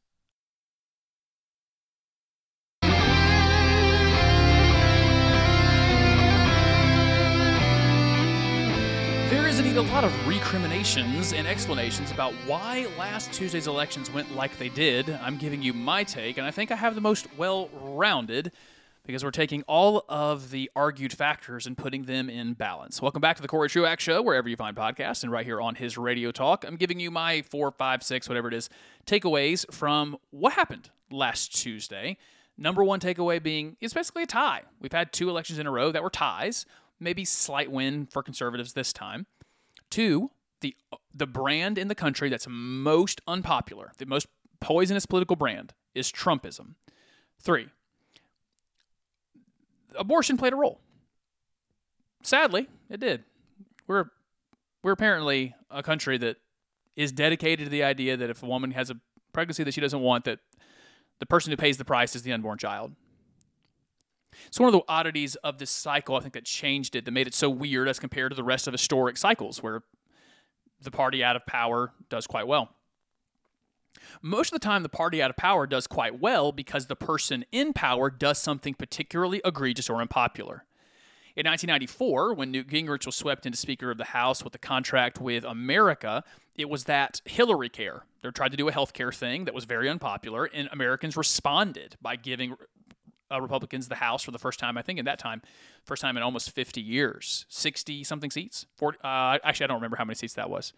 There 9.37 9.47
is 9.47 9.59
indeed 9.59 9.77
a 9.77 9.83
lot 9.83 10.03
of 10.03 10.27
recriminations 10.27 11.35
and 11.35 11.47
explanations 11.47 12.11
about 12.11 12.33
why 12.47 12.87
last 12.99 13.35
Tuesday's 13.35 13.67
elections 13.67 14.11
went 14.11 14.35
like 14.35 14.57
they 14.59 14.71
did. 14.71 15.11
I'm 15.11 15.37
giving 15.37 15.61
you 15.61 15.75
my 15.75 16.05
take, 16.05 16.39
and 16.39 16.47
I 16.47 16.51
think 16.51 16.73
I 16.73 16.75
have 16.75 16.95
the 16.95 17.03
most 17.03 17.29
well 17.37 17.69
rounded 17.83 18.51
because 19.05 19.23
we're 19.23 19.31
taking 19.31 19.63
all 19.65 20.07
of 20.09 20.51
the 20.51 20.71
argued 20.75 21.13
factors 21.13 21.67
and 21.67 21.77
putting 21.77 22.05
them 22.05 22.31
in 22.31 22.55
balance. 22.55 23.03
Welcome 23.03 23.21
back 23.21 23.37
to 23.37 23.43
the 23.43 23.47
Corey 23.47 23.69
Truax 23.69 24.03
Show, 24.03 24.23
wherever 24.23 24.49
you 24.49 24.57
find 24.57 24.75
podcasts, 24.75 25.23
and 25.23 25.31
right 25.31 25.45
here 25.45 25.61
on 25.61 25.75
his 25.75 25.99
radio 25.99 26.33
talk. 26.33 26.65
I'm 26.67 26.77
giving 26.77 26.99
you 26.99 27.11
my 27.11 27.43
four, 27.43 27.71
five, 27.73 28.03
six, 28.03 28.31
whatever 28.31 28.49
it 28.49 28.55
is, 28.55 28.71
takeaways 29.05 29.71
from 29.71 30.17
what 30.31 30.55
happened 30.55 30.89
last 31.11 31.55
Tuesday. 31.55 32.17
Number 32.57 32.83
one 32.83 33.01
takeaway 33.01 33.43
being 33.43 33.77
it's 33.83 33.93
basically 33.93 34.23
a 34.23 34.27
tie. 34.27 34.63
We've 34.81 34.93
had 34.93 35.13
two 35.13 35.29
elections 35.29 35.59
in 35.59 35.67
a 35.67 35.71
row 35.71 35.93
that 35.93 36.03
were 36.03 36.09
ties, 36.09 36.65
maybe 37.01 37.25
slight 37.25 37.71
win 37.71 38.07
for 38.07 38.23
conservatives 38.23 38.73
this 38.73 38.93
time. 38.93 39.27
Two, 39.91 40.31
the 40.61 40.75
the 41.15 41.27
brand 41.27 41.79
in 41.79 41.89
the 41.89 41.95
country 41.95 42.29
that's 42.29 42.47
most 42.49 43.21
unpopular, 43.27 43.93
the 43.99 44.07
most 44.07 44.27
poisonous 44.61 45.07
political 45.07 45.37
brand 45.37 45.75
is 45.95 46.11
Trumpism. 46.11 46.75
Three, 47.41 47.69
abortion 49.95 50.37
played 50.37 50.53
a 50.53 50.57
role. 50.57 50.81
Sadly, 52.23 52.69
it 52.91 53.01
did. 53.01 53.25
We're 53.87 54.07
we're 54.83 54.93
apparently 54.93 55.55
a 55.71 55.83
country 55.83 56.19
that 56.19 56.37
is 56.97 57.13
dedicated 57.13 57.67
to 57.67 57.71
the 57.71 57.83
idea 57.83 58.17
that 58.17 58.31
if 58.31 58.43
a 58.43 58.47
woman 58.47 58.71
has 58.73 58.91
a 58.91 58.97
pregnancy 59.33 59.63
that 59.65 59.75
she 59.75 59.81
doesn't 59.81 60.01
want, 60.01 60.25
that 60.25 60.39
the 61.19 61.27
person 61.27 61.51
who 61.51 61.57
pays 61.57 61.77
the 61.77 61.85
price 61.85 62.17
is 62.17 62.23
the 62.23 62.33
unborn 62.33 62.59
child. 62.59 62.95
It's 64.47 64.61
one 64.61 64.69
of 64.69 64.73
the 64.73 64.83
oddities 64.89 65.35
of 65.37 65.59
this 65.59 65.71
cycle, 65.71 66.17
I 66.17 66.21
think, 66.21 66.35
that 66.35 66.45
changed 66.45 66.97
it, 66.97 67.05
that 67.05 67.11
made 67.11 67.27
it 67.27 67.35
so 67.35 67.51
weird 67.51 67.89
as 67.89 67.99
compared 67.99 68.33
to 68.33 68.37
the 68.37 68.45
rest 68.45 68.67
of 68.67 68.73
historic 68.73 69.17
cycles, 69.17 69.63
where 69.63 69.83
the 70.81 70.91
party 70.91 71.25
out 71.25 71.37
of 71.37 71.47
power 71.47 71.93
does 72.09 72.27
quite 72.27 72.47
well. 72.47 72.71
Most 74.23 74.53
of 74.53 74.61
the 74.61 74.65
time, 74.65 74.83
the 74.83 74.89
party 74.89 75.23
out 75.23 75.31
of 75.31 75.37
power 75.37 75.67
does 75.67 75.87
quite 75.87 76.21
well 76.21 76.53
because 76.53 76.87
the 76.87 76.97
person 76.97 77.45
in 77.53 77.73
power 77.73 78.11
does 78.11 78.39
something 78.39 78.75
particularly 78.75 79.41
egregious 79.45 79.89
or 79.89 80.01
unpopular. 80.01 80.65
In 81.35 81.45
1994, 81.45 82.35
when 82.35 82.51
Newt 82.51 82.69
Gingrich 82.69 83.05
was 83.05 83.15
swept 83.15 83.45
into 83.45 83.59
Speaker 83.59 83.91
of 83.91 83.99
the 83.99 84.05
House 84.05 84.43
with 84.43 84.55
a 84.55 84.59
contract 84.59 85.21
with 85.21 85.45
America, 85.45 86.25
it 86.55 86.71
was 86.71 86.85
that 86.85 87.21
Hillary 87.27 87.69
Care. 87.69 88.05
They 88.23 88.31
tried 88.31 88.53
to 88.53 88.57
do 88.57 88.69
a 88.69 88.73
health 88.73 88.95
care 88.95 89.13
thing 89.13 89.45
that 89.45 89.53
was 89.53 89.67
very 89.67 89.89
unpopular, 89.89 90.47
and 90.47 90.69
Americans 90.73 91.15
responded 91.15 91.97
by 92.01 92.17
giving 92.17 92.57
uh, 93.31 93.41
Republicans 93.41 93.89
the 93.89 93.97
House 93.97 94.23
for 94.23 94.31
the 94.31 94.39
first 94.39 94.59
time, 94.59 94.77
I 94.79 94.83
think, 94.83 94.99
in 94.99 95.05
that 95.05 95.19
time, 95.19 95.43
first 95.85 96.03
time 96.03 96.17
in 96.17 96.23
almost 96.23 96.51
50 96.51 96.81
years, 96.81 97.47
60 97.49 98.05
something 98.05 98.31
seats. 98.31 98.67
40, 98.77 98.99
uh, 99.03 99.39
actually, 99.45 99.65
I 99.65 99.67
don't 99.69 99.77
remember 99.77 99.97
how 99.97 100.05
many 100.05 100.15
seats 100.15 100.35
that 100.35 100.51
was. 100.51 100.73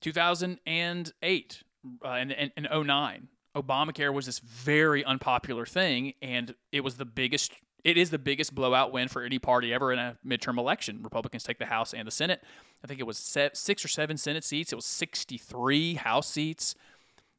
2008, 0.00 1.62
uh, 2.04 2.08
and 2.08 2.32
in, 2.32 2.52
in 2.56 2.86
09, 2.86 3.28
Obamacare 3.56 4.12
was 4.12 4.26
this 4.26 4.38
very 4.38 5.04
unpopular 5.04 5.64
thing, 5.64 6.12
and 6.20 6.54
it 6.72 6.84
was 6.84 6.96
the 6.96 7.04
biggest. 7.04 7.52
It 7.84 7.96
is 7.96 8.10
the 8.10 8.18
biggest 8.18 8.54
blowout 8.54 8.92
win 8.92 9.06
for 9.08 9.22
any 9.22 9.38
party 9.38 9.72
ever 9.72 9.92
in 9.92 9.98
a 9.98 10.16
midterm 10.26 10.58
election. 10.58 11.00
Republicans 11.02 11.44
take 11.44 11.58
the 11.58 11.66
House 11.66 11.94
and 11.94 12.06
the 12.06 12.10
Senate. 12.10 12.42
I 12.82 12.86
think 12.88 12.98
it 12.98 13.06
was 13.06 13.16
six 13.16 13.84
or 13.84 13.88
seven 13.88 14.16
Senate 14.16 14.44
seats. 14.44 14.72
It 14.72 14.76
was 14.76 14.84
63 14.84 15.94
House 15.94 16.28
seats. 16.28 16.74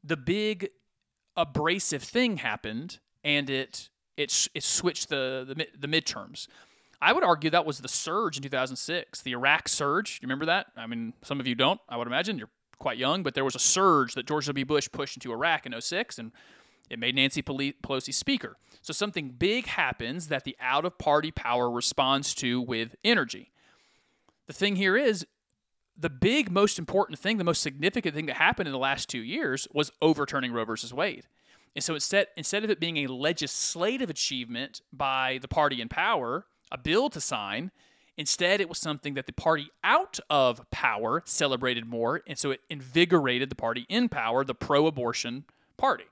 The 0.03 0.17
big 0.17 0.69
abrasive 1.35 2.01
thing 2.01 2.37
happened, 2.37 2.99
and 3.23 3.49
it 3.49 3.89
it 4.17 4.49
it 4.53 4.63
switched 4.63 5.09
the 5.09 5.45
the, 5.47 5.67
the 5.77 5.87
midterms. 5.87 6.47
I 7.01 7.13
would 7.13 7.23
argue 7.23 7.51
that 7.51 7.65
was 7.65 7.79
the 7.79 7.87
surge 7.87 8.37
in 8.37 8.43
2006, 8.43 9.21
the 9.21 9.31
Iraq 9.31 9.69
surge. 9.69 10.19
You 10.21 10.25
remember 10.25 10.47
that? 10.47 10.67
I 10.75 10.87
mean, 10.87 11.13
some 11.21 11.39
of 11.39 11.45
you 11.45 11.53
don't. 11.53 11.79
I 11.87 11.95
would 11.95 12.07
imagine 12.07 12.39
you're 12.39 12.49
quite 12.79 12.97
young, 12.97 13.21
but 13.21 13.35
there 13.35 13.45
was 13.45 13.55
a 13.55 13.59
surge 13.59 14.15
that 14.15 14.25
George 14.25 14.47
W. 14.47 14.65
Bush 14.65 14.89
pushed 14.91 15.15
into 15.15 15.31
Iraq 15.31 15.67
in 15.67 15.79
06, 15.79 16.17
and 16.17 16.31
it 16.89 16.97
made 16.97 17.15
Nancy 17.15 17.43
Pelosi 17.43 18.13
speaker. 18.13 18.57
So 18.81 18.93
something 18.93 19.29
big 19.29 19.67
happens 19.67 20.27
that 20.29 20.43
the 20.43 20.55
out 20.59 20.85
of 20.85 20.97
party 20.97 21.31
power 21.31 21.69
responds 21.69 22.33
to 22.35 22.61
with 22.61 22.95
energy. 23.03 23.51
The 24.47 24.53
thing 24.53 24.77
here 24.77 24.97
is 24.97 25.25
the 25.97 26.09
big, 26.09 26.51
most 26.51 26.79
important 26.79 27.19
thing, 27.19 27.37
the 27.37 27.43
most 27.43 27.61
significant 27.61 28.15
thing 28.15 28.27
that 28.27 28.37
happened 28.37 28.67
in 28.67 28.73
the 28.73 28.79
last 28.79 29.09
two 29.09 29.21
years 29.21 29.67
was 29.73 29.91
overturning 30.01 30.53
Roe 30.53 30.65
versus 30.65 30.93
Wade. 30.93 31.27
And 31.75 31.83
so 31.83 31.93
instead, 31.93 32.27
instead 32.35 32.63
of 32.63 32.69
it 32.69 32.79
being 32.79 32.97
a 32.97 33.07
legislative 33.07 34.09
achievement 34.09 34.81
by 34.91 35.39
the 35.41 35.47
party 35.47 35.81
in 35.81 35.89
power, 35.89 36.45
a 36.71 36.77
bill 36.77 37.09
to 37.09 37.21
sign, 37.21 37.71
Instead, 38.17 38.59
it 38.59 38.67
was 38.67 38.79
something 38.79 39.13
that 39.13 39.27
the 39.27 39.31
party 39.31 39.69
out 39.83 40.19
of 40.27 40.67
power 40.71 41.21
celebrated 41.25 41.85
more, 41.85 42.23
and 42.25 42.37
so 42.37 42.49
it 42.49 42.61
invigorated 42.67 43.49
the 43.51 43.55
party 43.55 43.85
in 43.89 44.09
power, 44.09 44.43
the 44.43 44.55
pro-abortion 44.55 45.45
party. 45.77 46.05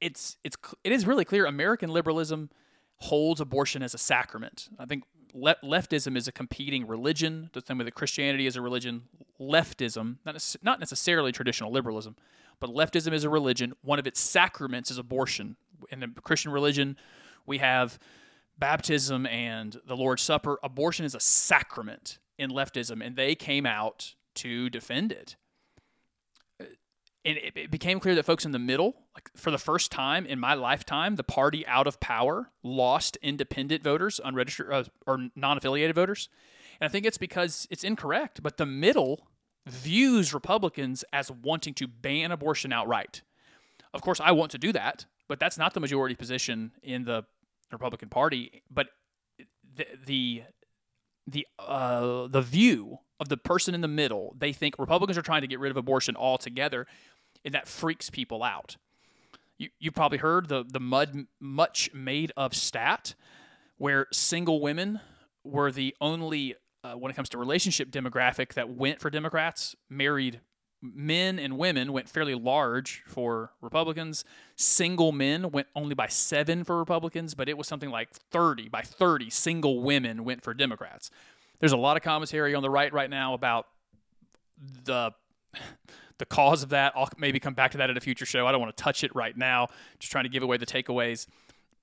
It's 0.00 0.38
it's 0.42 0.56
it 0.82 0.90
is 0.90 1.06
really 1.06 1.26
clear 1.26 1.44
American 1.44 1.90
liberalism 1.90 2.48
holds 2.96 3.40
abortion 3.40 3.82
as 3.82 3.92
a 3.92 3.98
sacrament. 3.98 4.70
I 4.78 4.86
think 4.86 5.04
le- 5.34 5.56
leftism 5.62 6.16
is 6.16 6.26
a 6.26 6.32
competing 6.32 6.86
religion, 6.86 7.50
the 7.52 7.60
same 7.60 7.76
way 7.76 7.84
that 7.84 7.94
Christianity 7.94 8.46
is 8.46 8.56
a 8.56 8.62
religion. 8.62 9.02
Leftism, 9.38 10.16
not 10.24 10.56
not 10.62 10.80
necessarily 10.80 11.30
traditional 11.30 11.72
liberalism, 11.72 12.16
but 12.60 12.70
leftism 12.70 13.12
is 13.12 13.24
a 13.24 13.28
religion. 13.28 13.74
One 13.82 13.98
of 13.98 14.06
its 14.06 14.20
sacraments 14.20 14.90
is 14.90 14.98
abortion. 14.98 15.56
In 15.90 16.00
the 16.00 16.08
Christian 16.22 16.50
religion, 16.52 16.96
we 17.46 17.58
have 17.58 17.98
baptism 18.58 19.26
and 19.26 19.80
the 19.86 19.96
Lord's 19.96 20.22
Supper, 20.22 20.58
abortion 20.62 21.04
is 21.04 21.14
a 21.14 21.20
sacrament 21.20 22.18
in 22.38 22.50
leftism, 22.50 23.04
and 23.04 23.16
they 23.16 23.34
came 23.34 23.66
out 23.66 24.14
to 24.36 24.68
defend 24.70 25.12
it. 25.12 25.36
and 27.24 27.38
it, 27.38 27.70
became 27.70 28.00
clear 28.00 28.14
that 28.14 28.24
folks 28.24 28.44
in 28.44 28.52
the 28.52 28.58
middle, 28.58 28.94
like 29.14 29.30
for 29.36 29.50
the 29.50 29.58
first 29.58 29.90
time 29.90 30.26
in 30.26 30.38
my 30.38 30.54
lifetime, 30.54 31.16
the 31.16 31.24
party 31.24 31.66
out 31.66 31.86
of 31.86 32.00
power 32.00 32.50
lost 32.62 33.16
independent 33.22 33.82
voters, 33.82 34.20
unregistered 34.22 34.72
uh, 34.72 34.84
or 35.06 35.28
non-affiliated 35.34 35.94
voters, 35.94 36.28
and 36.80 36.88
I 36.88 36.90
think 36.90 37.06
it's 37.06 37.18
because 37.18 37.66
it's 37.70 37.84
incorrect. 37.84 38.42
But 38.42 38.56
the 38.56 38.66
middle 38.66 39.28
views 39.66 40.34
Republicans 40.34 41.04
as 41.12 41.30
wanting 41.30 41.74
to 41.74 41.88
ban 41.88 42.32
abortion 42.32 42.72
outright. 42.72 43.22
Of 43.92 44.02
course, 44.02 44.20
I 44.20 44.32
want 44.32 44.50
to 44.52 44.58
do 44.58 44.72
that, 44.72 45.06
but 45.28 45.38
that's 45.38 45.56
not 45.56 45.74
the 45.74 45.80
majority 45.80 46.14
position 46.14 46.72
in 46.82 47.04
the 47.04 47.24
Republican 47.70 48.08
Party. 48.08 48.62
But 48.70 48.88
the 49.76 49.86
the 50.06 50.42
the 51.26 51.46
uh, 51.58 52.26
the 52.28 52.42
view 52.42 52.98
of 53.20 53.28
the 53.28 53.36
person 53.36 53.74
in 53.74 53.80
the 53.80 53.88
middle, 53.88 54.34
they 54.38 54.52
think 54.52 54.78
Republicans 54.78 55.16
are 55.16 55.22
trying 55.22 55.42
to 55.42 55.46
get 55.46 55.60
rid 55.60 55.70
of 55.70 55.76
abortion 55.76 56.16
altogether, 56.16 56.86
and 57.44 57.54
that 57.54 57.68
freaks 57.68 58.10
people 58.10 58.42
out. 58.42 58.76
You 59.58 59.70
you 59.78 59.90
probably 59.92 60.18
heard 60.18 60.48
the 60.48 60.64
the 60.68 60.80
mud 60.80 61.26
much 61.40 61.90
made 61.94 62.32
of 62.36 62.54
stat, 62.54 63.14
where 63.78 64.06
single 64.12 64.60
women 64.60 65.00
were 65.44 65.70
the 65.70 65.94
only 66.00 66.56
uh, 66.84 66.92
when 66.92 67.10
it 67.10 67.14
comes 67.14 67.28
to 67.30 67.38
relationship 67.38 67.90
demographic 67.90 68.52
that 68.52 68.68
went 68.68 69.00
for 69.00 69.10
Democrats. 69.10 69.74
Married 69.88 70.40
men 70.82 71.38
and 71.38 71.56
women 71.56 71.92
went 71.92 72.08
fairly 72.08 72.34
large 72.34 73.02
for 73.06 73.52
Republicans. 73.62 74.24
Single 74.54 75.10
men 75.10 75.50
went 75.50 75.66
only 75.74 75.94
by 75.94 76.08
seven 76.08 76.62
for 76.62 76.76
Republicans, 76.76 77.34
but 77.34 77.48
it 77.48 77.56
was 77.56 77.66
something 77.66 77.90
like 77.90 78.10
30 78.12 78.68
by 78.68 78.82
30 78.82 79.30
single 79.30 79.82
women 79.82 80.24
went 80.24 80.42
for 80.42 80.52
Democrats. 80.52 81.10
There's 81.58 81.72
a 81.72 81.78
lot 81.78 81.96
of 81.96 82.02
commentary 82.02 82.54
on 82.54 82.62
the 82.62 82.70
right 82.70 82.92
right 82.92 83.08
now 83.08 83.32
about 83.32 83.66
the 84.84 85.12
the 86.18 86.26
cause 86.26 86.62
of 86.62 86.68
that. 86.68 86.92
I'll 86.94 87.08
maybe 87.16 87.40
come 87.40 87.54
back 87.54 87.72
to 87.72 87.78
that 87.78 87.90
at 87.90 87.96
a 87.96 88.00
future 88.00 88.26
show. 88.26 88.46
I 88.46 88.52
don't 88.52 88.60
want 88.60 88.76
to 88.76 88.82
touch 88.82 89.02
it 89.02 89.14
right 89.14 89.36
now. 89.36 89.68
Just 89.98 90.12
trying 90.12 90.24
to 90.24 90.30
give 90.30 90.42
away 90.42 90.58
the 90.58 90.66
takeaways. 90.66 91.26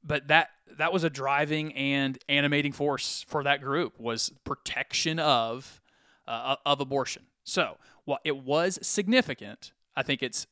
But 0.04 0.28
that 0.28 0.49
that 0.78 0.93
was 0.93 1.04
a 1.04 1.10
driving 1.10 1.74
and 1.74 2.18
animating 2.28 2.72
force 2.72 3.26
for 3.28 3.43
that 3.43 3.62
group 3.62 3.99
was 3.99 4.32
protection 4.43 5.20
of 5.20 5.82
uh, 6.28 6.56
of 6.66 6.80
abortion. 6.80 7.24
So 7.43 7.78
while 8.06 8.20
it 8.24 8.38
was 8.38 8.80
significant, 8.82 9.74
I 9.95 10.04
think 10.04 10.24
it's 10.24 10.47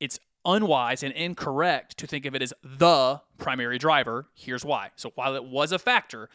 it's 0.00 0.18
unwise 0.44 1.02
and 1.02 1.12
incorrect 1.14 1.96
to 1.98 2.06
think 2.06 2.26
of 2.26 2.34
it 2.34 2.42
as 2.42 2.52
the 2.62 3.20
primary 3.38 3.78
driver. 3.78 4.26
Here's 4.34 4.64
why. 4.64 4.90
So 4.96 5.10
while 5.14 5.34
it 5.34 5.44
was 5.44 5.72
a 5.72 5.78
factor, 5.78 6.28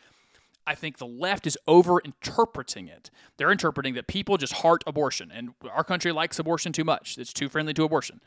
I 0.66 0.76
think 0.76 0.98
the 0.98 1.08
left 1.08 1.46
is 1.48 1.58
over 1.68 2.00
interpreting 2.00 2.88
it. 2.88 3.12
They're 3.38 3.52
interpreting 3.52 3.94
that 3.96 4.08
people 4.08 4.38
just 4.38 4.54
heart 4.54 4.84
abortion, 4.88 5.32
and 5.32 5.52
our 5.72 5.84
country 5.84 6.12
likes 6.12 6.40
abortion 6.40 6.72
too 6.72 6.84
much. 6.84 7.18
It's 7.18 7.34
too 7.34 7.50
friendly 7.50 7.74
to 7.76 7.84
abortion. 7.84 8.22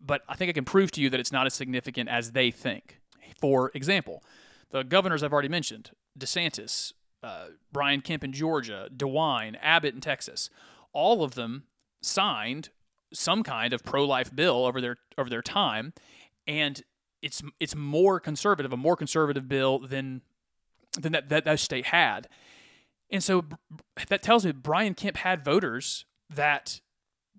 But 0.00 0.22
I 0.28 0.34
think 0.34 0.50
I 0.50 0.52
can 0.52 0.64
prove 0.64 0.90
to 0.92 1.00
you 1.00 1.08
that 1.10 1.20
it's 1.20 1.32
not 1.32 1.46
as 1.46 1.54
significant 1.54 2.08
as 2.08 2.32
they 2.32 2.50
think. 2.50 3.00
For 3.40 3.70
example, 3.74 4.22
the 4.70 4.82
governors 4.82 5.22
I've 5.22 5.32
already 5.32 5.48
mentioned 5.48 5.90
DeSantis, 6.18 6.92
uh, 7.22 7.46
Brian 7.72 8.00
Kemp 8.00 8.24
in 8.24 8.32
Georgia, 8.32 8.88
DeWine, 8.94 9.56
Abbott 9.60 9.94
in 9.94 10.00
Texas 10.00 10.50
all 10.94 11.22
of 11.22 11.34
them 11.34 11.64
signed 12.00 12.70
some 13.12 13.42
kind 13.42 13.74
of 13.74 13.84
pro-life 13.84 14.34
bill 14.34 14.64
over 14.64 14.80
their 14.80 14.96
over 15.18 15.28
their 15.28 15.42
time, 15.42 15.92
and 16.46 16.82
it's 17.20 17.42
it's 17.60 17.76
more 17.76 18.18
conservative, 18.18 18.72
a 18.72 18.76
more 18.76 18.96
conservative 18.96 19.46
bill 19.48 19.80
than 19.80 20.22
than 20.98 21.12
that 21.12 21.28
that, 21.28 21.44
that 21.44 21.60
state 21.60 21.86
had, 21.86 22.28
and 23.10 23.22
so 23.22 23.44
that 24.08 24.22
tells 24.22 24.46
me 24.46 24.52
Brian 24.52 24.94
Kemp 24.94 25.18
had 25.18 25.44
voters 25.44 26.06
that 26.30 26.80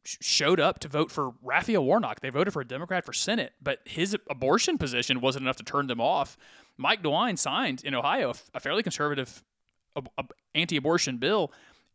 showed 0.05 0.59
up 0.59 0.79
to 0.79 0.87
vote 0.87 1.11
for 1.11 1.33
Raphael 1.41 1.83
Warnock. 1.83 2.21
They 2.21 2.29
voted 2.29 2.53
for 2.53 2.61
a 2.61 2.67
Democrat 2.67 3.05
for 3.05 3.13
Senate, 3.13 3.53
but 3.61 3.79
his 3.85 4.15
abortion 4.29 4.77
position 4.77 5.21
wasn't 5.21 5.43
enough 5.43 5.57
to 5.57 5.63
turn 5.63 5.87
them 5.87 5.99
off. 5.99 6.37
Mike 6.77 7.01
DeWine 7.01 7.37
signed 7.37 7.83
in 7.83 7.95
Ohio 7.95 8.33
a 8.53 8.59
fairly 8.59 8.83
conservative 8.83 9.43
anti-abortion 10.53 11.17
bill, 11.17 11.51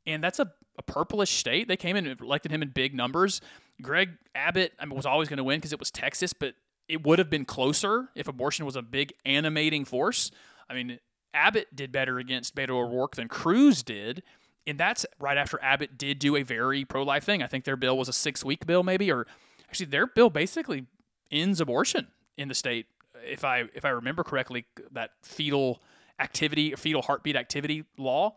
and 0.07 0.25
that's 0.25 0.39
a 0.39 0.53
a 0.81 0.83
purplish 0.83 1.31
state. 1.31 1.69
They 1.69 1.77
came 1.77 1.95
in 1.95 2.07
and 2.07 2.21
elected 2.21 2.51
him 2.51 2.63
in 2.63 2.71
big 2.71 2.95
numbers. 2.95 3.41
Greg 3.83 4.11
Abbott 4.35 4.73
I 4.79 4.87
mean, 4.87 4.97
was 4.97 5.07
always 5.07 5.29
going 5.29 5.37
to 5.37 5.45
win 5.45 5.59
because 5.59 5.73
it 5.73 5.79
was 5.79 5.91
Texas, 5.91 6.33
but 6.33 6.55
it 6.89 7.05
would 7.05 7.19
have 7.19 7.31
been 7.31 7.45
closer 7.45 8.09
if 8.15 8.27
abortion 8.27 8.65
was 8.65 8.77
a 8.77 8.83
big 8.83 9.13
animating 9.27 9.85
force. 9.85 10.31
I 10.69 10.75
mean, 10.75 10.99
Abbott 11.35 11.69
did 11.75 11.93
better 11.93 12.19
against 12.19 12.57
Beto 12.57 12.71
O'Rourke 12.71 13.17
than 13.17 13.29
Cruz 13.29 13.83
did. 13.83 14.23
And 14.67 14.79
that's 14.79 15.07
right 15.19 15.39
after 15.39 15.59
Abbott 15.63 15.99
did 15.99 16.19
do 16.19 16.37
a 16.37 16.43
very 16.43 16.85
pro 16.85 17.03
life 17.03 17.25
thing. 17.25 17.43
I 17.43 17.47
think 17.47 17.65
their 17.65 17.77
bill 17.77 17.97
was 17.97 18.09
a 18.09 18.13
six 18.13 18.45
week 18.45 18.67
bill, 18.67 18.83
maybe, 18.83 19.11
or 19.11 19.27
actually 19.69 19.87
their 19.87 20.07
bill 20.07 20.31
basically 20.31 20.87
ends 21.31 21.61
abortion 21.61 22.09
in 22.37 22.49
the 22.49 22.55
state. 22.55 22.87
If 23.25 23.45
I 23.45 23.65
if 23.75 23.85
I 23.85 23.91
remember 23.91 24.23
correctly, 24.23 24.67
that 24.93 25.11
fetal 25.23 25.83
activity, 26.19 26.75
fetal 26.77 27.03
heartbeat 27.03 27.37
activity 27.37 27.85
law. 27.97 28.37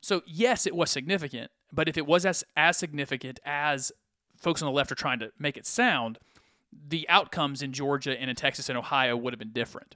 So 0.00 0.22
yes, 0.26 0.66
it 0.66 0.74
was 0.74 0.90
significant, 0.90 1.50
but 1.72 1.88
if 1.88 1.96
it 1.96 2.06
was 2.06 2.26
as, 2.26 2.44
as 2.56 2.76
significant 2.76 3.38
as 3.44 3.92
folks 4.36 4.60
on 4.60 4.66
the 4.66 4.72
left 4.72 4.90
are 4.90 4.96
trying 4.96 5.20
to 5.20 5.30
make 5.38 5.56
it 5.56 5.64
sound, 5.64 6.18
the 6.88 7.08
outcomes 7.08 7.62
in 7.62 7.72
Georgia 7.72 8.18
and 8.20 8.28
in 8.28 8.34
Texas 8.34 8.68
and 8.68 8.76
Ohio 8.76 9.16
would 9.16 9.32
have 9.32 9.38
been 9.38 9.52
different. 9.52 9.94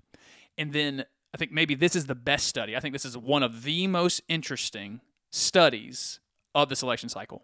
And 0.56 0.72
then 0.72 1.04
I 1.34 1.36
think 1.36 1.50
maybe 1.50 1.74
this 1.74 1.96
is 1.96 2.06
the 2.06 2.14
best 2.14 2.46
study. 2.46 2.76
I 2.76 2.80
think 2.80 2.92
this 2.92 3.04
is 3.04 3.16
one 3.16 3.42
of 3.42 3.64
the 3.64 3.86
most 3.88 4.22
interesting 4.28 5.00
studies 5.30 6.20
of 6.54 6.68
this 6.68 6.82
election 6.82 7.08
cycle. 7.08 7.42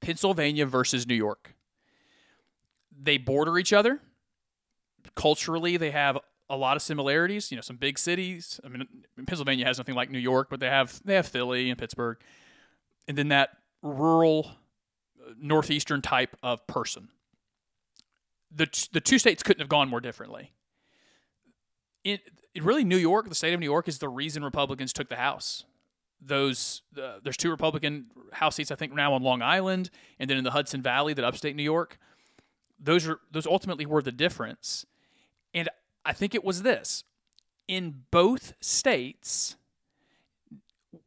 Pennsylvania 0.00 0.66
versus 0.66 1.06
New 1.06 1.14
York. 1.14 1.54
They 2.96 3.18
border 3.18 3.58
each 3.58 3.72
other. 3.72 4.00
Culturally, 5.14 5.76
they 5.76 5.90
have 5.90 6.18
a 6.48 6.56
lot 6.56 6.76
of 6.76 6.82
similarities. 6.82 7.50
You 7.50 7.56
know, 7.56 7.62
some 7.62 7.76
big 7.76 7.98
cities. 7.98 8.60
I 8.64 8.68
mean, 8.68 8.86
Pennsylvania 9.26 9.64
has 9.64 9.78
nothing 9.78 9.94
like 9.94 10.10
New 10.10 10.18
York, 10.18 10.48
but 10.50 10.60
they 10.60 10.68
have 10.68 11.00
they 11.04 11.14
have 11.14 11.26
Philly 11.26 11.70
and 11.70 11.78
Pittsburgh 11.78 12.18
and 13.06 13.18
then 13.18 13.28
that 13.28 13.50
rural 13.82 14.52
uh, 15.20 15.32
northeastern 15.38 16.02
type 16.02 16.36
of 16.42 16.66
person. 16.66 17.08
The, 18.54 18.68
the 18.92 19.00
two 19.00 19.18
states 19.18 19.42
couldn't 19.42 19.60
have 19.60 19.68
gone 19.68 19.88
more 19.88 20.00
differently. 20.00 20.52
It, 22.04 22.20
it 22.54 22.62
really, 22.62 22.84
New 22.84 22.96
York, 22.96 23.28
the 23.28 23.34
state 23.34 23.52
of 23.52 23.60
New 23.60 23.66
York, 23.66 23.88
is 23.88 23.98
the 23.98 24.08
reason 24.08 24.44
Republicans 24.44 24.92
took 24.92 25.08
the 25.08 25.16
House. 25.16 25.64
Those 26.26 26.82
uh, 27.00 27.18
there's 27.22 27.36
two 27.36 27.50
Republican 27.50 28.06
House 28.32 28.56
seats, 28.56 28.70
I 28.70 28.76
think, 28.76 28.94
now 28.94 29.12
on 29.12 29.22
Long 29.22 29.42
Island, 29.42 29.90
and 30.18 30.28
then 30.28 30.38
in 30.38 30.44
the 30.44 30.52
Hudson 30.52 30.82
Valley, 30.82 31.12
that 31.14 31.24
upstate 31.24 31.54
New 31.56 31.62
York. 31.62 31.98
Those 32.78 33.06
are 33.06 33.20
those 33.30 33.46
ultimately 33.46 33.86
were 33.86 34.02
the 34.02 34.12
difference, 34.12 34.86
and 35.52 35.68
I 36.04 36.12
think 36.12 36.34
it 36.34 36.44
was 36.44 36.62
this: 36.62 37.04
in 37.68 38.04
both 38.10 38.54
states, 38.60 39.56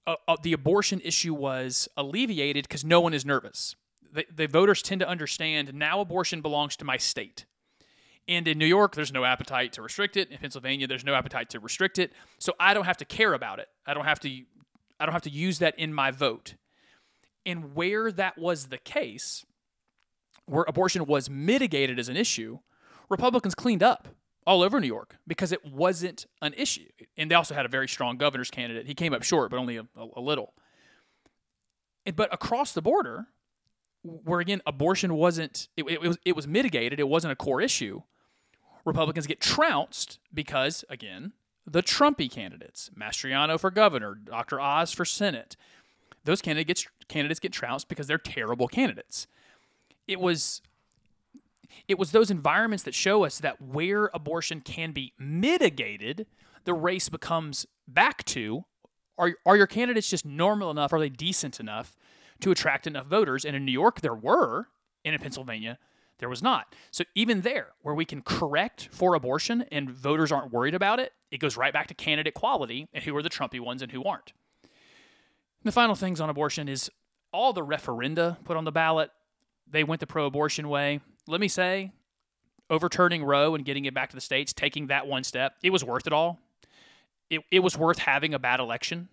uh, 0.05 0.15
uh, 0.28 0.38
the 0.41 0.53
abortion 0.53 1.01
issue 1.01 1.34
was 1.34 1.89
alleviated 1.97 2.68
because 2.68 2.86
no 2.86 3.01
one 3.01 3.13
is 3.13 3.26
nervous. 3.26 3.76
The, 4.11 4.26
the 4.34 4.47
voters 4.47 4.82
tend 4.82 5.01
to 5.01 5.07
understand 5.07 5.74
now 5.74 5.99
abortion 5.99 6.41
belongs 6.41 6.76
to 6.78 6.86
my 6.86 6.97
state. 6.97 7.45
And 8.28 8.47
in 8.47 8.57
New 8.57 8.65
York, 8.65 8.95
there's 8.95 9.13
no 9.13 9.24
appetite 9.24 9.74
to 9.74 9.82
restrict 9.82 10.18
it. 10.18 10.30
In 10.32 10.38
Pennsylvania, 10.38 10.88
there's 10.88 11.05
no 11.05 11.13
appetite 11.13 11.49
to 11.51 11.59
restrict 11.59 11.97
it. 11.97 12.11
So 12.39 12.53
I 12.59 12.74
don't 12.74 12.86
have 12.86 12.97
to 12.97 13.05
care 13.05 13.34
about 13.34 13.59
it. 13.59 13.68
I 13.86 13.93
don't 13.93 14.05
have 14.05 14.20
to 14.22 14.41
I 14.99 15.05
don't 15.05 15.13
have 15.13 15.21
to 15.23 15.29
use 15.29 15.59
that 15.59 15.77
in 15.77 15.93
my 15.93 16.11
vote. 16.11 16.55
And 17.45 17.75
where 17.75 18.11
that 18.11 18.37
was 18.37 18.67
the 18.67 18.77
case, 18.77 19.45
where 20.45 20.65
abortion 20.67 21.05
was 21.05 21.29
mitigated 21.29 21.99
as 21.99 22.09
an 22.09 22.17
issue, 22.17 22.59
Republicans 23.09 23.55
cleaned 23.55 23.83
up 23.83 24.09
all 24.45 24.63
over 24.63 24.79
New 24.79 24.87
York 24.87 25.17
because 25.27 25.51
it 25.51 25.65
wasn't 25.65 26.25
an 26.41 26.53
issue. 26.53 26.87
And 27.17 27.29
they 27.29 27.35
also 27.35 27.53
had 27.53 27.65
a 27.65 27.69
very 27.69 27.87
strong 27.87 28.17
governor's 28.17 28.49
candidate. 28.49 28.87
He 28.87 28.95
came 28.95 29.13
up 29.13 29.23
short, 29.23 29.51
but 29.51 29.57
only 29.57 29.77
a, 29.77 29.85
a 30.15 30.21
little. 30.21 30.53
And, 32.05 32.15
but 32.15 32.33
across 32.33 32.73
the 32.73 32.81
border, 32.81 33.27
where 34.03 34.39
again 34.39 34.61
abortion 34.65 35.15
wasn't 35.15 35.67
it, 35.75 35.83
it, 35.89 36.01
was 36.01 36.17
it 36.23 36.35
was 36.35 36.47
mitigated, 36.47 36.99
it 36.99 37.09
wasn't 37.09 37.33
a 37.33 37.35
core 37.35 37.61
issue. 37.61 38.01
Republicans 38.85 39.27
get 39.27 39.41
trounced 39.41 40.19
because 40.33 40.85
again 40.89 41.33
the 41.70 41.84
Trumpy 41.84 42.32
candidates, 42.32 42.89
Mastriano 42.97 43.59
for 43.59 43.70
governor, 43.70 44.15
Dr. 44.15 44.59
Oz 44.59 44.93
for 44.93 45.03
Senate, 45.05 45.57
those 46.24 46.41
candidates 46.41 46.88
candidates 47.07 47.39
get 47.39 47.53
trounced 47.53 47.88
because 47.88 48.07
they're 48.07 48.18
terrible 48.18 48.68
candidates. 48.68 49.28
It 50.07 50.20
was 50.20 50.61
it 51.88 51.99
was 51.99 52.11
those 52.11 52.32
environments 52.32 52.84
that 52.84 52.93
show 52.93 53.26
us 53.26 53.39
that 53.39 53.61
where 53.61 54.09
abortion 54.13 54.61
can 54.61 54.91
be 54.91 55.13
mitigated, 55.20 56.26
the 56.63 56.74
race 56.74 57.09
becomes 57.09 57.65
back 57.88 58.24
to 58.26 58.65
are, 59.18 59.34
are 59.45 59.57
your 59.57 59.68
candidates 59.68 60.09
just 60.09 60.26
normal 60.26 60.70
enough? 60.70 60.93
Are 60.93 60.99
they 60.99 61.09
decent 61.09 61.59
enough 61.59 61.95
to 62.41 62.51
attract 62.51 62.88
enough 62.88 63.07
voters? 63.07 63.45
And 63.45 63.55
in 63.55 63.65
New 63.65 63.72
York, 63.72 64.01
there 64.01 64.13
were, 64.13 64.68
and 65.03 65.15
in 65.15 65.22
Pennsylvania, 65.22 65.80
there 66.20 66.30
was 66.30 66.41
not. 66.41 66.74
So 66.91 67.03
even 67.15 67.41
there, 67.41 67.70
where 67.82 67.95
we 67.95 68.05
can 68.05 68.22
correct 68.22 68.89
for 68.91 69.13
abortion 69.13 69.65
and 69.72 69.89
voters 69.89 70.32
aren't 70.32 70.51
worried 70.51 70.76
about 70.76 70.99
it, 70.99 71.13
it 71.32 71.39
goes 71.39 71.57
right 71.57 71.74
back 71.74 71.88
to 71.88 71.93
candidate 71.93 72.34
quality 72.34 72.88
and 72.93 73.03
who 73.03 73.15
are 73.15 73.24
the 73.24 73.30
Trumpy 73.30 73.59
ones 73.59 73.82
and 73.82 73.91
who 73.91 74.03
aren't. 74.03 74.34
And 74.63 75.65
the 75.65 75.72
final 75.72 75.95
things 75.95 76.20
on 76.22 76.30
abortion 76.30 76.68
is 76.68 76.89
all 77.32 77.53
the 77.53 77.65
referenda 77.65 78.43
put 78.43 78.57
on 78.57 78.63
the 78.63 78.72
ballot 78.72 79.11
they 79.70 79.84
went 79.84 79.99
the 79.99 80.07
pro-abortion 80.07 80.70
way. 80.70 81.01
Let 81.28 81.41
me 81.41 81.47
say, 81.47 81.91
overturning 82.70 83.24
Roe 83.24 83.55
and 83.55 83.65
getting 83.65 83.86
it 83.86 83.93
back 83.93 84.09
to 84.09 84.15
the 84.15 84.22
states, 84.22 84.53
taking 84.53 84.88
that 84.88 85.07
one 85.07 85.24
step, 85.24 85.55
it 85.61 85.72
was 85.72 85.84
worth 85.84 86.07
it 86.07 86.13
all. 86.13 86.39
It, 87.30 87.41
it 87.51 87.59
was 87.59 87.78
worth 87.78 87.99
having 87.99 88.34
a 88.34 88.39
bad 88.39 88.59
election 88.59 89.09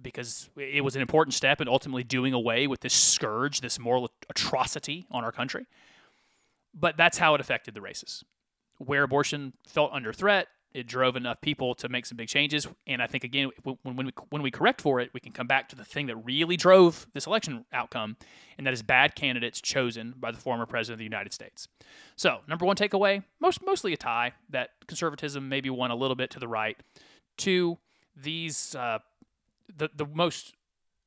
because 0.00 0.50
it 0.56 0.84
was 0.84 0.94
an 0.94 1.00
important 1.00 1.32
step 1.32 1.60
in 1.62 1.68
ultimately 1.68 2.04
doing 2.04 2.34
away 2.34 2.66
with 2.66 2.80
this 2.80 2.92
scourge, 2.92 3.62
this 3.62 3.78
moral 3.78 4.10
atrocity 4.28 5.06
on 5.10 5.24
our 5.24 5.32
country. 5.32 5.66
But 6.78 6.96
that's 6.96 7.18
how 7.18 7.34
it 7.34 7.40
affected 7.40 7.74
the 7.74 7.80
races. 7.80 8.22
Where 8.78 9.02
abortion 9.02 9.54
felt 9.66 9.92
under 9.92 10.12
threat, 10.12 10.48
it 10.76 10.86
drove 10.86 11.16
enough 11.16 11.40
people 11.40 11.74
to 11.76 11.88
make 11.88 12.04
some 12.04 12.16
big 12.16 12.28
changes. 12.28 12.68
And 12.86 13.00
I 13.00 13.06
think 13.06 13.24
again, 13.24 13.50
when, 13.62 13.78
when 13.82 14.06
we 14.06 14.12
when 14.28 14.42
we 14.42 14.50
correct 14.50 14.82
for 14.82 15.00
it, 15.00 15.08
we 15.14 15.20
can 15.20 15.32
come 15.32 15.46
back 15.46 15.70
to 15.70 15.76
the 15.76 15.86
thing 15.86 16.06
that 16.08 16.16
really 16.16 16.58
drove 16.58 17.06
this 17.14 17.26
election 17.26 17.64
outcome, 17.72 18.18
and 18.58 18.66
that 18.66 18.74
is 18.74 18.82
bad 18.82 19.14
candidates 19.14 19.62
chosen 19.62 20.12
by 20.18 20.30
the 20.30 20.36
former 20.36 20.66
president 20.66 20.96
of 20.96 20.98
the 20.98 21.04
United 21.04 21.32
States. 21.32 21.66
So, 22.16 22.40
number 22.46 22.66
one 22.66 22.76
takeaway: 22.76 23.22
most 23.40 23.62
mostly 23.64 23.94
a 23.94 23.96
tie. 23.96 24.32
That 24.50 24.70
conservatism 24.86 25.48
maybe 25.48 25.70
won 25.70 25.90
a 25.90 25.96
little 25.96 26.16
bit 26.16 26.30
to 26.32 26.38
the 26.38 26.48
right. 26.48 26.76
Two, 27.38 27.78
these 28.14 28.74
uh, 28.74 28.98
the 29.74 29.88
the 29.96 30.04
most 30.04 30.55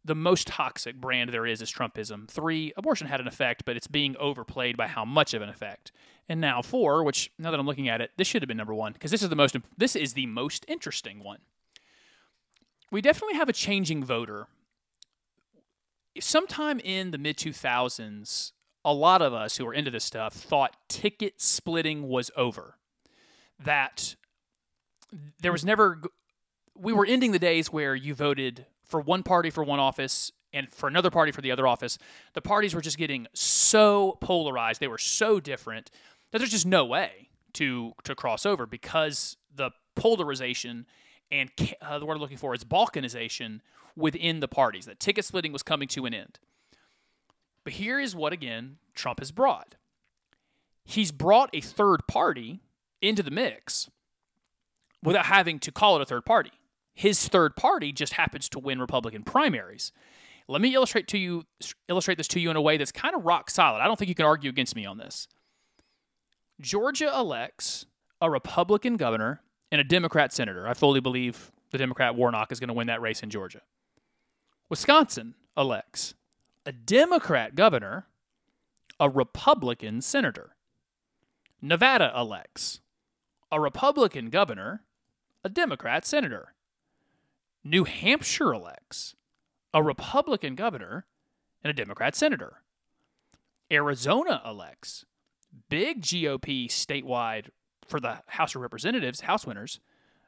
the 0.09 0.15
most 0.15 0.47
toxic 0.47 0.95
brand 0.95 1.29
there 1.29 1.45
is 1.45 1.61
is 1.61 1.71
Trumpism. 1.71 2.27
Three, 2.27 2.73
abortion 2.75 3.05
had 3.05 3.21
an 3.21 3.27
effect, 3.27 3.63
but 3.63 3.77
it's 3.77 3.85
being 3.85 4.17
overplayed 4.17 4.75
by 4.75 4.87
how 4.87 5.05
much 5.05 5.35
of 5.35 5.43
an 5.43 5.49
effect. 5.49 5.91
And 6.27 6.41
now 6.41 6.63
four, 6.63 7.03
which 7.03 7.31
now 7.37 7.51
that 7.51 7.59
I'm 7.59 7.67
looking 7.67 7.87
at 7.87 8.01
it, 8.01 8.09
this 8.17 8.27
should 8.27 8.41
have 8.41 8.47
been 8.47 8.57
number 8.57 8.73
one 8.73 8.93
because 8.93 9.11
this 9.11 9.21
is 9.21 9.29
the 9.29 9.35
most 9.35 9.55
this 9.77 9.95
is 9.95 10.13
the 10.13 10.25
most 10.25 10.65
interesting 10.67 11.23
one. 11.23 11.39
We 12.91 13.01
definitely 13.01 13.35
have 13.35 13.49
a 13.49 13.53
changing 13.53 14.03
voter. 14.03 14.47
Sometime 16.19 16.79
in 16.79 17.11
the 17.11 17.19
mid 17.19 17.37
2000s, 17.37 18.51
a 18.83 18.93
lot 18.93 19.21
of 19.21 19.31
us 19.31 19.57
who 19.57 19.67
are 19.67 19.73
into 19.75 19.91
this 19.91 20.03
stuff 20.03 20.33
thought 20.33 20.75
ticket 20.87 21.39
splitting 21.39 22.07
was 22.07 22.31
over. 22.35 22.77
That 23.63 24.15
there 25.39 25.51
was 25.51 25.63
never 25.63 26.01
we 26.75 26.93
were 26.93 27.05
ending 27.05 27.31
the 27.31 27.39
days 27.39 27.71
where 27.71 27.93
you 27.93 28.15
voted 28.15 28.65
for 28.89 28.99
one 28.99 29.23
party 29.23 29.49
for 29.49 29.63
one 29.63 29.79
office 29.79 30.31
and 30.51 30.71
for 30.73 30.87
another 30.87 31.11
party 31.11 31.31
for 31.31 31.41
the 31.41 31.51
other 31.51 31.67
office. 31.67 31.97
The 32.33 32.41
parties 32.41 32.73
were 32.73 32.81
just 32.81 32.97
getting 32.97 33.27
so 33.33 34.17
polarized. 34.19 34.79
They 34.79 34.87
were 34.87 34.97
so 34.97 35.39
different 35.39 35.91
that 36.31 36.39
there's 36.39 36.51
just 36.51 36.65
no 36.65 36.85
way 36.85 37.29
to 37.53 37.93
to 38.03 38.15
cross 38.15 38.45
over 38.45 38.65
because 38.65 39.37
the 39.53 39.71
polarization 39.95 40.85
and 41.31 41.49
uh, 41.81 41.99
the 41.99 42.05
word 42.05 42.15
I'm 42.15 42.21
looking 42.21 42.37
for 42.37 42.55
is 42.55 42.63
balkanization 42.63 43.59
within 43.95 44.39
the 44.39 44.47
parties. 44.47 44.85
That 44.85 44.99
ticket 44.99 45.25
splitting 45.25 45.53
was 45.53 45.63
coming 45.63 45.87
to 45.89 46.05
an 46.05 46.13
end. 46.13 46.39
But 47.63 47.73
here 47.73 47.99
is 47.99 48.15
what 48.15 48.33
again 48.33 48.77
Trump 48.95 49.19
has 49.19 49.31
brought. 49.31 49.75
He's 50.83 51.11
brought 51.11 51.49
a 51.53 51.61
third 51.61 52.07
party 52.07 52.61
into 53.01 53.21
the 53.21 53.31
mix 53.31 53.89
without 55.03 55.27
having 55.27 55.59
to 55.59 55.71
call 55.71 55.95
it 55.95 56.01
a 56.01 56.05
third 56.05 56.25
party 56.25 56.51
his 56.93 57.27
third 57.27 57.55
party 57.55 57.91
just 57.91 58.13
happens 58.13 58.49
to 58.49 58.59
win 58.59 58.79
Republican 58.79 59.23
primaries. 59.23 59.91
Let 60.47 60.61
me 60.61 60.73
illustrate 60.73 61.07
to 61.09 61.17
you 61.17 61.45
illustrate 61.87 62.17
this 62.17 62.27
to 62.29 62.39
you 62.39 62.49
in 62.49 62.55
a 62.55 62.61
way 62.61 62.77
that's 62.77 62.91
kind 62.91 63.15
of 63.15 63.23
rock 63.23 63.49
solid. 63.49 63.79
I 63.79 63.85
don't 63.85 63.97
think 63.97 64.09
you 64.09 64.15
can 64.15 64.25
argue 64.25 64.49
against 64.49 64.75
me 64.75 64.85
on 64.85 64.97
this. 64.97 65.27
Georgia 66.59 67.11
elects 67.15 67.85
a 68.19 68.29
Republican 68.29 68.97
governor 68.97 69.41
and 69.71 69.79
a 69.79 69.83
Democrat 69.83 70.33
senator. 70.33 70.67
I 70.67 70.73
fully 70.73 70.99
believe 70.99 71.51
the 71.71 71.77
Democrat 71.77 72.15
Warnock 72.15 72.51
is 72.51 72.59
going 72.59 72.67
to 72.69 72.73
win 72.73 72.87
that 72.87 73.01
race 73.01 73.23
in 73.23 73.29
Georgia. 73.29 73.61
Wisconsin 74.69 75.35
elects 75.55 76.15
a 76.65 76.71
Democrat 76.71 77.55
governor, 77.55 78.07
a 78.99 79.09
Republican 79.09 80.01
senator. 80.01 80.55
Nevada 81.61 82.11
elects 82.15 82.81
a 83.51 83.59
Republican 83.59 84.29
governor, 84.29 84.83
a 85.43 85.49
Democrat 85.49 86.05
senator. 86.05 86.53
New 87.63 87.83
Hampshire 87.83 88.53
elects 88.53 89.15
a 89.73 89.83
Republican 89.83 90.55
governor 90.55 91.05
and 91.63 91.69
a 91.69 91.73
Democrat 91.73 92.15
senator. 92.15 92.61
Arizona 93.71 94.41
elects 94.45 95.05
big 95.69 96.01
GOP 96.01 96.67
statewide 96.67 97.49
for 97.85 97.99
the 97.99 98.19
House 98.27 98.55
of 98.55 98.61
Representatives, 98.61 99.21
House 99.21 99.45
winners, 99.45 99.79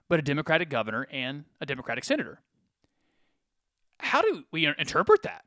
but 0.09 0.19
a 0.19 0.23
Democratic 0.23 0.69
governor 0.69 1.07
and 1.11 1.45
a 1.59 1.65
Democratic 1.65 2.03
senator. 2.03 2.41
How 3.99 4.21
do 4.21 4.43
we 4.51 4.65
interpret 4.65 5.23
that? 5.23 5.45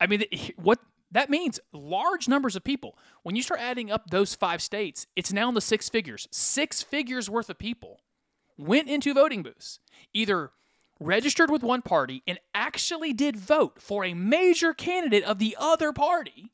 I 0.00 0.06
mean, 0.06 0.24
what 0.56 0.78
that 1.10 1.28
means 1.28 1.60
large 1.72 2.26
numbers 2.26 2.56
of 2.56 2.64
people. 2.64 2.96
When 3.22 3.36
you 3.36 3.42
start 3.42 3.60
adding 3.60 3.90
up 3.90 4.10
those 4.10 4.34
five 4.34 4.62
states, 4.62 5.06
it's 5.14 5.32
now 5.32 5.48
in 5.48 5.54
the 5.54 5.60
six 5.60 5.88
figures. 5.88 6.26
Six 6.30 6.82
figures 6.82 7.28
worth 7.28 7.50
of 7.50 7.58
people 7.58 8.00
went 8.56 8.88
into 8.88 9.12
voting 9.12 9.42
booths, 9.42 9.78
either 10.14 10.50
registered 11.00 11.50
with 11.50 11.62
one 11.62 11.82
party 11.82 12.22
and 12.26 12.38
actually 12.54 13.12
did 13.12 13.36
vote 13.36 13.80
for 13.80 14.04
a 14.04 14.14
major 14.14 14.72
candidate 14.72 15.24
of 15.24 15.38
the 15.38 15.56
other 15.58 15.92
party, 15.92 16.52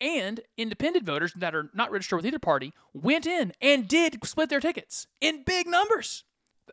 and 0.00 0.40
independent 0.56 1.04
voters 1.04 1.32
that 1.34 1.54
are 1.54 1.70
not 1.74 1.90
registered 1.90 2.18
with 2.18 2.26
either 2.26 2.38
party 2.38 2.72
went 2.94 3.26
in 3.26 3.52
and 3.60 3.88
did 3.88 4.24
split 4.24 4.48
their 4.48 4.60
tickets 4.60 5.06
in 5.20 5.42
big 5.44 5.66
numbers. 5.66 6.24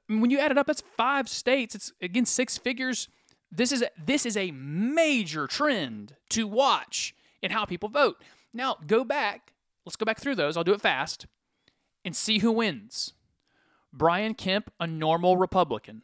When 0.07 0.29
you 0.29 0.39
add 0.39 0.51
it 0.51 0.57
up, 0.57 0.67
that's 0.67 0.83
five 0.95 1.27
states. 1.27 1.73
It's 1.73 1.91
again 2.01 2.25
six 2.25 2.57
figures. 2.57 3.07
This 3.51 3.71
is 3.71 3.81
a, 3.81 3.89
this 3.97 4.25
is 4.25 4.37
a 4.37 4.51
major 4.51 5.47
trend 5.47 6.15
to 6.29 6.47
watch 6.47 7.15
in 7.41 7.51
how 7.51 7.65
people 7.65 7.89
vote. 7.89 8.21
Now 8.53 8.77
go 8.85 9.03
back. 9.03 9.53
Let's 9.85 9.95
go 9.95 10.05
back 10.05 10.19
through 10.19 10.35
those. 10.35 10.57
I'll 10.57 10.63
do 10.63 10.73
it 10.73 10.81
fast 10.81 11.25
and 12.03 12.15
see 12.15 12.39
who 12.39 12.51
wins. 12.51 13.13
Brian 13.93 14.33
Kemp, 14.33 14.71
a 14.79 14.85
normal 14.85 15.37
Republican. 15.37 16.01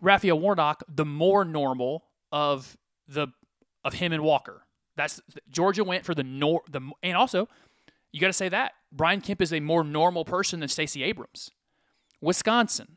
Raphael 0.00 0.38
Warnock 0.38 0.82
the 0.88 1.04
more 1.04 1.44
normal 1.44 2.04
of 2.32 2.76
the 3.08 3.28
of 3.84 3.94
him 3.94 4.12
and 4.12 4.22
Walker. 4.22 4.66
That's 4.96 5.20
Georgia 5.50 5.84
went 5.84 6.04
for 6.04 6.14
the 6.14 6.24
nor 6.24 6.62
the 6.70 6.80
and 7.02 7.16
also 7.16 7.48
you 8.12 8.20
got 8.20 8.28
to 8.28 8.32
say 8.32 8.48
that 8.48 8.72
Brian 8.92 9.20
Kemp 9.20 9.42
is 9.42 9.52
a 9.52 9.60
more 9.60 9.84
normal 9.84 10.24
person 10.24 10.60
than 10.60 10.68
Stacey 10.68 11.02
Abrams. 11.02 11.50
Wisconsin, 12.20 12.96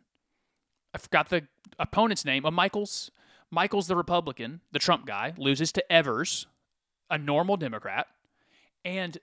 I 0.93 0.97
forgot 0.97 1.29
the 1.29 1.47
opponent's 1.77 2.25
name. 2.25 2.45
A 2.45 2.51
Michels. 2.51 3.11
Michels, 3.51 3.87
the 3.87 3.95
Republican, 3.95 4.61
the 4.71 4.79
Trump 4.79 5.07
guy, 5.07 5.33
loses 5.35 5.71
to 5.71 5.91
Evers, 5.91 6.45
a 7.09 7.17
normal 7.17 7.57
Democrat, 7.57 8.05
and 8.85 9.17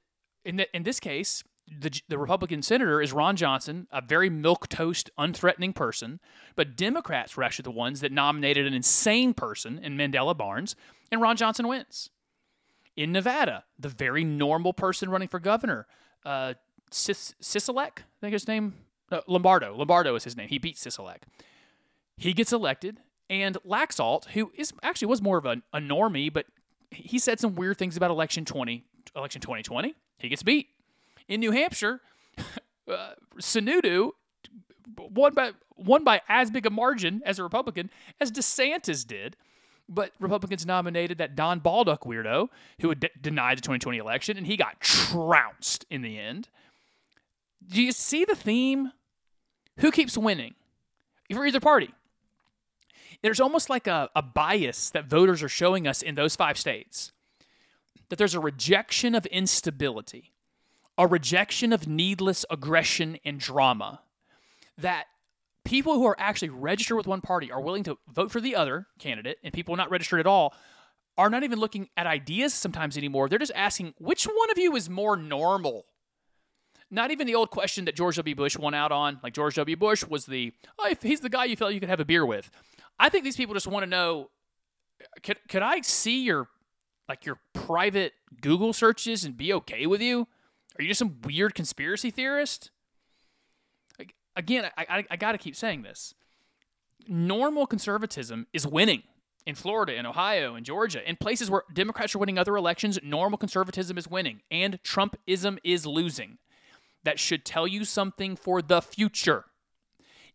in 0.45 0.57
the, 0.57 0.77
in 0.77 0.83
this 0.83 0.99
case, 0.99 1.45
the, 1.69 2.01
the 2.09 2.19
Republican 2.19 2.63
senator 2.63 3.03
is 3.03 3.13
Ron 3.13 3.37
Johnson, 3.37 3.89
a 3.91 4.01
very 4.01 4.31
milk 4.31 4.69
toast, 4.69 5.11
unthreatening 5.19 5.75
person. 5.75 6.21
But 6.55 6.77
Democrats 6.77 7.37
were 7.37 7.43
actually 7.43 7.65
the 7.65 7.73
ones 7.73 8.01
that 8.01 8.13
nominated 8.13 8.67
an 8.67 8.75
insane 8.75 9.35
person 9.35 9.79
in 9.79 9.97
Mandela 9.97 10.37
Barnes, 10.37 10.77
and 11.11 11.21
Ron 11.21 11.37
Johnson 11.37 11.67
wins. 11.67 12.11
In 12.97 13.13
Nevada, 13.13 13.65
the 13.79 13.89
very 13.89 14.25
normal 14.25 14.73
person 14.73 15.11
running 15.11 15.29
for 15.29 15.41
governor, 15.41 15.87
uh, 16.25 16.55
Sisolak, 16.91 17.99
I 17.99 18.21
think 18.21 18.33
his 18.33 18.49
name, 18.49 18.75
uh, 19.11 19.21
Lombardo. 19.27 19.77
Lombardo 19.77 20.15
is 20.15 20.25
his 20.25 20.37
name. 20.37 20.49
He 20.49 20.59
beats 20.59 20.85
Sisolak. 20.85 21.23
He 22.17 22.33
gets 22.33 22.53
elected, 22.53 23.01
and 23.29 23.57
Laxalt, 23.67 24.27
who 24.27 24.51
is 24.57 24.73
actually 24.83 25.09
was 25.09 25.21
more 25.21 25.37
of 25.37 25.45
a, 25.45 25.57
a 25.73 25.79
normie, 25.79 26.33
but 26.33 26.47
he 26.91 27.19
said 27.19 27.41
some 27.41 27.57
weird 27.57 27.77
things 27.77 27.97
about 27.97 28.11
election 28.11 28.45
20, 28.45 28.85
election 29.15 29.41
2020. 29.41 29.95
He 30.19 30.29
gets 30.29 30.43
beat 30.43 30.69
in 31.29 31.41
New 31.41 31.53
Hampshire, 31.53 32.01
uh, 32.89 33.13
Sununu 33.39 34.11
won 34.97 35.35
by 35.35 35.53
won 35.77 36.05
by 36.05 36.23
as 36.29 36.51
big 36.51 36.67
a 36.67 36.71
margin 36.71 37.23
as 37.25 37.39
a 37.39 37.43
Republican 37.43 37.91
as 38.21 38.33
DeSantis 38.33 39.07
did. 39.07 39.37
But 39.89 40.13
Republicans 40.19 40.67
nominated 40.67 41.19
that 41.19 41.37
Don 41.37 41.61
Bolduc 41.61 42.01
weirdo 42.01 42.49
who 42.81 42.89
had 42.89 43.01
d- 43.01 43.11
denied 43.21 43.59
the 43.59 43.63
2020 43.63 43.99
election, 43.99 44.37
and 44.37 44.47
he 44.47 44.57
got 44.57 44.81
trounced 44.81 45.87
in 45.91 46.03
the 46.03 46.19
end. 46.19 46.49
Do 47.65 47.81
you 47.81 47.93
see 47.93 48.25
the 48.25 48.35
theme? 48.35 48.93
Who 49.81 49.93
keeps 49.93 50.17
winning 50.17 50.55
for 51.33 51.47
either 51.47 51.61
party? 51.61 51.91
There's 53.23 53.41
almost 53.41 53.69
like 53.71 53.87
a, 53.87 54.09
a 54.17 54.23
bias 54.23 54.91
that 54.91 55.07
voters 55.07 55.43
are 55.43 55.49
showing 55.49 55.87
us 55.87 56.03
in 56.03 56.15
those 56.15 56.35
five 56.35 56.59
states 56.59 57.13
that 58.09 58.17
there's 58.17 58.35
a 58.35 58.41
rejection 58.41 59.15
of 59.15 59.27
instability 59.27 60.33
a 60.99 61.07
rejection 61.07 61.73
of 61.73 61.87
needless 61.87 62.45
aggression 62.51 63.19
and 63.25 63.39
drama. 63.39 64.01
That 64.79 65.07
people 65.65 65.95
who 65.95 66.07
are 66.07 66.17
actually 66.19 66.51
registered 66.51 66.97
with 66.97 67.07
one 67.07 67.21
party 67.21 67.51
are 67.51 67.61
willing 67.61 67.85
to 67.85 67.99
vote 68.13 68.31
for 68.31 68.41
the 68.41 68.57
other 68.57 68.87
candidate, 68.99 69.39
and 69.43 69.53
people 69.53 69.77
not 69.77 69.91
registered 69.91 70.21
at 70.21 70.27
all 70.27 70.55
are 71.19 71.31
not 71.31 71.43
even 71.43 71.59
looking 71.59 71.89
at 71.97 72.07
ideas 72.07 72.53
sometimes 72.53 72.97
anymore. 72.97 73.29
They're 73.29 73.39
just 73.39 73.53
asking, 73.55 73.95
which 73.99 74.25
one 74.25 74.51
of 74.51 74.59
you 74.59 74.77
is 74.77 74.91
more 74.91 75.17
normal? 75.17 75.87
Not 76.91 77.11
even 77.11 77.27
the 77.27 77.35
old 77.35 77.51
question 77.51 77.87
that 77.87 77.97
George 77.97 78.17
W. 78.17 78.35
Bush 78.35 78.57
won 78.57 78.75
out 78.75 78.93
on. 78.93 79.19
Like 79.23 79.33
George 79.33 79.55
W. 79.57 79.77
Bush 79.77 80.05
was 80.05 80.27
the, 80.27 80.53
oh, 80.79 80.95
he's 81.03 81.21
the 81.21 81.31
guy 81.31 81.47
you 81.47 81.57
felt 81.57 81.73
you 81.73 81.81
could 81.81 81.89
have 81.89 82.01
a 82.01 82.05
beer 82.05 82.25
with. 82.25 82.51
I 82.99 83.09
think 83.09 83.25
these 83.25 83.37
people 83.37 83.55
just 83.55 83.67
want 83.67 83.83
to 83.83 83.91
know, 83.91 84.31
could, 85.23 85.39
could 85.49 85.63
I 85.63 85.81
see 85.81 86.23
your 86.23 86.49
like 87.09 87.25
your 87.25 87.39
private 87.53 88.13
Google 88.41 88.73
searches 88.73 89.25
and 89.25 89.37
be 89.37 89.53
okay 89.53 89.87
with 89.87 90.01
you? 90.01 90.27
Are 90.79 90.83
you 90.83 90.89
just 90.89 90.99
some 90.99 91.17
weird 91.23 91.55
conspiracy 91.55 92.11
theorist? 92.11 92.71
Like, 93.99 94.15
again, 94.35 94.71
I, 94.77 94.87
I, 94.89 95.05
I 95.13 95.17
got 95.17 95.33
to 95.33 95.39
keep 95.39 95.57
saying 95.57 95.83
this. 95.83 96.15
Normal 97.09 97.67
conservatism 97.67 98.47
is 98.53 98.67
winning 98.67 99.03
in 99.47 99.55
Florida, 99.55 99.95
in 99.95 100.07
Ohio, 100.07 100.57
in 100.57 100.65
Georgia, 100.65 101.09
in 101.09 101.17
places 101.17 101.51
where 101.51 101.63
Democrats 101.73 102.15
are 102.15 102.19
winning 102.19 102.39
other 102.39 102.57
elections. 102.57 102.99
Normal 103.03 103.39
conservatism 103.39 103.97
is 103.97 104.09
winning, 104.09 104.43
and 104.51 104.83
Trumpism 104.83 105.59
is 105.65 105.87
losing. 105.87 106.39
That 107.05 107.21
should 107.21 107.45
tell 107.45 107.67
you 107.67 107.85
something 107.85 108.35
for 108.35 108.61
the 108.61 108.83
future. 108.83 109.45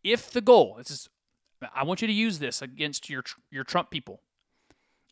If 0.03 0.31
the 0.31 0.41
goal, 0.41 0.75
this 0.77 0.89
is, 0.89 1.09
I 1.75 1.83
want 1.83 2.01
you 2.01 2.07
to 2.07 2.13
use 2.13 2.39
this 2.39 2.61
against 2.61 3.09
your 3.09 3.23
your 3.51 3.65
Trump 3.65 3.91
people. 3.91 4.21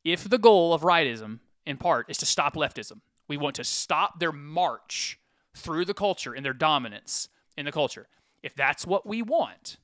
If 0.06 0.30
the 0.30 0.38
goal 0.38 0.74
of 0.74 0.82
rightism, 0.82 1.40
in 1.66 1.76
part, 1.78 2.10
is 2.10 2.18
to 2.20 2.26
stop 2.26 2.56
leftism, 2.56 3.02
we 3.28 3.36
want 3.36 3.56
to 3.58 3.66
stop 3.66 4.20
their 4.20 4.32
march 4.32 5.19
through 5.56 5.86
the 5.86 5.93
culture 5.93 6.34
and 6.34 6.45
their 6.45 6.54
dominance 6.54 7.30
in 7.58 7.66
the 7.66 7.72
culture. 7.72 8.08
If 8.41 8.56
that's 8.56 8.86
what 8.86 9.06
we 9.06 9.22
want, 9.22 9.78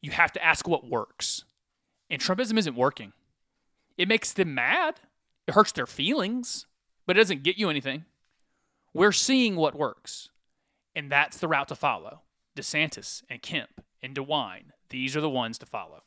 you 0.00 0.12
have 0.12 0.32
to 0.32 0.44
ask 0.44 0.68
what 0.68 0.88
works. 0.88 1.44
And 2.10 2.20
Trumpism 2.20 2.58
isn't 2.58 2.76
working. 2.76 3.12
It 3.96 4.08
makes 4.08 4.32
them 4.32 4.54
mad. 4.54 5.00
It 5.46 5.54
hurts 5.54 5.72
their 5.72 5.86
feelings, 5.86 6.66
but 7.06 7.16
it 7.16 7.20
doesn't 7.20 7.42
get 7.42 7.58
you 7.58 7.68
anything. 7.68 8.04
We're 8.94 9.12
seeing 9.12 9.56
what 9.56 9.74
works. 9.74 10.30
And 10.94 11.10
that's 11.10 11.38
the 11.38 11.48
route 11.48 11.68
to 11.68 11.74
follow. 11.74 12.22
DeSantis 12.56 13.22
and 13.28 13.42
Kemp 13.42 13.82
and 14.02 14.14
DeWine, 14.14 14.72
these 14.90 15.16
are 15.16 15.20
the 15.20 15.30
ones 15.30 15.58
to 15.58 15.66
follow. 15.66 16.02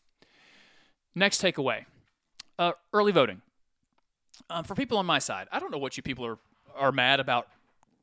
Next 1.15 1.41
takeaway 1.41 1.85
uh, 2.57 2.73
early 2.93 3.11
voting. 3.11 3.41
Um, 4.49 4.63
for 4.63 4.75
people 4.75 4.97
on 4.97 5.05
my 5.05 5.19
side, 5.19 5.47
I 5.51 5.59
don't 5.59 5.71
know 5.71 5.77
what 5.77 5.97
you 5.97 6.03
people 6.03 6.25
are, 6.25 6.37
are 6.75 6.91
mad 6.91 7.19
about 7.19 7.47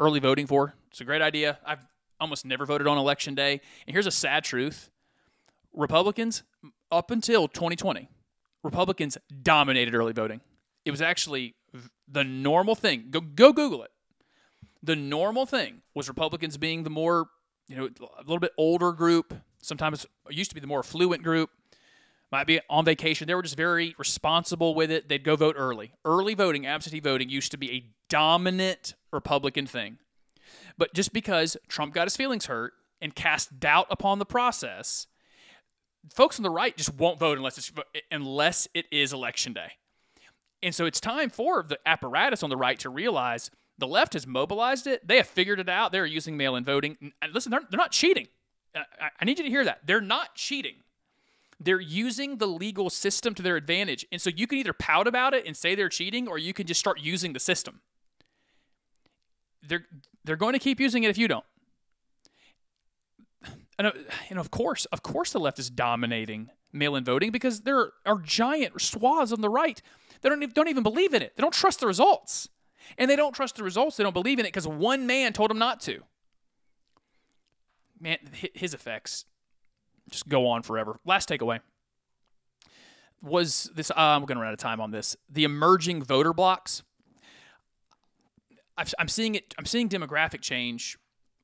early 0.01 0.21
voting 0.21 0.47
for. 0.47 0.75
It's 0.91 1.01
a 1.01 1.05
great 1.05 1.23
idea. 1.23 1.59
I've 1.65 1.87
almost 2.21 2.45
never 2.45 2.67
voted 2.67 2.87
on 2.87 2.99
election 2.99 3.35
day. 3.35 3.61
And 3.87 3.95
here's 3.95 4.07
a 4.07 4.11
sad 4.11 4.45
truth 4.45 4.91
Republicans, 5.73 6.43
up 6.91 7.11
until 7.11 7.49
2020, 7.49 8.09
Republicans 8.63 9.19
dominated 9.43 9.95
early 9.95 10.13
voting. 10.13 10.41
It 10.85 10.91
was 10.91 11.03
actually 11.03 11.55
the 12.11 12.25
normal 12.25 12.75
thing. 12.75 13.07
Go, 13.11 13.21
go 13.21 13.53
Google 13.53 13.83
it. 13.83 13.91
The 14.83 14.97
normal 14.97 15.45
thing 15.45 15.83
was 15.95 16.09
Republicans 16.09 16.57
being 16.57 16.83
the 16.85 16.91
more, 16.91 17.27
you 17.69 17.77
know, 17.77 17.87
a 17.87 18.23
little 18.23 18.39
bit 18.39 18.53
older 18.57 18.93
group. 18.93 19.35
Sometimes 19.61 20.07
used 20.31 20.51
to 20.51 20.55
be 20.55 20.61
the 20.61 20.67
more 20.67 20.81
affluent 20.81 21.23
group. 21.23 21.51
Might 22.31 22.47
be 22.47 22.61
on 22.69 22.85
vacation. 22.85 23.27
They 23.27 23.35
were 23.35 23.43
just 23.43 23.57
very 23.57 23.95
responsible 23.99 24.75
with 24.75 24.91
it. 24.91 25.09
They'd 25.09 25.25
go 25.25 25.35
vote 25.35 25.57
early. 25.59 25.93
Early 26.05 26.35
voting, 26.35 26.67
absentee 26.67 27.01
voting, 27.01 27.31
used 27.31 27.51
to 27.53 27.57
be 27.57 27.73
a 27.73 27.87
dominant 28.11 28.95
Republican 29.13 29.67
thing. 29.67 29.99
But 30.77 30.93
just 30.95 31.13
because 31.13 31.57
Trump 31.69 31.95
got 31.95 32.07
his 32.07 32.17
feelings 32.17 32.47
hurt 32.47 32.75
and 33.01 33.15
cast 33.15 33.59
doubt 33.59 33.87
upon 33.91 34.19
the 34.19 34.27
process, 34.27 35.07
folks 36.15 36.39
on 36.39 36.43
the 36.43 36.51
right 36.51 36.77
just 36.77 36.95
won't 36.95 37.19
vote 37.19 37.39
unless 37.39 37.59
it's 37.59 37.73
unless 38.11 38.69
it 38.75 38.87
is 38.93 39.13
election 39.13 39.55
day. 39.55 39.73
And 40.63 40.75
so 40.75 40.85
it's 40.85 41.01
time 41.01 41.31
for 41.31 41.63
the 41.63 41.79
apparatus 41.87 42.43
on 42.43 42.51
the 42.51 42.57
right 42.57 42.79
to 42.81 42.91
realize 42.91 43.51
the 43.79 43.87
left 43.87 44.15
has 44.15 44.27
mobilized 44.27 44.87
it. 44.87 45.07
They 45.07 45.17
have 45.17 45.29
figured 45.29 45.61
it 45.61 45.69
out. 45.69 45.93
They're 45.93 46.05
using 46.05 46.37
mail-in 46.37 46.65
voting. 46.65 46.97
And 47.23 47.33
listen, 47.33 47.51
they're, 47.51 47.63
they're 47.71 47.79
not 47.79 47.93
cheating. 47.93 48.27
I, 48.75 49.11
I 49.21 49.25
need 49.25 49.39
you 49.39 49.45
to 49.45 49.51
hear 49.51 49.65
that. 49.65 49.87
They're 49.87 50.01
not 50.01 50.35
cheating. 50.35 50.75
They're 51.61 51.81
using 51.81 52.39
the 52.39 52.47
legal 52.47 52.89
system 52.89 53.35
to 53.35 53.43
their 53.43 53.57
advantage. 53.57 54.07
And 54.13 54.21
so 54.21 54.31
you 54.31 54.47
can 54.47 54.59
either 54.59 54.73
pout 54.73 55.07
about 55.07 55.35
it 55.35 55.45
and 55.47 55.57
say 55.57 55.75
they're 55.75 55.89
cheating, 55.89 56.29
or 56.29 56.39
you 56.39 56.53
can 56.53 56.67
just 56.67 56.79
start 56.79 57.01
using 57.01 57.33
the 57.33 57.41
system. 57.41 57.81
They're 59.67 59.87
they're 60.25 60.37
going 60.37 60.53
to 60.53 60.59
keep 60.59 60.79
using 60.79 61.05
it 61.05 61.11
if 61.11 61.19
you 61.19 61.27
don't. 61.27 61.45
And, 63.79 63.87
uh, 63.87 63.93
and 64.29 64.39
of 64.39 64.51
course, 64.51 64.85
of 64.87 65.03
course, 65.03 65.33
the 65.33 65.41
left 65.41 65.59
is 65.59 65.71
dominating 65.71 66.51
mail-in 66.73 67.05
voting 67.05 67.31
because 67.31 67.63
there 67.63 67.93
are 68.05 68.19
giant 68.19 68.81
swaths 68.81 69.33
on 69.33 69.41
the 69.41 69.49
right 69.49 69.81
that 70.21 70.29
don't 70.29 70.55
don't 70.55 70.69
even 70.69 70.83
believe 70.83 71.15
in 71.15 71.23
it. 71.23 71.35
They 71.37 71.41
don't 71.41 71.55
trust 71.55 71.81
the 71.81 71.87
results, 71.87 72.49
and 72.99 73.11
they 73.11 73.17
don't 73.17 73.33
trust 73.35 73.57
the 73.57 73.65
results. 73.65 73.97
They 73.97 74.05
don't 74.05 74.13
believe 74.13 74.39
in 74.39 74.47
it 74.47 74.49
because 74.49 74.67
one 74.67 75.07
man 75.07 75.33
told 75.33 75.51
them 75.51 75.59
not 75.59 75.81
to. 75.83 76.03
Man, 78.01 78.19
his 78.55 78.75
effects 78.75 79.25
just 80.11 80.29
go 80.29 80.47
on 80.47 80.63
forever. 80.63 80.99
Last 81.05 81.29
takeaway 81.29 81.61
was 83.23 83.71
this. 83.75 83.91
Uh, 83.91 83.95
I'm 83.97 84.25
going 84.25 84.37
to 84.37 84.41
run 84.41 84.49
out 84.49 84.55
of 84.55 84.59
time 84.59 84.81
on 84.81 84.91
this. 84.91 85.17
The 85.29 85.45
emerging 85.45 86.03
voter 86.03 86.33
blocs. 86.33 86.83
I've, 88.77 88.95
I'm 88.99 89.09
seeing 89.09 89.35
it. 89.35 89.55
I'm 89.59 89.67
seeing 89.67 89.89
demographic 89.89 90.41
change 90.41 90.99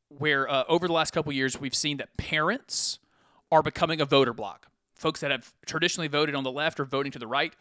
where 0.08 0.48
uh, 0.48 0.64
over 0.68 0.86
the 0.86 0.92
last 0.92 1.12
couple 1.12 1.32
years 1.32 1.60
we've 1.60 1.74
seen 1.74 1.96
that 1.96 2.16
parents 2.16 2.98
are 3.50 3.62
becoming 3.62 4.00
a 4.00 4.04
voter 4.04 4.32
bloc. 4.32 4.66
Folks 4.94 5.20
that 5.20 5.30
have 5.30 5.52
traditionally 5.66 6.08
voted 6.08 6.34
on 6.34 6.44
the 6.44 6.52
left 6.52 6.78
are 6.78 6.84
voting 6.84 7.10
to 7.12 7.18
the 7.18 7.26
right. 7.26 7.54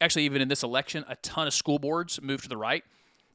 Actually, 0.00 0.24
even 0.24 0.42
in 0.42 0.48
this 0.48 0.62
election, 0.62 1.04
a 1.08 1.16
ton 1.16 1.46
of 1.46 1.54
school 1.54 1.78
boards 1.78 2.20
moved 2.20 2.44
to 2.44 2.48
the 2.48 2.56
right 2.56 2.84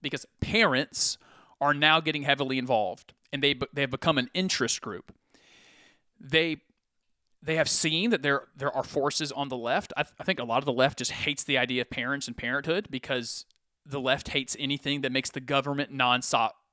because 0.01 0.25
parents 0.39 1.17
are 1.59 1.73
now 1.73 1.99
getting 1.99 2.23
heavily 2.23 2.57
involved 2.57 3.13
and 3.31 3.41
they 3.41 3.55
they 3.73 3.81
have 3.81 3.89
become 3.89 4.17
an 4.17 4.29
interest 4.33 4.81
group. 4.81 5.13
They 6.19 6.57
they 7.43 7.55
have 7.55 7.69
seen 7.69 8.09
that 8.11 8.23
there 8.23 8.47
there 8.55 8.71
are 8.71 8.83
forces 8.83 9.31
on 9.31 9.49
the 9.49 9.57
left. 9.57 9.91
I, 9.97 10.03
th- 10.03 10.15
I 10.19 10.23
think 10.23 10.39
a 10.39 10.45
lot 10.45 10.59
of 10.59 10.65
the 10.65 10.73
left 10.73 10.99
just 10.99 11.11
hates 11.11 11.43
the 11.43 11.57
idea 11.57 11.81
of 11.81 11.89
parents 11.89 12.27
and 12.27 12.37
parenthood 12.37 12.87
because 12.89 13.45
the 13.85 13.99
left 13.99 14.29
hates 14.29 14.55
anything 14.57 15.01
that 15.01 15.11
makes 15.11 15.29
the 15.29 15.41
government 15.41 15.91
non 15.91 16.21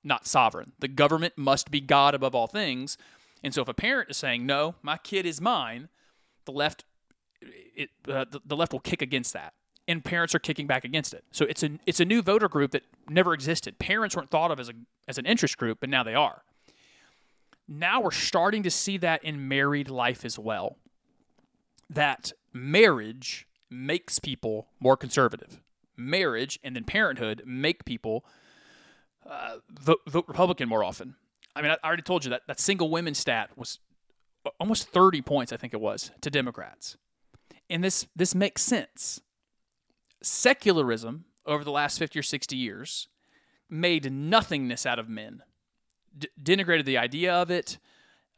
not 0.04 0.26
sovereign. 0.26 0.72
The 0.78 0.88
government 0.88 1.34
must 1.36 1.70
be 1.70 1.80
God 1.80 2.14
above 2.14 2.34
all 2.34 2.46
things. 2.46 2.96
And 3.42 3.52
so 3.52 3.62
if 3.62 3.68
a 3.68 3.74
parent 3.74 4.10
is 4.10 4.16
saying, 4.16 4.46
"No, 4.46 4.76
my 4.82 4.96
kid 4.96 5.26
is 5.26 5.40
mine," 5.40 5.88
the 6.44 6.52
left 6.52 6.84
it, 7.42 7.90
uh, 8.08 8.26
the, 8.30 8.40
the 8.44 8.56
left 8.56 8.72
will 8.72 8.80
kick 8.80 9.02
against 9.02 9.32
that. 9.32 9.54
And 9.88 10.04
parents 10.04 10.34
are 10.34 10.38
kicking 10.38 10.66
back 10.66 10.84
against 10.84 11.14
it. 11.14 11.24
So 11.32 11.46
it's 11.46 11.64
a 11.64 11.70
it's 11.84 12.00
a 12.00 12.04
new 12.04 12.22
voter 12.22 12.48
group 12.48 12.70
that 12.72 12.84
never 13.08 13.34
existed. 13.34 13.78
Parents 13.78 14.14
weren't 14.14 14.30
thought 14.30 14.52
of 14.52 14.60
as 14.60 14.68
a 14.68 14.74
as 15.08 15.18
an 15.18 15.26
interest 15.26 15.58
group, 15.58 15.78
but 15.80 15.88
now 15.90 16.04
they 16.04 16.14
are. 16.14 16.42
Now 17.72 18.00
we're 18.00 18.10
starting 18.10 18.64
to 18.64 18.70
see 18.70 18.98
that 18.98 19.22
in 19.22 19.46
married 19.46 19.88
life 19.88 20.24
as 20.24 20.36
well. 20.38 20.76
That 21.88 22.32
marriage 22.52 23.46
makes 23.70 24.18
people 24.18 24.66
more 24.80 24.96
conservative. 24.96 25.60
Marriage 25.96 26.58
and 26.64 26.74
then 26.74 26.82
parenthood 26.82 27.42
make 27.46 27.84
people 27.84 28.24
uh, 29.28 29.58
vote, 29.70 30.00
Republican 30.26 30.68
more 30.68 30.82
often. 30.82 31.14
I 31.54 31.62
mean, 31.62 31.70
I 31.70 31.86
already 31.86 32.02
told 32.02 32.24
you 32.24 32.30
that 32.30 32.42
that 32.48 32.58
single 32.58 32.90
women 32.90 33.14
stat 33.14 33.50
was 33.56 33.78
almost 34.58 34.88
30 34.88 35.22
points, 35.22 35.52
I 35.52 35.56
think 35.56 35.72
it 35.72 35.80
was, 35.80 36.10
to 36.22 36.30
Democrats. 36.30 36.96
And 37.68 37.84
this 37.84 38.06
this 38.16 38.34
makes 38.34 38.62
sense. 38.62 39.20
Secularism 40.22 41.26
over 41.46 41.62
the 41.62 41.70
last 41.70 41.98
50 41.98 42.18
or 42.18 42.22
60 42.22 42.56
years 42.56 43.08
made 43.68 44.10
nothingness 44.10 44.84
out 44.84 44.98
of 44.98 45.08
men, 45.08 45.42
D- 46.16 46.28
denigrated 46.42 46.84
the 46.84 46.98
idea 46.98 47.32
of 47.32 47.50
it, 47.50 47.78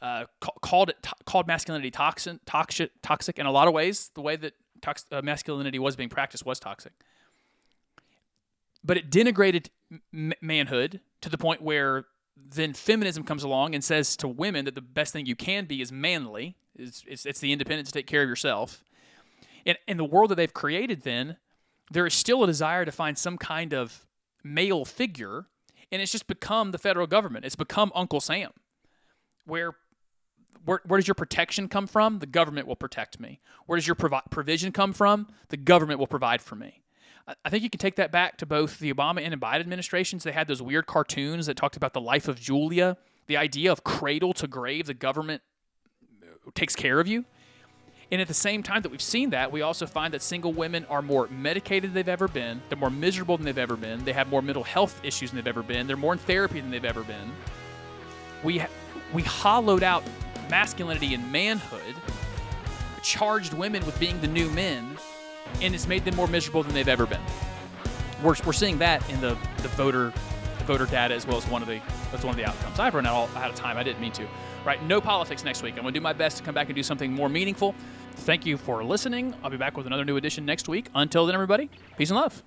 uh, 0.01 0.25
ca- 0.41 0.53
called 0.61 0.91
it 0.91 1.03
to- 1.03 1.14
called 1.25 1.47
masculinity 1.47 1.91
toxic, 1.91 2.39
toxic, 2.45 2.91
toxic 3.03 3.39
in 3.39 3.47
a 3.47 3.53
lot 3.53 3.68
of 3.68 3.75
ways. 3.75 4.11
The 4.14 4.20
way 4.20 4.37
that 4.37 4.55
tox- 4.81 5.07
uh, 5.11 5.23
masculinity 5.23 5.79
was 5.79 5.97
being 5.97 6.09
practiced 6.09 6.45
was 6.45 6.61
toxic, 6.61 6.93
but 8.85 8.97
it 8.97 9.11
denigrated 9.11 9.68
m- 10.12 10.33
manhood 10.41 11.01
to 11.20 11.29
the 11.29 11.39
point 11.39 11.62
where 11.62 12.07
then 12.37 12.73
feminism 12.73 13.25
comes 13.25 13.45
along 13.45 13.75
and 13.75 13.85
says 13.85 14.16
to 14.16 14.29
women 14.29 14.64
that 14.64 14.75
the 14.75 14.81
best 14.81 15.12
thing 15.12 15.27
you 15.27 15.37
can 15.37 15.64
be 15.66 15.81
is 15.81 15.93
manly. 15.93 16.57
It's, 16.77 17.05
it's, 17.07 17.27
it's 17.27 17.41
the 17.41 17.53
independence 17.53 17.91
to 17.91 17.99
take 17.99 18.07
care 18.07 18.23
of 18.23 18.29
yourself. 18.29 18.83
And 19.64 19.79
in 19.87 19.97
the 19.97 20.05
world 20.05 20.31
that 20.31 20.37
they've 20.37 20.53
created, 20.53 21.03
then 21.03 21.37
there 21.91 22.07
is 22.07 22.14
still 22.14 22.43
a 22.43 22.47
desire 22.47 22.85
to 22.85 22.91
find 22.91 23.16
some 23.16 23.39
kind 23.39 23.73
of 23.73 24.07
male 24.43 24.85
figure, 24.85 25.47
and 25.93 26.03
it's 26.03 26.11
just 26.11 26.26
become 26.26 26.72
the 26.72 26.78
federal 26.78 27.07
government. 27.07 27.45
It's 27.45 27.55
become 27.55 27.93
Uncle 27.95 28.20
Sam, 28.20 28.51
where 29.47 29.74
where, 30.64 30.80
where 30.86 30.99
does 30.99 31.09
your 31.09 31.16
protection 31.16 31.68
come 31.68 31.88
from? 31.88 32.20
The 32.20 32.26
government 32.26 32.68
will 32.68 32.76
protect 32.76 33.18
me. 33.18 33.40
Where 33.66 33.76
does 33.76 33.86
your 33.86 33.97
provi- 33.97 34.22
provision 34.30 34.70
come 34.70 34.93
from? 34.93 35.26
The 35.49 35.57
government 35.57 35.99
will 35.99 36.07
provide 36.07 36.40
for 36.40 36.55
me. 36.55 36.82
I 37.45 37.51
think 37.51 37.62
you 37.62 37.70
can 37.70 37.78
take 37.78 37.97
that 37.97 38.12
back 38.12 38.38
to 38.38 38.47
both 38.47 38.78
the 38.78 38.93
Obama 38.93 39.24
and 39.24 39.40
Biden 39.40 39.61
administrations. 39.61 40.24
They 40.24 40.32
had 40.32 40.49
those 40.49 40.62
weird 40.62 40.86
cartoons 40.86 41.47
that 41.47 41.57
talked 41.57 41.76
about 41.76 41.95
the 41.95 42.01
life 42.01 42.28
of 42.28 42.40
Julia, 42.40 42.97
the 43.26 43.36
idea 43.36 43.72
of 43.72 43.84
cradle 43.84 44.32
to 44.34 44.47
grave, 44.47 44.86
the 44.86 44.95
government 44.95 45.43
takes 46.55 46.74
care 46.74 46.99
of 47.01 47.07
you. 47.07 47.24
And 48.13 48.21
at 48.21 48.29
the 48.29 48.35
same 48.35 48.63
time 48.63 48.83
that 48.83 48.91
we've 48.91 49.01
seen 49.01 49.31
that, 49.31 49.51
we 49.51 49.63
also 49.63 49.87
find 49.87 50.13
that 50.13 50.21
single 50.21 50.53
women 50.53 50.85
are 50.91 51.01
more 51.01 51.29
medicated 51.29 51.91
than 51.91 51.95
they've 51.95 52.09
ever 52.11 52.29
been. 52.29 52.61
They're 52.69 52.77
more 52.77 52.91
miserable 52.91 53.39
than 53.39 53.47
they've 53.47 53.57
ever 53.57 53.75
been. 53.75 54.05
They 54.05 54.13
have 54.13 54.29
more 54.29 54.43
mental 54.43 54.63
health 54.63 55.01
issues 55.03 55.31
than 55.31 55.39
they've 55.39 55.47
ever 55.47 55.63
been. 55.63 55.87
They're 55.87 55.97
more 55.97 56.13
in 56.13 56.19
therapy 56.19 56.61
than 56.61 56.71
they've 56.71 56.85
ever 56.85 57.03
been. 57.03 57.33
We 58.45 58.63
we 59.15 59.23
hollowed 59.23 59.83
out 59.83 60.05
masculinity 60.51 61.15
and 61.15 61.33
manhood, 61.33 61.95
charged 63.03 63.55
women 63.55 63.85
with 63.87 63.99
being 63.99 64.21
the 64.21 64.29
new 64.29 64.51
men, 64.51 64.99
and 65.63 65.75
it's 65.75 65.89
made 65.89 66.05
them 66.05 66.15
more 66.15 66.29
miserable 66.29 66.63
than 66.63 66.75
they've 66.75 66.89
ever 66.89 67.07
been. 67.07 67.21
we're, 68.23 68.37
we're 68.45 68.53
seeing 68.53 68.79
that 68.79 69.09
in 69.09 69.21
the, 69.23 69.39
the 69.59 69.69
voter 69.69 70.13
the 70.59 70.65
voter 70.65 70.87
data 70.87 71.15
as 71.15 71.27
well 71.27 71.39
as 71.39 71.49
one 71.49 71.63
of 71.63 71.69
the 71.69 71.81
as 72.13 72.25
one 72.25 72.31
of 72.33 72.37
the 72.37 72.45
outcomes. 72.45 72.79
I've 72.79 72.95
run 72.95 73.07
out, 73.07 73.35
out 73.37 73.49
of 73.49 73.57
time. 73.57 73.79
I 73.79 73.83
didn't 73.83 74.01
mean 74.01 74.13
to. 74.13 74.27
Right, 74.65 74.81
no 74.85 75.01
politics 75.01 75.43
next 75.43 75.63
week. 75.63 75.75
I'm 75.75 75.83
going 75.83 75.93
to 75.93 75.99
do 75.99 76.03
my 76.03 76.13
best 76.13 76.37
to 76.37 76.43
come 76.45 76.55
back 76.55 76.69
and 76.69 76.77
do 76.77 76.85
something 76.85 77.13
more 77.13 77.29
meaningful. 77.29 77.75
Thank 78.13 78.47
you 78.47 78.57
for 78.57 78.85
listening. 78.85 79.35
I'll 79.43 79.51
be 79.51 79.57
back 79.57 79.77
with 79.77 79.87
another 79.87 80.05
new 80.05 80.17
edition 80.17 80.47
next 80.47 80.69
week. 80.69 80.89
Until 80.95 81.27
then, 81.27 81.35
everybody, 81.35 81.69
peace 81.97 82.11
and 82.11 82.19
love. 82.21 82.45